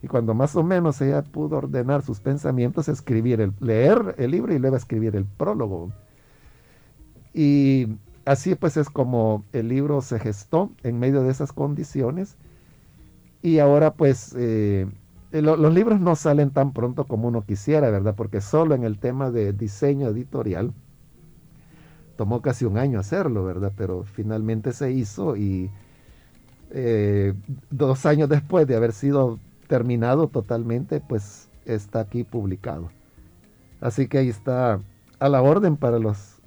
y 0.02 0.06
cuando 0.06 0.32
más 0.32 0.54
o 0.54 0.62
menos 0.62 1.00
ella 1.00 1.22
pudo 1.22 1.56
ordenar 1.58 2.02
sus 2.02 2.20
pensamientos, 2.20 2.88
escribir 2.88 3.40
el, 3.40 3.52
leer 3.60 4.14
el 4.18 4.30
libro 4.30 4.54
y 4.54 4.58
luego 4.58 4.76
escribir 4.76 5.16
el 5.16 5.24
prólogo. 5.24 5.92
Y 7.32 7.96
así 8.24 8.54
pues 8.54 8.76
es 8.76 8.88
como 8.88 9.44
el 9.52 9.68
libro 9.68 10.00
se 10.00 10.20
gestó 10.20 10.70
en 10.84 10.98
medio 11.00 11.22
de 11.22 11.30
esas 11.30 11.52
condiciones 11.52 12.36
y 13.42 13.58
ahora 13.58 13.94
pues 13.94 14.34
eh, 14.38 14.86
lo, 15.32 15.56
los 15.56 15.74
libros 15.74 16.00
no 16.00 16.14
salen 16.14 16.50
tan 16.50 16.72
pronto 16.72 17.06
como 17.06 17.26
uno 17.28 17.42
quisiera, 17.42 17.90
¿verdad? 17.90 18.14
Porque 18.14 18.40
solo 18.40 18.76
en 18.76 18.84
el 18.84 18.98
tema 18.98 19.32
de 19.32 19.52
diseño 19.52 20.08
editorial, 20.08 20.72
tomó 22.16 22.40
casi 22.42 22.64
un 22.64 22.78
año 22.78 22.98
hacerlo, 22.98 23.44
¿verdad? 23.44 23.72
Pero 23.76 24.04
finalmente 24.04 24.72
se 24.72 24.92
hizo 24.92 25.36
y 25.36 25.70
eh, 26.70 27.34
dos 27.70 28.06
años 28.06 28.28
después 28.28 28.66
de 28.66 28.76
haber 28.76 28.92
sido 28.92 29.38
terminado 29.68 30.28
totalmente, 30.28 31.00
pues 31.00 31.48
está 31.66 32.00
aquí 32.00 32.24
publicado. 32.24 32.90
Así 33.80 34.08
que 34.08 34.18
ahí 34.18 34.28
está 34.28 34.80
a 35.18 35.28
la 35.28 35.42
orden 35.42 35.76
para 35.76 35.98
las 35.98 36.40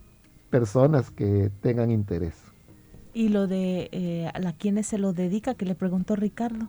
personas 0.49 1.11
que 1.11 1.51
tengan 1.61 1.91
interés. 1.91 2.35
¿Y 3.13 3.29
lo 3.29 3.47
de 3.47 3.89
eh, 3.91 4.31
a 4.33 4.53
quienes 4.53 4.87
se 4.87 4.97
lo 4.97 5.13
dedica, 5.13 5.55
que 5.55 5.65
le 5.65 5.75
preguntó 5.75 6.15
Ricardo? 6.15 6.67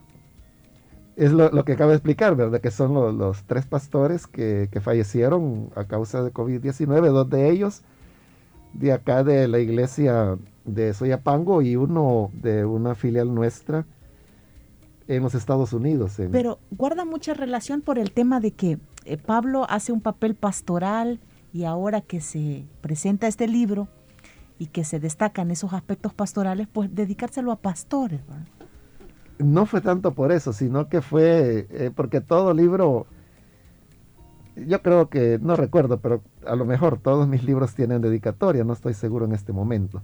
Es 1.16 1.32
lo, 1.32 1.50
lo 1.50 1.64
que 1.64 1.72
acabo 1.72 1.90
de 1.90 1.96
explicar, 1.96 2.36
¿verdad? 2.36 2.60
Que 2.60 2.70
son 2.70 2.94
lo, 2.94 3.12
los 3.12 3.42
tres 3.44 3.66
pastores 3.66 4.26
que, 4.26 4.68
que 4.70 4.80
fallecieron 4.80 5.70
a 5.74 5.84
causa 5.84 6.22
de 6.22 6.32
COVID-19, 6.32 7.10
dos 7.10 7.28
de 7.28 7.50
ellos 7.50 7.82
de 8.72 8.92
acá 8.92 9.24
de 9.24 9.48
la 9.48 9.58
iglesia 9.58 10.38
de 10.64 10.92
Soyapango 10.94 11.62
y 11.62 11.76
uno 11.76 12.30
de 12.34 12.64
una 12.64 12.94
filial 12.94 13.34
nuestra 13.34 13.86
en 15.08 15.22
los 15.22 15.34
Estados 15.34 15.72
Unidos. 15.72 16.16
Pero 16.30 16.58
guarda 16.70 17.04
mucha 17.04 17.34
relación 17.34 17.80
por 17.80 17.98
el 17.98 18.12
tema 18.12 18.40
de 18.40 18.52
que 18.52 18.78
eh, 19.04 19.16
Pablo 19.16 19.66
hace 19.68 19.90
un 19.90 20.02
papel 20.02 20.34
pastoral 20.34 21.18
y 21.52 21.64
ahora 21.64 22.02
que 22.02 22.20
se 22.20 22.66
presenta 22.82 23.26
este 23.26 23.48
libro 23.48 23.88
y 24.58 24.66
que 24.66 24.84
se 24.84 25.00
destacan 25.00 25.50
esos 25.50 25.72
aspectos 25.72 26.12
pastorales, 26.12 26.68
pues 26.70 26.94
dedicárselo 26.94 27.52
a 27.52 27.56
pastores. 27.56 28.20
No 29.38 29.66
fue 29.66 29.80
tanto 29.80 30.14
por 30.14 30.32
eso, 30.32 30.52
sino 30.52 30.88
que 30.88 31.00
fue 31.00 31.66
eh, 31.70 31.90
porque 31.94 32.20
todo 32.20 32.52
libro, 32.52 33.06
yo 34.66 34.82
creo 34.82 35.08
que, 35.08 35.38
no 35.40 35.56
recuerdo, 35.56 35.98
pero 36.00 36.22
a 36.46 36.56
lo 36.56 36.64
mejor 36.64 36.98
todos 36.98 37.28
mis 37.28 37.44
libros 37.44 37.74
tienen 37.74 38.00
dedicatoria, 38.00 38.64
no 38.64 38.72
estoy 38.72 38.94
seguro 38.94 39.24
en 39.24 39.32
este 39.32 39.52
momento 39.52 40.02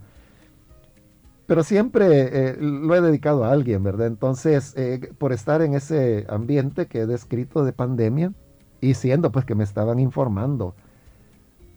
pero 1.47 1.63
siempre 1.63 2.51
eh, 2.51 2.57
lo 2.59 2.95
he 2.95 3.01
dedicado 3.01 3.45
a 3.45 3.53
alguien, 3.53 3.83
¿verdad? 3.83 4.07
Entonces, 4.07 4.75
eh, 4.77 5.11
por 5.19 5.33
estar 5.33 5.61
en 5.63 5.75
ese 5.75 6.27
ambiente 6.29 6.87
que 6.87 7.01
he 7.01 7.07
descrito 7.07 7.65
de 7.65 7.73
pandemia 7.73 8.33
y 8.81 8.95
siendo 8.95 9.31
pues 9.31 9.45
que 9.45 9.55
me 9.55 9.65
estaban 9.65 9.99
informando 9.99 10.75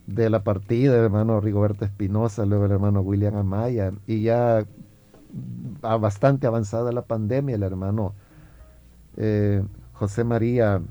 de 0.06 0.30
la 0.30 0.44
partida 0.44 0.94
del 0.94 1.06
hermano 1.06 1.42
Rigoberto 1.42 1.84
Espinosa, 1.84 2.46
luego 2.46 2.66
el 2.66 2.72
hermano 2.72 3.02
William 3.02 3.36
Amaya, 3.36 3.92
y 4.06 4.22
ya 4.22 4.66
bastante 5.82 6.48
avanzada 6.48 6.94
la 6.94 7.02
pandemia, 7.02 7.56
el 7.56 7.64
hermano 7.64 8.14
eh, 9.18 9.64
José 9.92 10.24
María, 10.24 10.82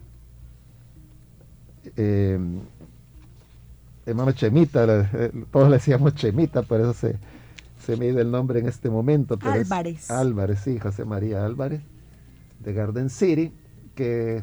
hermano 4.04 4.32
Chemita, 4.32 5.10
todos 5.50 5.68
le 5.68 5.76
decíamos 5.76 6.14
Chemita, 6.14 6.62
por 6.62 6.80
eso 6.80 6.92
se 6.92 7.16
se 7.86 7.96
me 7.96 8.08
iba 8.08 8.20
el 8.20 8.32
nombre 8.32 8.58
en 8.58 8.66
este 8.66 8.90
momento. 8.90 9.38
Pero 9.38 9.52
Álvarez. 9.52 10.10
Álvarez, 10.10 10.60
sí, 10.60 10.78
José 10.78 11.04
María 11.04 11.44
Álvarez, 11.44 11.80
de 12.58 12.72
Garden 12.72 13.10
City, 13.10 13.52
que 13.94 14.42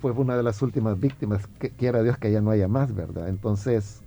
fue 0.00 0.12
una 0.12 0.36
de 0.36 0.42
las 0.42 0.60
últimas 0.60 1.00
víctimas, 1.00 1.46
que 1.58 1.70
quiera 1.70 2.02
Dios 2.02 2.18
que 2.18 2.30
ya 2.30 2.42
no 2.42 2.50
haya 2.50 2.68
más, 2.68 2.94
¿verdad? 2.94 3.28
Entonces, 3.28 4.02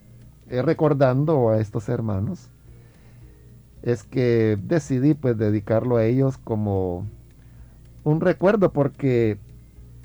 eh, 0.50 0.62
recordando 0.62 1.50
a 1.50 1.60
estos 1.60 1.90
hermanos, 1.90 2.50
es 3.82 4.04
que 4.04 4.58
decidí 4.62 5.16
pues 5.16 5.38
dedicarlo 5.38 5.98
a 5.98 6.06
ellos 6.06 6.38
como 6.38 7.08
un 8.04 8.22
recuerdo, 8.22 8.72
porque 8.72 9.40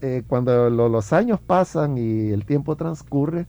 eh, 0.00 0.22
cuando 0.26 0.70
los 0.70 1.12
años 1.12 1.40
pasan 1.40 1.98
y 1.98 2.30
el 2.30 2.44
tiempo 2.46 2.76
transcurre, 2.76 3.46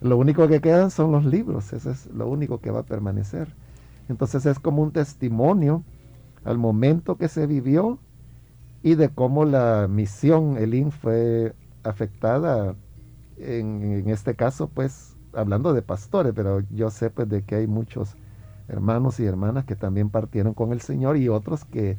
lo 0.00 0.16
único 0.16 0.48
que 0.48 0.60
quedan 0.60 0.90
son 0.90 1.12
los 1.12 1.24
libros, 1.24 1.72
eso 1.72 1.90
es 1.90 2.06
lo 2.06 2.28
único 2.28 2.60
que 2.60 2.70
va 2.70 2.80
a 2.80 2.84
permanecer. 2.84 3.54
Entonces 4.08 4.46
es 4.46 4.58
como 4.58 4.82
un 4.82 4.92
testimonio 4.92 5.84
al 6.44 6.58
momento 6.58 7.16
que 7.16 7.28
se 7.28 7.46
vivió 7.46 7.98
y 8.82 8.94
de 8.94 9.10
cómo 9.10 9.44
la 9.44 9.88
misión 9.88 10.56
Elín 10.56 10.90
fue 10.90 11.54
afectada, 11.82 12.74
en, 13.38 14.08
este 14.08 14.34
caso 14.34 14.68
pues 14.68 15.16
hablando 15.32 15.72
de 15.72 15.82
pastores, 15.82 16.32
pero 16.34 16.60
yo 16.70 16.90
sé 16.90 17.10
pues 17.10 17.28
de 17.28 17.42
que 17.42 17.56
hay 17.56 17.66
muchos 17.66 18.16
hermanos 18.68 19.20
y 19.20 19.24
hermanas 19.26 19.64
que 19.64 19.76
también 19.76 20.10
partieron 20.10 20.54
con 20.54 20.72
el 20.72 20.80
Señor 20.80 21.16
y 21.16 21.28
otros 21.28 21.64
que 21.64 21.98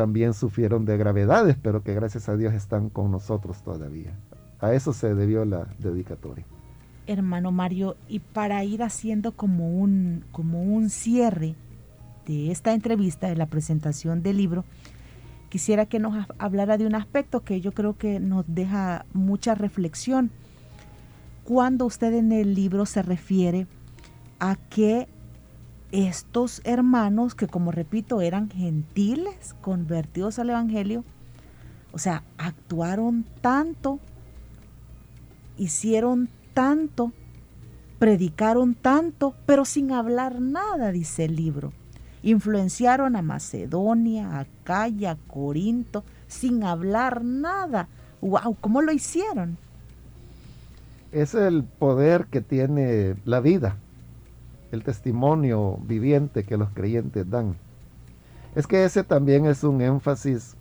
también 0.00 0.32
sufrieron 0.32 0.86
de 0.86 0.96
gravedades, 0.96 1.58
pero 1.60 1.82
que 1.82 1.92
gracias 1.92 2.30
a 2.30 2.36
Dios 2.38 2.54
están 2.54 2.88
con 2.88 3.10
nosotros 3.10 3.62
todavía. 3.62 4.18
A 4.58 4.72
eso 4.72 4.94
se 4.94 5.14
debió 5.14 5.44
la 5.44 5.66
dedicatoria 5.78 6.46
hermano 7.06 7.50
Mario, 7.50 7.96
y 8.08 8.20
para 8.20 8.64
ir 8.64 8.82
haciendo 8.82 9.32
como 9.32 9.78
un, 9.78 10.24
como 10.32 10.62
un 10.62 10.88
cierre 10.90 11.54
de 12.24 12.50
esta 12.50 12.72
entrevista, 12.72 13.28
de 13.28 13.36
la 13.36 13.46
presentación 13.46 14.22
del 14.22 14.36
libro, 14.36 14.64
quisiera 15.48 15.86
que 15.86 15.98
nos 15.98 16.26
hablara 16.38 16.78
de 16.78 16.86
un 16.86 16.94
aspecto 16.94 17.42
que 17.42 17.60
yo 17.60 17.72
creo 17.72 17.98
que 17.98 18.20
nos 18.20 18.44
deja 18.46 19.04
mucha 19.12 19.54
reflexión. 19.54 20.30
Cuando 21.44 21.84
usted 21.84 22.14
en 22.14 22.32
el 22.32 22.54
libro 22.54 22.86
se 22.86 23.02
refiere 23.02 23.66
a 24.38 24.56
que 24.56 25.08
estos 25.92 26.60
hermanos, 26.64 27.34
que 27.34 27.46
como 27.46 27.72
repito 27.72 28.20
eran 28.20 28.50
gentiles, 28.50 29.54
convertidos 29.60 30.38
al 30.38 30.50
Evangelio, 30.50 31.04
o 31.92 31.98
sea, 31.98 32.22
actuaron 32.38 33.24
tanto, 33.40 33.98
hicieron 35.56 36.28
tanto, 36.54 37.12
predicaron 37.98 38.74
tanto, 38.74 39.34
pero 39.46 39.64
sin 39.64 39.92
hablar 39.92 40.40
nada, 40.40 40.92
dice 40.92 41.24
el 41.24 41.36
libro. 41.36 41.72
Influenciaron 42.22 43.16
a 43.16 43.22
Macedonia, 43.22 44.30
a 44.30 44.40
Acaya, 44.40 45.12
a 45.12 45.16
Corinto, 45.16 46.04
sin 46.28 46.64
hablar 46.64 47.24
nada. 47.24 47.88
¡Wow! 48.20 48.56
¿Cómo 48.60 48.82
lo 48.82 48.92
hicieron? 48.92 49.56
Es 51.12 51.34
el 51.34 51.64
poder 51.64 52.26
que 52.26 52.40
tiene 52.40 53.16
la 53.24 53.40
vida, 53.40 53.76
el 54.72 54.84
testimonio 54.84 55.78
viviente 55.86 56.44
que 56.44 56.56
los 56.56 56.70
creyentes 56.70 57.28
dan. 57.28 57.56
Es 58.54 58.66
que 58.66 58.84
ese 58.84 59.04
también 59.04 59.46
es 59.46 59.64
un 59.64 59.80
énfasis 59.80 60.56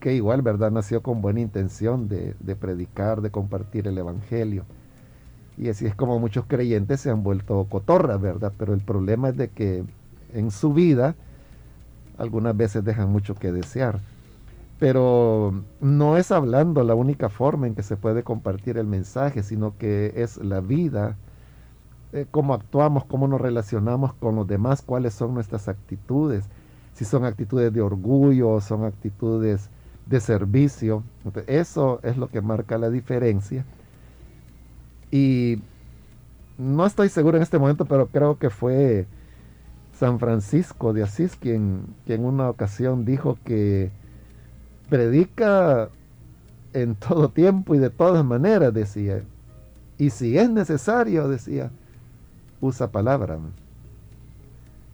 que 0.00 0.14
igual, 0.14 0.42
¿verdad? 0.42 0.70
Nació 0.70 1.02
con 1.02 1.22
buena 1.22 1.40
intención 1.40 2.08
de, 2.08 2.34
predicar, 2.56 3.20
de 3.20 3.30
compartir 3.30 3.86
el 3.86 3.98
Evangelio 3.98 4.64
y 5.56 5.68
así 5.68 5.86
es 5.86 5.94
como 5.94 6.18
muchos 6.18 6.46
creyentes 6.46 7.00
se 7.00 7.10
han 7.10 7.22
vuelto 7.22 7.66
cotorras, 7.68 8.20
¿verdad? 8.20 8.52
Pero 8.56 8.74
el 8.74 8.80
problema 8.80 9.28
es 9.28 9.36
de 9.36 9.48
que 9.48 9.84
en 10.32 10.50
su 10.50 10.72
vida 10.72 11.14
algunas 12.18 12.56
veces 12.56 12.84
dejan 12.84 13.10
mucho 13.10 13.34
que 13.34 13.52
desear. 13.52 14.00
Pero 14.78 15.62
no 15.80 16.16
es 16.16 16.32
hablando 16.32 16.82
la 16.82 16.94
única 16.94 17.28
forma 17.28 17.66
en 17.66 17.74
que 17.74 17.82
se 17.82 17.96
puede 17.96 18.22
compartir 18.22 18.78
el 18.78 18.86
mensaje, 18.86 19.42
sino 19.42 19.76
que 19.76 20.12
es 20.16 20.38
la 20.38 20.60
vida, 20.60 21.16
eh, 22.12 22.26
cómo 22.30 22.54
actuamos, 22.54 23.04
cómo 23.04 23.26
nos 23.28 23.40
relacionamos 23.40 24.12
con 24.14 24.36
los 24.36 24.46
demás, 24.46 24.82
cuáles 24.82 25.14
son 25.14 25.34
nuestras 25.34 25.68
actitudes, 25.68 26.44
si 26.94 27.04
son 27.04 27.24
actitudes 27.24 27.72
de 27.72 27.80
orgullo 27.80 28.60
son 28.60 28.84
actitudes 28.84 29.70
de 30.06 30.20
servicio. 30.20 31.04
eso 31.46 32.00
es 32.02 32.16
lo 32.16 32.28
que 32.28 32.40
marca 32.40 32.76
la 32.76 32.90
diferencia 32.90 33.64
y 35.12 35.60
no 36.56 36.86
estoy 36.86 37.10
seguro 37.10 37.36
en 37.36 37.42
este 37.42 37.58
momento, 37.58 37.84
pero 37.84 38.06
creo 38.06 38.38
que 38.38 38.48
fue 38.50 39.06
San 39.92 40.18
Francisco 40.18 40.92
de 40.92 41.02
Asís 41.02 41.36
quien, 41.36 41.84
quien 42.06 42.20
en 42.20 42.26
una 42.26 42.48
ocasión 42.48 43.04
dijo 43.04 43.38
que 43.44 43.90
predica 44.88 45.90
en 46.72 46.94
todo 46.94 47.28
tiempo 47.28 47.74
y 47.74 47.78
de 47.78 47.90
todas 47.90 48.24
maneras, 48.24 48.72
decía. 48.72 49.22
Y 49.98 50.10
si 50.10 50.38
es 50.38 50.48
necesario, 50.48 51.28
decía, 51.28 51.70
usa 52.62 52.90
palabra. 52.90 53.38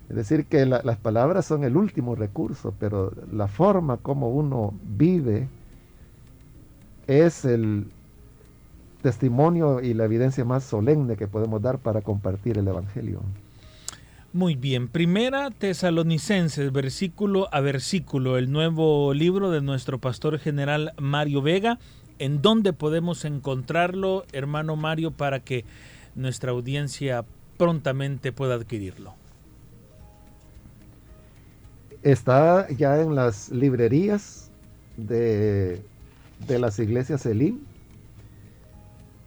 Es 0.08 0.16
decir, 0.16 0.46
que 0.46 0.66
las 0.66 0.96
palabras 0.96 1.46
son 1.46 1.62
el 1.62 1.76
último 1.76 2.16
recurso, 2.16 2.74
pero 2.80 3.12
la 3.30 3.46
forma 3.46 3.98
como 3.98 4.30
uno 4.30 4.74
vive 4.82 5.46
es 7.06 7.44
el, 7.44 7.86
testimonio 9.02 9.80
y 9.80 9.94
la 9.94 10.04
evidencia 10.04 10.44
más 10.44 10.64
solemne 10.64 11.16
que 11.16 11.28
podemos 11.28 11.62
dar 11.62 11.78
para 11.78 12.02
compartir 12.02 12.58
el 12.58 12.68
Evangelio. 12.68 13.20
Muy 14.32 14.56
bien, 14.56 14.88
primera 14.88 15.50
Tesalonicenses, 15.50 16.72
versículo 16.72 17.48
a 17.52 17.60
versículo, 17.60 18.36
el 18.36 18.52
nuevo 18.52 19.14
libro 19.14 19.50
de 19.50 19.62
nuestro 19.62 19.98
pastor 19.98 20.38
general 20.38 20.92
Mario 20.98 21.42
Vega. 21.42 21.78
¿En 22.18 22.42
dónde 22.42 22.72
podemos 22.72 23.24
encontrarlo, 23.24 24.24
hermano 24.32 24.76
Mario, 24.76 25.12
para 25.12 25.40
que 25.40 25.64
nuestra 26.14 26.50
audiencia 26.50 27.24
prontamente 27.58 28.32
pueda 28.32 28.54
adquirirlo? 28.54 29.14
Está 32.02 32.68
ya 32.70 33.02
en 33.02 33.14
las 33.14 33.50
librerías 33.50 34.50
de, 34.96 35.82
de 36.46 36.58
las 36.58 36.78
iglesias 36.78 37.26
Elim, 37.26 37.58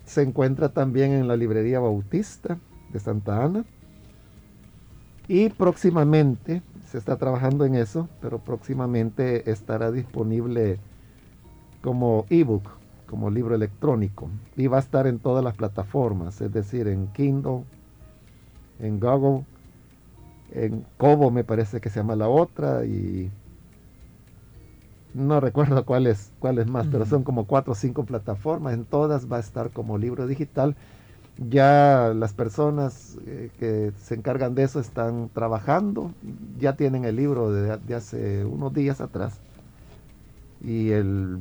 se 0.05 0.21
encuentra 0.21 0.69
también 0.69 1.11
en 1.11 1.27
la 1.27 1.37
librería 1.37 1.79
Bautista 1.79 2.57
de 2.91 2.99
Santa 2.99 3.43
Ana. 3.43 3.65
Y 5.27 5.49
próximamente, 5.49 6.61
se 6.89 6.97
está 6.97 7.17
trabajando 7.17 7.63
en 7.63 7.75
eso, 7.75 8.09
pero 8.19 8.39
próximamente 8.39 9.49
estará 9.49 9.91
disponible 9.91 10.79
como 11.81 12.25
ebook, 12.29 12.69
como 13.07 13.29
libro 13.29 13.55
electrónico. 13.55 14.29
Y 14.57 14.67
va 14.67 14.77
a 14.77 14.81
estar 14.81 15.07
en 15.07 15.19
todas 15.19 15.43
las 15.43 15.55
plataformas, 15.55 16.41
es 16.41 16.51
decir, 16.51 16.89
en 16.89 17.07
Kindle, 17.13 17.63
en 18.81 18.99
Google, 18.99 19.45
en 20.51 20.85
Kobo 20.97 21.31
me 21.31 21.43
parece 21.43 21.81
que 21.81 21.89
se 21.89 21.99
llama 21.99 22.15
la 22.15 22.27
otra, 22.29 22.85
y 22.85 23.31
no 25.13 25.39
recuerdo 25.41 25.85
cuáles 25.85 26.31
cuáles 26.39 26.67
más, 26.67 26.87
pero 26.87 27.05
son 27.05 27.23
como 27.23 27.45
cuatro 27.45 27.73
o 27.73 27.75
cinco 27.75 28.05
plataformas, 28.05 28.73
en 28.73 28.85
todas 28.85 29.31
va 29.31 29.37
a 29.37 29.41
estar 29.41 29.71
como 29.71 29.97
libro 29.97 30.27
digital 30.27 30.75
Ya 31.37 32.13
las 32.15 32.33
personas 32.33 33.17
eh, 33.25 33.51
que 33.59 33.93
se 33.97 34.15
encargan 34.15 34.55
de 34.55 34.63
eso 34.63 34.79
están 34.79 35.29
trabajando, 35.33 36.13
ya 36.59 36.75
tienen 36.75 37.05
el 37.05 37.15
libro 37.17 37.51
de, 37.51 37.77
de 37.77 37.95
hace 37.95 38.45
unos 38.45 38.73
días 38.73 39.01
atrás. 39.01 39.41
Y 40.61 40.91
el 40.91 41.39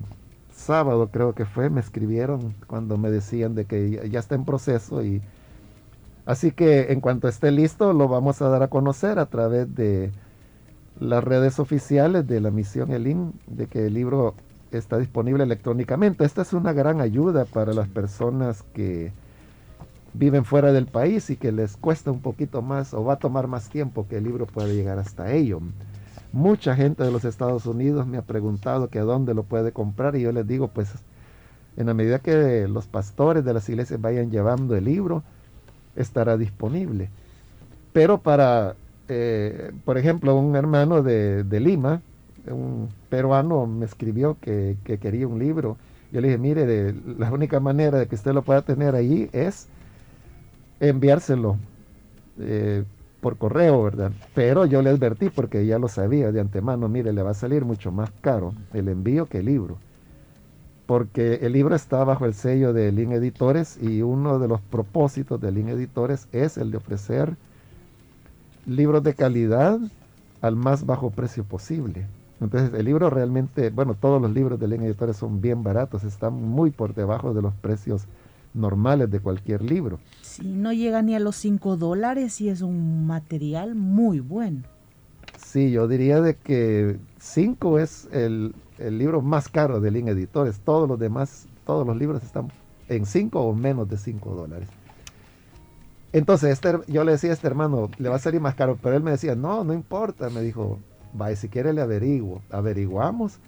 sábado 0.52 1.08
creo 1.10 1.34
que 1.34 1.44
fue, 1.44 1.70
me 1.70 1.80
escribieron 1.80 2.54
cuando 2.66 2.96
me 2.98 3.10
decían 3.10 3.54
de 3.54 3.66
que 3.66 4.08
ya 4.10 4.20
está 4.20 4.34
en 4.34 4.44
proceso 4.44 5.02
y 5.04 5.22
así 6.30 6.52
que 6.52 6.92
en 6.92 7.00
cuanto 7.00 7.26
esté 7.26 7.50
listo 7.50 7.92
lo 7.92 8.06
vamos 8.06 8.40
a 8.40 8.48
dar 8.48 8.62
a 8.62 8.68
conocer 8.68 9.18
a 9.18 9.26
través 9.26 9.74
de 9.74 10.12
las 11.00 11.24
redes 11.24 11.58
oficiales 11.58 12.26
de 12.28 12.40
la 12.40 12.52
misión 12.52 12.92
ELIN 12.92 13.32
de 13.48 13.66
que 13.66 13.86
el 13.86 13.94
libro 13.94 14.34
está 14.70 14.98
disponible 14.98 15.42
electrónicamente. 15.42 16.24
Esta 16.24 16.42
es 16.42 16.52
una 16.52 16.72
gran 16.72 17.00
ayuda 17.00 17.46
para 17.46 17.72
las 17.72 17.88
personas 17.88 18.62
que 18.74 19.12
viven 20.12 20.44
fuera 20.44 20.72
del 20.72 20.86
país 20.86 21.30
y 21.30 21.36
que 21.36 21.50
les 21.50 21.76
cuesta 21.76 22.12
un 22.12 22.20
poquito 22.20 22.62
más 22.62 22.94
o 22.94 23.04
va 23.04 23.14
a 23.14 23.18
tomar 23.18 23.48
más 23.48 23.68
tiempo 23.68 24.06
que 24.08 24.18
el 24.18 24.24
libro 24.24 24.46
pueda 24.46 24.68
llegar 24.68 25.00
hasta 25.00 25.32
ellos. 25.32 25.62
Mucha 26.32 26.76
gente 26.76 27.02
de 27.02 27.10
los 27.10 27.24
Estados 27.24 27.66
Unidos 27.66 28.06
me 28.06 28.18
ha 28.18 28.22
preguntado 28.22 28.88
que 28.88 29.00
dónde 29.00 29.34
lo 29.34 29.42
puede 29.42 29.72
comprar 29.72 30.14
y 30.14 30.20
yo 30.20 30.30
les 30.30 30.46
digo, 30.46 30.68
pues 30.68 30.92
en 31.76 31.86
la 31.86 31.94
medida 31.94 32.20
que 32.20 32.68
los 32.68 32.86
pastores 32.86 33.44
de 33.44 33.52
las 33.52 33.68
iglesias 33.68 34.00
vayan 34.00 34.30
llevando 34.30 34.76
el 34.76 34.84
libro, 34.84 35.24
estará 35.96 36.36
disponible. 36.36 37.08
Pero 37.92 38.18
para, 38.18 38.74
eh, 39.08 39.72
por 39.84 39.98
ejemplo, 39.98 40.36
un 40.36 40.56
hermano 40.56 41.02
de, 41.02 41.44
Lima, 41.60 42.02
un 42.46 42.88
peruano, 43.08 43.66
me 43.66 43.86
escribió 43.86 44.36
que, 44.40 44.76
quería 44.84 45.26
un 45.26 45.38
libro. 45.38 45.76
Yo 46.12 46.20
le 46.20 46.28
dije, 46.28 46.38
mire, 46.38 46.66
de, 46.66 46.94
la 47.18 47.32
única 47.32 47.60
manera 47.60 47.98
de 47.98 48.06
que 48.06 48.14
usted 48.14 48.32
lo 48.32 48.42
pueda 48.42 48.62
tener 48.62 48.94
ahí 48.94 49.28
es 49.32 49.68
enviárselo. 50.80 51.56
Eh, 52.38 52.84
por 53.20 53.36
correo, 53.36 53.82
¿verdad? 53.82 54.12
Pero 54.34 54.66
yo 54.66 54.82
le 54.82 54.90
advertí 54.90 55.28
porque 55.30 55.66
ya 55.66 55.78
lo 55.78 55.88
sabía 55.88 56.32
de 56.32 56.40
antemano, 56.40 56.88
mire, 56.88 57.12
le 57.12 57.22
va 57.22 57.30
a 57.30 57.34
salir 57.34 57.64
mucho 57.64 57.92
más 57.92 58.10
caro 58.20 58.54
el 58.72 58.88
envío 58.88 59.26
que 59.26 59.38
el 59.38 59.46
libro. 59.46 59.78
Porque 60.90 61.34
el 61.42 61.52
libro 61.52 61.76
está 61.76 62.02
bajo 62.02 62.26
el 62.26 62.34
sello 62.34 62.72
de 62.72 62.90
Lin 62.90 63.12
Editores 63.12 63.78
y 63.80 64.02
uno 64.02 64.40
de 64.40 64.48
los 64.48 64.60
propósitos 64.60 65.40
de 65.40 65.52
Lin 65.52 65.68
Editores 65.68 66.26
es 66.32 66.58
el 66.58 66.72
de 66.72 66.78
ofrecer 66.78 67.36
libros 68.66 69.00
de 69.04 69.14
calidad 69.14 69.78
al 70.40 70.56
más 70.56 70.84
bajo 70.84 71.10
precio 71.10 71.44
posible. 71.44 72.08
Entonces 72.40 72.76
el 72.76 72.86
libro 72.86 73.08
realmente, 73.08 73.70
bueno, 73.70 73.94
todos 73.94 74.20
los 74.20 74.32
libros 74.32 74.58
de 74.58 74.66
Lin 74.66 74.82
Editores 74.82 75.16
son 75.16 75.40
bien 75.40 75.62
baratos, 75.62 76.02
están 76.02 76.32
muy 76.32 76.72
por 76.72 76.92
debajo 76.92 77.34
de 77.34 77.42
los 77.42 77.54
precios 77.54 78.06
normales 78.52 79.08
de 79.12 79.20
cualquier 79.20 79.62
libro. 79.62 80.00
Sí, 80.22 80.42
no 80.56 80.72
llega 80.72 81.02
ni 81.02 81.14
a 81.14 81.20
los 81.20 81.36
5 81.36 81.76
dólares 81.76 82.40
y 82.40 82.48
es 82.48 82.62
un 82.62 83.06
material 83.06 83.76
muy 83.76 84.18
bueno. 84.18 84.62
Sí, 85.38 85.70
yo 85.70 85.86
diría 85.86 86.20
de 86.20 86.34
que 86.34 86.96
5 87.20 87.78
es 87.78 88.08
el, 88.10 88.56
libro 88.88 89.22
más 89.22 89.48
caro 89.48 89.80
de 89.80 89.90
Link 89.90 90.08
Editores. 90.08 90.60
Todos 90.60 90.88
los 90.88 90.98
demás, 90.98 91.46
todos 91.64 91.86
los 91.86 91.96
libros 91.96 92.22
están 92.22 92.50
en 92.88 93.06
5 93.06 93.40
o 93.40 93.54
menos 93.54 93.88
de 93.88 93.96
5 93.96 94.34
dólares. 94.34 94.68
Entonces, 96.12 96.50
este, 96.50 96.72
yo 96.88 97.04
le 97.04 97.12
decía 97.12 97.30
a 97.30 97.34
este 97.34 97.46
hermano, 97.46 97.90
le 97.98 98.08
va 98.08 98.16
a 98.16 98.20
salir 98.20 98.40
más 98.40 98.54
caro, 98.54 98.78
pero 98.82 98.96
él 98.96 99.02
me 99.02 99.12
decía, 99.12 99.34
no, 99.36 99.62
no 99.64 99.72
importa. 99.72 100.28
Me 100.30 100.40
dijo, 100.42 100.78
vaya, 101.12 101.36
si 101.36 101.48
quiere 101.48 101.72
le 101.72 101.82
averiguo. 101.82 102.42
Averiguamos 102.50 103.38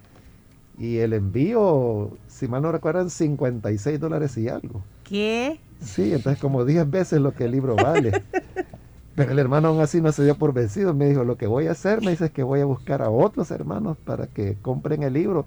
y 0.78 0.98
el 0.98 1.12
envío, 1.12 2.10
si 2.28 2.48
mal 2.48 2.62
no 2.62 2.72
recuerdan, 2.72 3.10
56 3.10 4.00
dólares 4.00 4.36
y 4.38 4.48
algo. 4.48 4.82
¿Qué? 5.04 5.60
Sí, 5.80 6.12
entonces 6.12 6.40
como 6.40 6.64
10 6.64 6.90
veces 6.90 7.20
lo 7.20 7.34
que 7.34 7.44
el 7.44 7.52
libro 7.52 7.76
vale. 7.76 8.22
Pero 9.14 9.32
el 9.32 9.38
hermano 9.38 9.68
aún 9.68 9.80
así 9.80 10.00
no 10.00 10.10
se 10.12 10.24
dio 10.24 10.36
por 10.36 10.52
vencido. 10.52 10.94
Me 10.94 11.08
dijo, 11.08 11.24
lo 11.24 11.36
que 11.36 11.46
voy 11.46 11.66
a 11.66 11.72
hacer, 11.72 12.00
me 12.02 12.12
dice, 12.12 12.26
es 12.26 12.30
que 12.30 12.42
voy 12.42 12.60
a 12.60 12.64
buscar 12.64 13.02
a 13.02 13.10
otros 13.10 13.50
hermanos 13.50 13.96
para 14.04 14.26
que 14.26 14.56
compren 14.62 15.02
el 15.02 15.12
libro. 15.12 15.44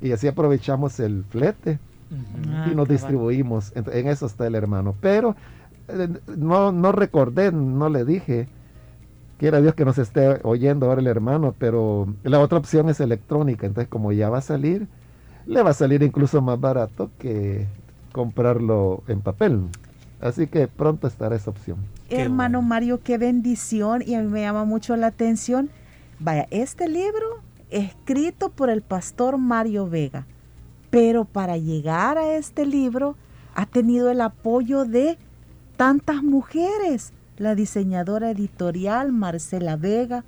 Y 0.00 0.12
así 0.12 0.28
aprovechamos 0.28 1.00
el 1.00 1.24
flete 1.24 1.78
y 2.10 2.50
ah, 2.50 2.72
nos 2.74 2.88
distribuimos. 2.88 3.72
En, 3.74 4.08
eso 4.08 4.26
está 4.26 4.46
el 4.46 4.54
hermano. 4.54 4.94
Pero 5.00 5.36
eh, 5.88 6.08
no, 6.36 6.70
no 6.70 6.92
recordé, 6.92 7.50
no 7.50 7.88
le 7.88 8.04
dije 8.04 8.48
quiera 9.38 9.60
Dios 9.60 9.74
que 9.74 9.84
nos 9.84 9.98
esté 9.98 10.40
oyendo 10.42 10.86
ahora 10.86 11.00
el 11.00 11.06
hermano, 11.06 11.54
pero 11.58 12.12
la 12.24 12.40
otra 12.40 12.58
opción 12.58 12.88
es 12.88 13.00
electrónica, 13.00 13.66
entonces 13.66 13.88
como 13.88 14.12
ya 14.12 14.28
va 14.28 14.38
a 14.38 14.42
salir, 14.42 14.88
le 15.46 15.62
va 15.62 15.70
a 15.70 15.74
salir 15.74 16.02
incluso 16.02 16.42
más 16.42 16.60
barato 16.60 17.10
que 17.18 17.66
comprarlo 18.12 19.04
en 19.06 19.20
papel. 19.20 19.62
Así 20.20 20.48
que 20.48 20.66
pronto 20.66 21.06
estará 21.06 21.36
esa 21.36 21.50
opción. 21.50 21.78
Hermano 22.10 22.62
Mario, 22.62 23.02
qué 23.02 23.18
bendición 23.18 24.02
y 24.06 24.14
a 24.14 24.22
mí 24.22 24.28
me 24.28 24.40
llama 24.40 24.64
mucho 24.64 24.96
la 24.96 25.08
atención. 25.08 25.70
Vaya, 26.18 26.46
este 26.50 26.88
libro 26.88 27.42
escrito 27.70 28.48
por 28.50 28.70
el 28.70 28.80
pastor 28.80 29.36
Mario 29.36 29.88
Vega, 29.88 30.26
pero 30.90 31.24
para 31.26 31.58
llegar 31.58 32.16
a 32.16 32.34
este 32.34 32.64
libro 32.64 33.16
ha 33.54 33.66
tenido 33.66 34.10
el 34.10 34.20
apoyo 34.22 34.84
de 34.84 35.18
tantas 35.76 36.22
mujeres 36.22 37.12
la 37.36 37.54
diseñadora 37.54 38.30
editorial 38.30 39.12
Marcela 39.12 39.76
Vega. 39.76 40.24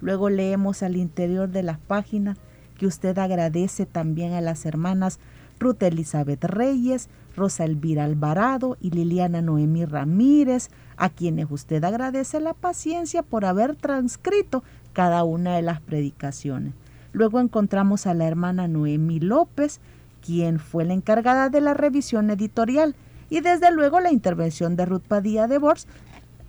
Luego 0.00 0.30
leemos 0.30 0.82
al 0.82 0.96
interior 0.96 1.48
de 1.48 1.62
las 1.62 1.78
páginas 1.78 2.38
que 2.78 2.86
usted 2.86 3.18
agradece 3.18 3.86
también 3.86 4.32
a 4.32 4.40
las 4.40 4.66
hermanas 4.66 5.18
Ruth 5.58 5.82
Elizabeth 5.82 6.44
Reyes, 6.44 7.08
Rosa 7.36 7.64
Elvira 7.64 8.04
Alvarado 8.04 8.76
y 8.80 8.90
Liliana 8.90 9.42
Noemí 9.42 9.84
Ramírez, 9.84 10.68
a 10.96 11.10
quienes 11.10 11.50
usted 11.50 11.82
agradece 11.84 12.40
la 12.40 12.54
paciencia 12.54 13.22
por 13.22 13.44
haber 13.44 13.74
transcrito 13.76 14.62
cada 14.92 15.24
una 15.24 15.56
de 15.56 15.62
las 15.62 15.80
predicaciones. 15.80 16.72
Luego 17.12 17.40
encontramos 17.40 18.06
a 18.06 18.14
la 18.14 18.26
hermana 18.26 18.68
Noemí 18.68 19.20
López, 19.20 19.80
quien 20.24 20.58
fue 20.58 20.84
la 20.84 20.94
encargada 20.94 21.48
de 21.48 21.60
la 21.60 21.74
revisión 21.74 22.30
editorial, 22.30 22.94
y 23.30 23.40
desde 23.40 23.70
luego 23.72 24.00
la 24.00 24.12
intervención 24.12 24.76
de 24.76 24.86
Ruth 24.86 25.02
Padilla 25.06 25.46
de 25.46 25.58
Bors, 25.58 25.86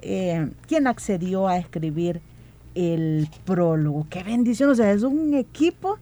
eh, 0.02 0.52
quien 0.68 0.88
accedió 0.88 1.48
a 1.48 1.58
escribir 1.58 2.22
el 2.76 3.30
prólogo. 3.46 4.06
Qué 4.10 4.24
bendición, 4.24 4.70
o 4.70 4.76
sea, 4.76 4.92
es 4.92 5.04
un 5.04 5.34
equipo 5.34 5.98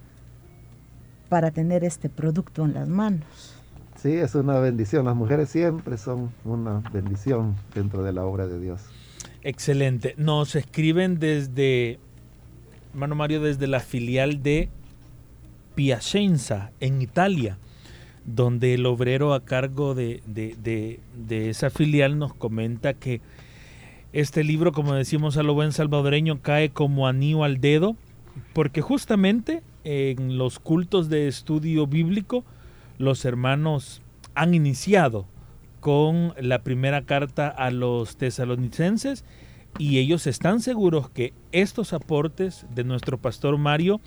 para 1.33 1.49
tener 1.49 1.83
este 1.83 2.09
producto 2.09 2.63
en 2.63 2.75
las 2.75 2.87
manos. 2.87 3.55
Sí, 3.95 4.11
es 4.11 4.35
una 4.35 4.59
bendición. 4.59 5.05
Las 5.05 5.15
mujeres 5.15 5.49
siempre 5.49 5.97
son 5.97 6.29
una 6.45 6.83
bendición 6.93 7.55
dentro 7.73 8.03
de 8.03 8.13
la 8.13 8.23
obra 8.23 8.45
de 8.45 8.59
Dios. 8.59 8.81
Excelente. 9.41 10.13
Nos 10.15 10.55
escriben 10.55 11.17
desde, 11.17 11.97
hermano 12.93 13.15
Mario, 13.15 13.41
desde 13.41 13.65
la 13.65 13.79
filial 13.79 14.43
de 14.43 14.69
Piacenza, 15.73 16.69
en 16.79 17.01
Italia, 17.01 17.57
donde 18.25 18.75
el 18.75 18.85
obrero 18.85 19.33
a 19.33 19.43
cargo 19.43 19.95
de, 19.95 20.21
de 20.27 21.49
esa 21.49 21.71
filial 21.71 22.19
nos 22.19 22.35
comenta 22.35 22.93
que 22.93 23.21
este 24.11 24.43
libro, 24.43 24.71
como 24.71 24.93
decimos 24.93 25.37
a 25.37 25.41
lo 25.41 25.55
buen 25.55 25.71
salvadoreño, 25.71 26.43
cae 26.43 26.69
como 26.69 27.07
anillo 27.07 27.43
al 27.43 27.59
dedo, 27.59 27.95
porque 28.53 28.81
justamente 28.81 29.63
en 29.83 30.37
los 30.37 30.59
cultos 30.59 31.09
de 31.09 31.27
estudio 31.27 31.87
bíblico, 31.87 32.43
los 32.97 33.25
hermanos 33.25 34.01
han 34.35 34.53
iniciado 34.53 35.25
con 35.79 36.33
la 36.39 36.63
primera 36.63 37.01
carta 37.03 37.49
a 37.49 37.69
los 37.69 38.15
tesalonicenses 38.17 39.25
y 39.77 39.99
ellos 39.99 40.27
están 40.27 40.61
seguros 40.61 41.09
que 41.09 41.33
estos 41.51 41.93
aportes 41.93 42.65
de 42.73 42.83
nuestro 42.83 43.17
pastor 43.17 43.57
Mario 43.57 43.99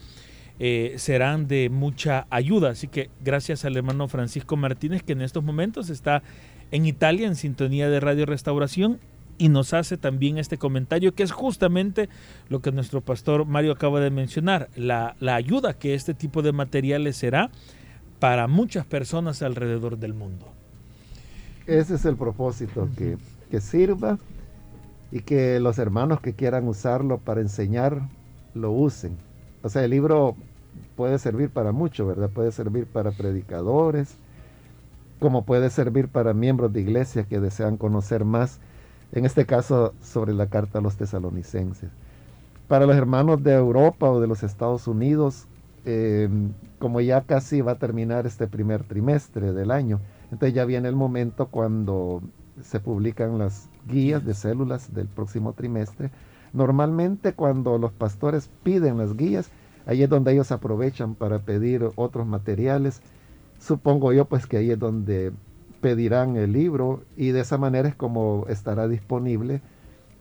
eh, 0.59 0.95
serán 0.97 1.49
de 1.49 1.69
mucha 1.69 2.27
ayuda. 2.31 2.71
Así 2.71 2.89
que 2.89 3.11
gracias 3.23 3.65
al 3.65 3.77
hermano 3.77 4.09
Francisco 4.09 4.57
Martínez 4.57 5.03
que 5.03 5.13
en 5.13 5.23
estos 5.23 5.45
momentos 5.45 5.91
está 5.91 6.23
en 6.71 6.87
Italia 6.87 7.27
en 7.27 7.37
sintonía 7.37 7.91
de 7.91 8.01
Radio 8.01 8.27
Restauración 8.27 8.99
y 9.39 9.49
nos 9.49 9.75
hace 9.75 9.97
también 9.97 10.39
este 10.39 10.59
comentario 10.59 11.15
que 11.15 11.23
es 11.23 11.33
justamente 11.33 12.09
lo 12.49 12.61
que 12.61 12.73
nuestro 12.73 13.01
pastor 13.01 13.45
Mario 13.47 13.73
acaba 13.73 14.01
de 14.01 14.11
mencionar, 14.11 14.69
la, 14.77 15.17
ayuda 15.21 15.75
que 15.75 15.95
este 15.95 16.15
tipo 16.15 16.43
de 16.43 16.53
materiales 16.53 17.17
será 17.17 17.51
para 18.19 18.47
muchas 18.47 18.87
personas 18.87 19.43
alrededor 19.43 19.99
del 19.99 20.15
mundo. 20.15 20.47
Ese 21.67 21.97
es 21.97 22.05
el 22.05 22.17
propósito, 22.17 22.89
que, 22.97 23.19
que 23.51 23.61
sirva 23.61 24.19
y 25.11 25.21
que 25.21 25.61
los 25.61 25.79
hermanos 25.79 26.21
que 26.21 26.33
quieran 26.33 26.67
usarlo 26.69 27.19
para 27.19 27.41
enseñar 27.41 28.01
lo 28.55 28.71
usen. 28.73 29.17
O 29.63 29.69
sea, 29.69 29.85
el 29.85 29.91
libro 29.91 30.37
puede 30.97 31.19
servir 31.19 31.51
para 31.51 31.73
mucho, 31.73 32.07
¿verdad? 32.07 32.31
Puede 32.31 32.53
servir 32.53 32.87
para 32.87 33.11
predicadores, 33.11 34.17
como 35.21 35.45
puede 35.45 35.71
servir 35.71 36.09
para 36.09 36.35
miembros 36.35 36.73
de 36.73 36.81
iglesia 36.81 37.25
que 37.25 37.41
desean 37.41 37.77
conocer 37.77 38.25
más 38.25 38.61
en 39.13 39.25
este 39.25 39.47
caso 39.47 39.95
sobre 40.03 40.35
la 40.35 40.47
carta 40.47 40.79
a 40.79 40.83
los 40.83 40.97
tesalonicenses. 40.97 41.91
Para 42.69 42.87
los 42.87 42.97
hermanos 42.97 43.43
de 43.43 43.55
Europa 43.55 44.11
o 44.11 44.21
de 44.21 44.27
los 44.27 44.43
Estados 44.43 44.89
Unidos, 44.89 45.47
eh, 45.85 46.29
como 46.79 47.01
ya 47.01 47.23
casi 47.23 47.61
va 47.61 47.73
a 47.73 47.79
terminar 47.79 48.27
este 48.27 48.49
primer 48.49 48.83
trimestre 48.83 49.53
del 49.53 49.71
año, 49.71 50.01
entonces 50.33 50.55
ya 50.55 50.65
viene 50.65 50.89
el 50.89 50.97
momento 50.97 51.47
cuando 51.47 52.23
se 52.63 52.81
publican 52.81 53.39
las 53.39 53.69
guías 53.87 54.25
de 54.25 54.35
células 54.35 54.93
del 54.93 55.07
próximo 55.07 55.53
trimestre. 55.53 56.11
Normalmente 56.53 57.35
cuando 57.35 57.79
los 57.79 57.93
pastores 57.93 58.51
piden 58.63 58.99
las 58.99 59.17
guías, 59.17 59.51
ahí 59.87 60.03
es 60.03 60.09
donde 60.09 60.33
ellos 60.33 60.51
aprovechan 60.51 61.15
para 61.15 61.39
pedir 61.39 61.89
otros 61.95 62.27
materiales. 62.27 63.01
Supongo 63.61 64.13
yo 64.13 64.25
pues 64.25 64.47
que 64.47 64.57
ahí 64.57 64.71
es 64.71 64.79
donde 64.79 65.33
pedirán 65.81 66.37
el 66.37 66.53
libro 66.53 67.03
y 67.17 67.29
de 67.29 67.41
esa 67.41 67.59
manera 67.59 67.89
es 67.89 67.95
como 67.95 68.47
estará 68.49 68.89
disponible 68.89 69.61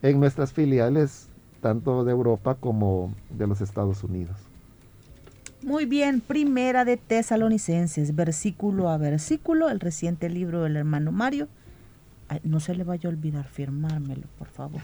en 0.02 0.20
nuestras 0.20 0.52
filiales 0.52 1.28
tanto 1.60 2.04
de 2.04 2.12
Europa 2.12 2.54
como 2.54 3.12
de 3.30 3.46
los 3.46 3.60
Estados 3.60 4.04
Unidos. 4.04 4.36
Muy 5.62 5.84
bien, 5.84 6.20
primera 6.20 6.84
de 6.84 6.96
Tesalonicenses, 6.96 8.14
versículo 8.14 8.88
a 8.88 8.98
versículo, 8.98 9.68
el 9.68 9.80
reciente 9.80 10.28
libro 10.28 10.62
del 10.62 10.76
hermano 10.76 11.10
Mario. 11.10 11.48
no 12.44 12.60
se 12.60 12.74
le 12.74 12.84
vaya 12.84 13.08
a 13.08 13.12
olvidar 13.12 13.46
firmármelo, 13.46 14.22
por 14.38 14.48
favor. 14.48 14.80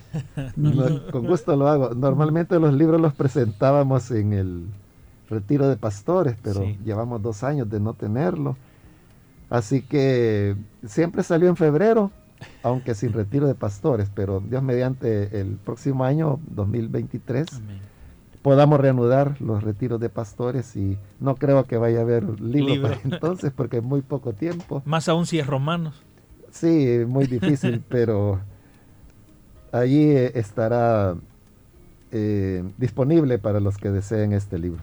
con 1.12 1.26
gusto 1.26 1.54
lo 1.54 1.68
hago. 1.68 1.90
Normalmente 1.94 2.58
los 2.58 2.74
libros 2.74 3.00
los 3.00 3.14
presentábamos 3.14 4.10
en 4.10 4.32
el 4.32 4.66
retiro 5.30 5.68
de 5.68 5.76
pastores, 5.76 6.36
pero 6.42 6.64
llevamos 6.84 7.22
dos 7.22 7.44
años 7.44 7.70
de 7.70 7.78
no 7.78 7.94
tenerlo. 7.94 8.56
Así 9.52 9.82
que 9.82 10.56
siempre 10.82 11.22
salió 11.22 11.50
en 11.50 11.56
febrero, 11.56 12.10
aunque 12.62 12.94
sin 12.94 13.12
retiro 13.12 13.46
de 13.46 13.54
pastores, 13.54 14.10
pero 14.14 14.40
Dios 14.40 14.62
mediante 14.62 15.38
el 15.42 15.56
próximo 15.56 16.04
año, 16.04 16.40
2023, 16.46 17.60
podamos 18.40 18.80
reanudar 18.80 19.38
los 19.42 19.62
retiros 19.62 20.00
de 20.00 20.08
pastores 20.08 20.74
y 20.74 20.96
no 21.20 21.34
creo 21.34 21.64
que 21.64 21.76
vaya 21.76 21.98
a 21.98 22.00
haber 22.00 22.40
libro, 22.40 22.80
para 22.80 22.98
entonces 23.04 23.52
porque 23.54 23.76
es 23.76 23.82
muy 23.82 24.00
poco 24.00 24.32
tiempo. 24.32 24.80
Más 24.86 25.06
aún 25.10 25.26
si 25.26 25.38
es 25.38 25.46
romanos. 25.46 26.02
Sí, 26.50 27.02
muy 27.06 27.26
difícil, 27.26 27.82
pero 27.90 28.40
allí 29.70 30.12
eh, 30.12 30.32
estará 30.34 31.14
eh, 32.10 32.64
disponible 32.78 33.38
para 33.38 33.60
los 33.60 33.76
que 33.76 33.90
deseen 33.90 34.32
este 34.32 34.58
libro. 34.58 34.80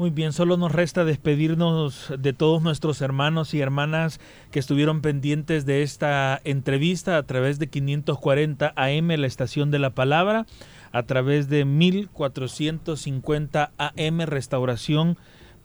Muy 0.00 0.08
bien, 0.08 0.32
solo 0.32 0.56
nos 0.56 0.72
resta 0.72 1.04
despedirnos 1.04 2.10
de 2.18 2.32
todos 2.32 2.62
nuestros 2.62 3.02
hermanos 3.02 3.52
y 3.52 3.60
hermanas 3.60 4.18
que 4.50 4.58
estuvieron 4.58 5.02
pendientes 5.02 5.66
de 5.66 5.82
esta 5.82 6.40
entrevista 6.44 7.18
a 7.18 7.22
través 7.24 7.58
de 7.58 7.66
540 7.66 8.72
AM, 8.76 9.08
la 9.08 9.26
estación 9.26 9.70
de 9.70 9.78
la 9.78 9.90
palabra, 9.90 10.46
a 10.92 11.02
través 11.02 11.50
de 11.50 11.66
1450 11.66 13.72
AM, 13.76 14.20
restauración 14.20 15.18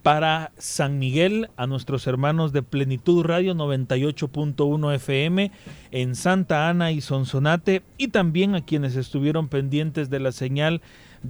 para 0.04 0.52
San 0.58 1.00
Miguel, 1.00 1.50
a 1.56 1.66
nuestros 1.66 2.06
hermanos 2.06 2.52
de 2.52 2.62
Plenitud 2.62 3.24
Radio 3.24 3.56
98.1 3.56 4.96
FM 4.96 5.50
en 5.92 6.14
Santa 6.14 6.68
Ana 6.68 6.92
y 6.92 7.00
Sonsonate 7.00 7.84
y 7.98 8.10
también 8.10 8.54
a 8.54 8.66
quienes 8.66 8.98
estuvieron 8.98 9.48
pendientes 9.48 10.10
de 10.10 10.20
la 10.20 10.34
señal 10.34 10.82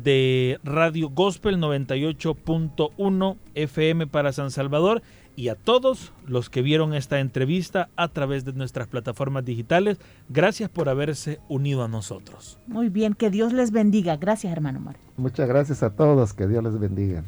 de 0.04 0.60
Radio 0.64 1.10
Gospel 1.10 1.58
98.1 1.58 3.38
FM 3.56 4.08
para 4.08 4.34
San 4.34 4.52
Salvador 4.52 5.02
y 5.36 5.50
a 5.50 5.56
todos 5.56 6.14
los 6.26 6.50
que 6.50 6.62
vieron 6.62 6.94
esta 6.94 7.20
entrevista 7.20 7.90
a 7.96 8.08
través 8.08 8.46
de 8.46 8.54
nuestras 8.54 8.88
plataformas 8.88 9.44
digitales. 9.46 9.98
Gracias 10.30 10.70
por 10.70 10.90
haberse 10.90 11.40
unido 11.50 11.84
a 11.84 11.88
nosotros. 11.88 12.58
Muy 12.68 12.90
bien, 12.90 13.14
que 13.14 13.30
Dios 13.30 13.54
les 13.54 13.72
bendiga. 13.72 14.18
Gracias, 14.18 14.52
hermano 14.52 14.80
Mar. 14.80 14.98
Muchas 15.18 15.48
gracias 15.48 15.84
a 15.84 15.96
todos, 15.96 16.34
que 16.34 16.48
Dios 16.48 16.64
les 16.64 16.80
bendiga. 16.80 17.24